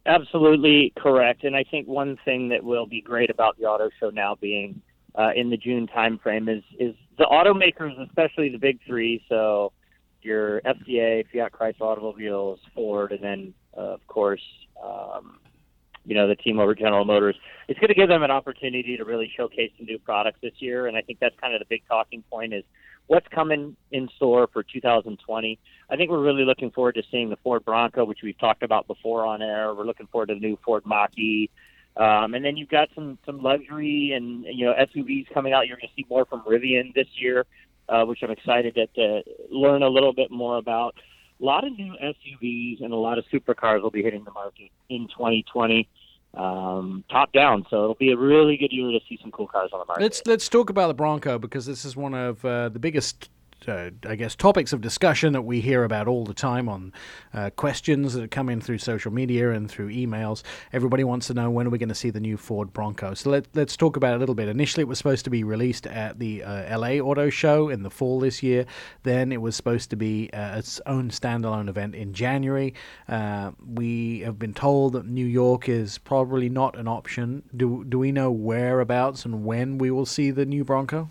[0.04, 1.44] Absolutely correct.
[1.44, 4.80] And I think one thing that will be great about the auto show now being
[5.14, 9.22] uh, in the June timeframe is is the automakers, especially the big three.
[9.28, 9.72] So
[10.22, 14.42] your FCA, Fiat Chrysler Automobiles, Ford, and then uh, of course,
[14.82, 15.38] um,
[16.04, 17.36] you know, the team over General Motors.
[17.68, 20.88] It's going to give them an opportunity to really showcase some new products this year,
[20.88, 22.64] and I think that's kind of the big talking point is
[23.06, 25.58] what's coming in store for 2020.
[25.90, 28.86] I think we're really looking forward to seeing the Ford Bronco, which we've talked about
[28.86, 29.74] before on air.
[29.74, 31.50] We're looking forward to the new Ford Mach-E.
[31.96, 35.66] Um, and then you've got some some luxury and you know SUVs coming out.
[35.66, 37.44] You're going to see more from Rivian this year,
[37.88, 40.94] uh, which I'm excited to, to learn a little bit more about.
[41.40, 44.70] A lot of new SUVs and a lot of supercars will be hitting the market
[44.88, 45.86] in 2020
[46.34, 47.66] um, top down.
[47.70, 50.02] So it'll be a really good year to see some cool cars on the market.
[50.02, 53.28] Let's let's talk about the Bronco because this is one of uh, the biggest.
[53.68, 56.92] Uh, I guess topics of discussion that we hear about all the time on
[57.32, 60.42] uh, questions that come in through social media and through emails.
[60.72, 63.14] Everybody wants to know when are we going to see the new Ford Bronco.
[63.14, 64.48] So let, let's talk about it a little bit.
[64.48, 67.90] Initially, it was supposed to be released at the uh, LA Auto Show in the
[67.90, 68.66] fall this year.
[69.02, 72.74] Then it was supposed to be uh, its own standalone event in January.
[73.08, 77.42] Uh, we have been told that New York is probably not an option.
[77.56, 81.10] Do do we know whereabouts and when we will see the new Bronco?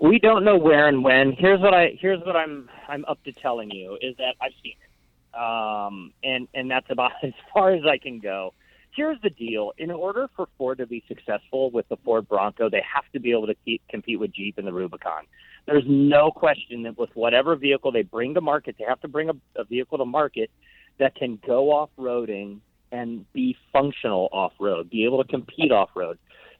[0.00, 1.32] We don't know where and when.
[1.32, 4.74] Here's what I here's what I'm I'm up to telling you is that I've seen
[4.80, 8.54] it, um, and and that's about as far as I can go.
[8.94, 12.82] Here's the deal: in order for Ford to be successful with the Ford Bronco, they
[12.94, 15.24] have to be able to keep, compete with Jeep and the Rubicon.
[15.66, 19.30] There's no question that with whatever vehicle they bring to market, they have to bring
[19.30, 20.50] a, a vehicle to market
[20.98, 22.60] that can go off roading
[22.92, 26.18] and be functional off road, be able to compete off road.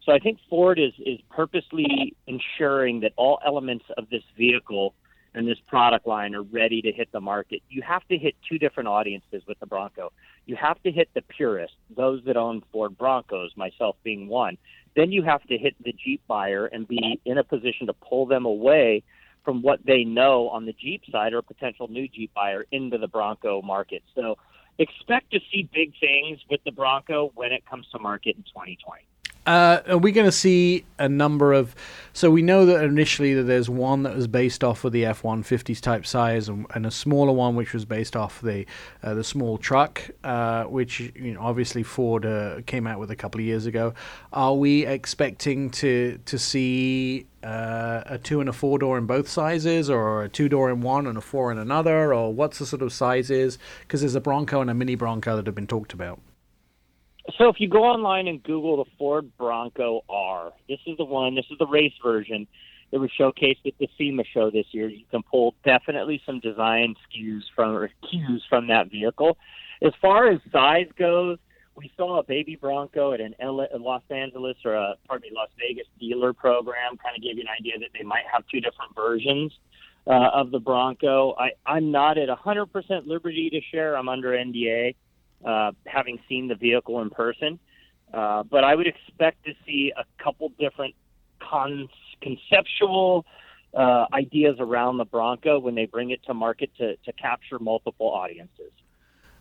[0.08, 4.94] So I think Ford is is purposely ensuring that all elements of this vehicle
[5.34, 7.60] and this product line are ready to hit the market.
[7.68, 10.10] You have to hit two different audiences with the Bronco.
[10.46, 14.56] You have to hit the purists, those that own Ford Broncos, myself being one.
[14.96, 18.24] Then you have to hit the Jeep buyer and be in a position to pull
[18.24, 19.02] them away
[19.44, 22.96] from what they know on the Jeep side or a potential new Jeep buyer into
[22.96, 24.02] the Bronco market.
[24.14, 24.38] So
[24.78, 29.02] expect to see big things with the Bronco when it comes to market in 2020.
[29.48, 31.74] Uh, are we going to see a number of?
[32.12, 35.80] So we know that initially that there's one that was based off of the F-150s
[35.80, 38.66] type size, and, and a smaller one which was based off the
[39.02, 43.16] uh, the small truck, uh, which you know obviously Ford uh, came out with a
[43.16, 43.94] couple of years ago.
[44.34, 49.30] Are we expecting to to see uh, a two and a four door in both
[49.30, 52.66] sizes, or a two door in one and a four in another, or what's the
[52.66, 53.58] sort of sizes?
[53.80, 56.20] Because there's a Bronco and a mini Bronco that have been talked about.
[57.36, 61.34] So if you go online and Google the Ford Bronco R, this is the one.
[61.34, 62.46] This is the race version.
[62.90, 64.88] It was showcased at the SEMA show this year.
[64.88, 69.36] You can pull definitely some design cues from or cues from that vehicle.
[69.82, 71.38] As far as size goes,
[71.76, 75.50] we saw a baby Bronco at an LA, Los Angeles or a pardon me Las
[75.58, 76.96] Vegas dealer program.
[76.96, 79.52] Kind of gave you an idea that they might have two different versions
[80.06, 81.34] uh, of the Bronco.
[81.38, 83.96] I, I'm not at 100% liberty to share.
[83.96, 84.94] I'm under NDA
[85.44, 87.58] uh, having seen the vehicle in person.
[88.12, 90.94] Uh, but I would expect to see a couple different
[91.40, 91.88] con-
[92.20, 93.26] conceptual
[93.74, 98.08] uh, ideas around the Bronco when they bring it to market to, to capture multiple
[98.08, 98.72] audiences.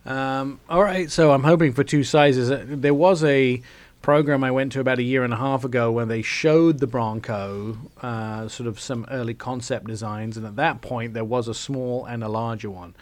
[0.05, 2.51] Um, all right, so I'm hoping for two sizes.
[2.51, 3.61] Uh, There was a
[4.01, 6.87] program I went to about a year and a half ago where they showed the
[6.87, 11.53] Bronco, uh, sort of some early concept designs, and at that point there was a
[11.53, 12.95] small and a larger one.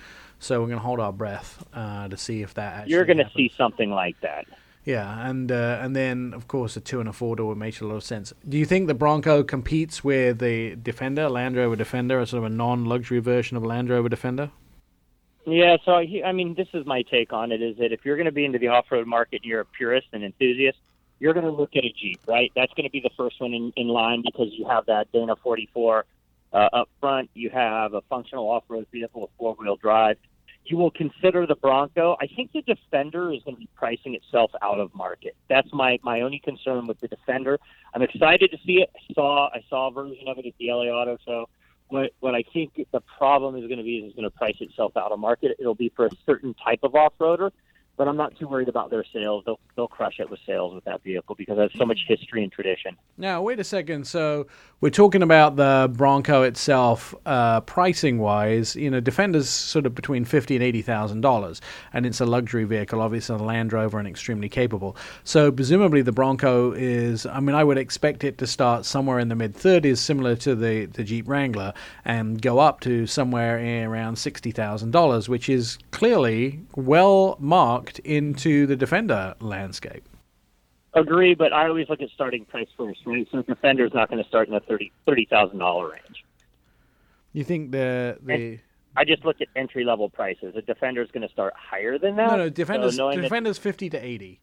[0.46, 2.92] So we're going to hold our breath uh, to see if that actually.
[2.94, 4.46] You're going to see something like that.
[4.84, 7.88] Yeah, and uh, and then of course a two and a four door makes a
[7.88, 8.32] lot of sense.
[8.48, 12.52] Do you think the Bronco competes with the Defender, Land Rover Defender, a sort of
[12.52, 14.52] a non-luxury version of a Land Rover Defender?
[15.48, 18.16] Yeah, so he- I mean, this is my take on it: is that if you're
[18.16, 20.78] going to be into the off-road market, and you're a purist and enthusiast,
[21.20, 22.52] you're going to look at a Jeep, right?
[22.56, 25.36] That's going to be the first one in, in line because you have that Dana
[25.36, 26.06] 44
[26.54, 27.32] uh, up front.
[27.34, 30.18] You have a functional off-road vehicle with four-wheel drive.
[30.66, 32.18] You will consider the Bronco.
[32.20, 35.36] I think the Defender is going to be pricing itself out of market.
[35.48, 37.60] That's my my only concern with the Defender.
[37.94, 38.90] I'm excited to see it.
[38.96, 41.50] I saw I saw a version of it at the LA Auto Show.
[41.90, 44.58] What what I think the problem is going to be is it's going to price
[44.60, 45.56] itself out of market.
[45.60, 47.52] It'll be for a certain type of off-roader,
[47.98, 49.44] but I'm not too worried about their sales.
[49.46, 52.44] They'll they'll crush it with sales with that vehicle because it has so much history
[52.44, 52.98] and tradition.
[53.18, 54.06] Now, wait a second.
[54.08, 54.48] So
[54.82, 58.76] we're talking about the Bronco itself, uh, pricing wise.
[58.76, 61.62] You know, Defender's sort of between fifty and eighty thousand dollars,
[61.94, 64.98] and it's a luxury vehicle, obviously a Land Rover and extremely capable.
[65.24, 67.26] So presumably the Bronco is.
[67.26, 70.56] I mean, I would expect it to start somewhere in the mid thirties, similar to
[70.56, 71.74] the the Jeep Wrangler,
[72.04, 77.85] and go up to somewhere in around sixty thousand dollars, which is clearly well marked
[78.00, 80.04] into the Defender landscape.
[80.94, 83.28] Agree, but I always look at starting price first, right?
[83.32, 86.24] So Defender's not going to start in the thirty thirty thousand dollar range.
[87.34, 88.60] You think the the
[88.96, 90.56] I just looked at entry level prices.
[90.56, 92.32] A Defender is going to start higher than that.
[92.32, 94.40] No, no, Defender's So knowing that- fifty to eighty.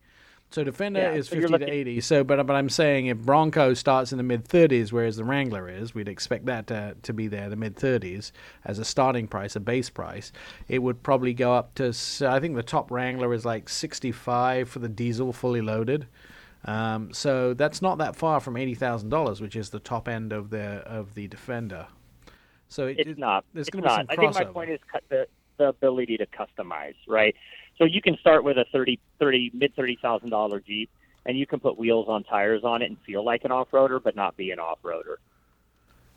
[0.52, 2.00] So Defender Yeah, is so you're fifty to eighty.
[2.00, 5.68] So, but but I'm saying if Bronco starts in the mid thirties, whereas the Wrangler
[5.68, 8.32] is, we'd expect that to, to be there, the mid thirties
[8.64, 10.32] as a starting price, a base price.
[10.68, 11.94] It would probably go up to
[12.26, 16.06] I think the top Wrangler is like sixty five for the diesel fully loaded.
[16.64, 20.32] Um, so that's not that far from eighty thousand dollars, which is the top end
[20.32, 21.86] of the of the Defender.
[22.68, 23.44] So it, it's it- not.
[23.54, 25.26] There's going to be some I think my point is the
[25.58, 27.34] the ability to customize, right?
[27.82, 30.88] So you can start with a 30, 30 mid thirty thousand dollar Jeep,
[31.26, 34.00] and you can put wheels on tires on it and feel like an off roader,
[34.00, 35.16] but not be an off roader.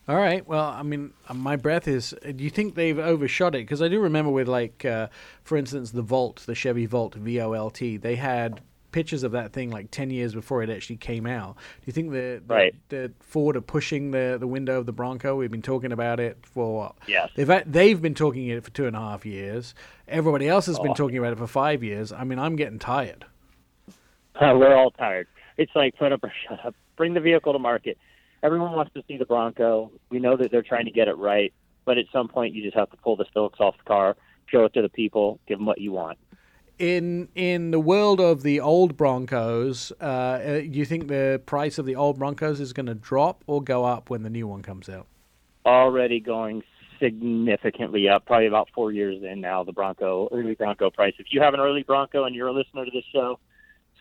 [0.07, 0.47] All right.
[0.47, 2.13] Well, I mean, uh, my breath is.
[2.21, 3.63] Do you think they've overshot it?
[3.63, 5.07] Because I do remember with, like, uh,
[5.41, 8.61] for instance, the Volt, the Chevy Volt VOLT, they had
[8.95, 11.55] pictures of that thing like 10 years before it actually came out.
[11.57, 12.75] Do you think the, the, Right.
[12.87, 15.35] the Ford are pushing the, the window of the Bronco?
[15.35, 16.95] We've been talking about it for what?
[17.05, 17.29] Yes.
[17.35, 19.75] They've, they've been talking it for two and a half years.
[20.07, 20.93] Everybody else has been Oh.
[20.93, 22.13] talking about it for five years.
[22.13, 23.25] I mean, I'm getting tired.
[24.35, 25.27] Uh, we're all tired.
[25.57, 26.73] It's like put up or shut up.
[26.95, 27.97] Bring the vehicle to market.
[28.43, 29.91] Everyone wants to see the Bronco.
[30.09, 31.53] We know that they're trying to get it right,
[31.83, 34.15] but at some point you just have to pull the stilts off the car,
[34.47, 36.17] show it to the people, give them what you want.
[36.79, 41.85] In in the world of the old Broncos, uh, uh, you think the price of
[41.85, 44.89] the old Broncos is going to drop or go up when the new one comes
[44.89, 45.07] out?
[45.65, 46.63] Already going
[46.99, 49.63] significantly up, probably about four years in now.
[49.63, 51.13] The Bronco early Bronco price.
[51.17, 53.39] If you have an early Bronco and you're a listener to this show,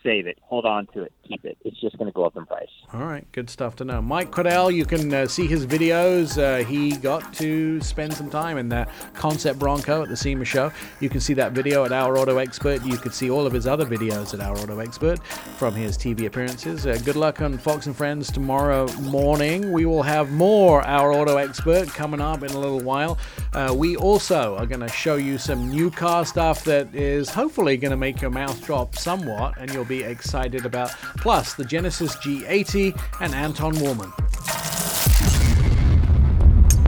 [0.04, 1.56] save it, hold on to it, keep it.
[1.64, 2.68] It's just going to go up in price.
[2.92, 4.02] All right, good stuff to know.
[4.02, 6.38] Mike Cordell, you can uh, see his videos.
[6.38, 10.70] Uh, he got to spend some time in that concept Bronco at the SEMA show.
[11.00, 12.84] You can see that video at Our Auto Expert.
[12.84, 15.24] You could see all of his other videos at Our Auto Expert
[15.56, 16.86] from his TV appearances.
[16.86, 19.72] Uh, good luck on Fox and Friends tomorrow morning.
[19.72, 23.18] We will have more Our Auto Expert coming up in a little while.
[23.54, 27.76] Uh, we also are going to show you some new car stuff that is hopefully
[27.78, 30.90] going to make your mouth drop somewhat and you'll be excited about.
[31.18, 34.12] Plus, the Genesis G80 and Anton Woolman.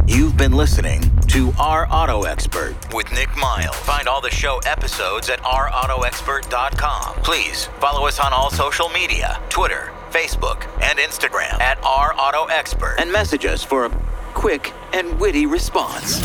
[0.09, 3.75] You've been listening to Our Auto Expert with Nick Miles.
[3.77, 7.15] Find all the show episodes at ourautoexpert.com.
[7.23, 12.97] Please follow us on all social media Twitter, Facebook, and Instagram at Our Auto Expert
[12.99, 13.91] and message us for a
[14.33, 16.21] quick and witty response.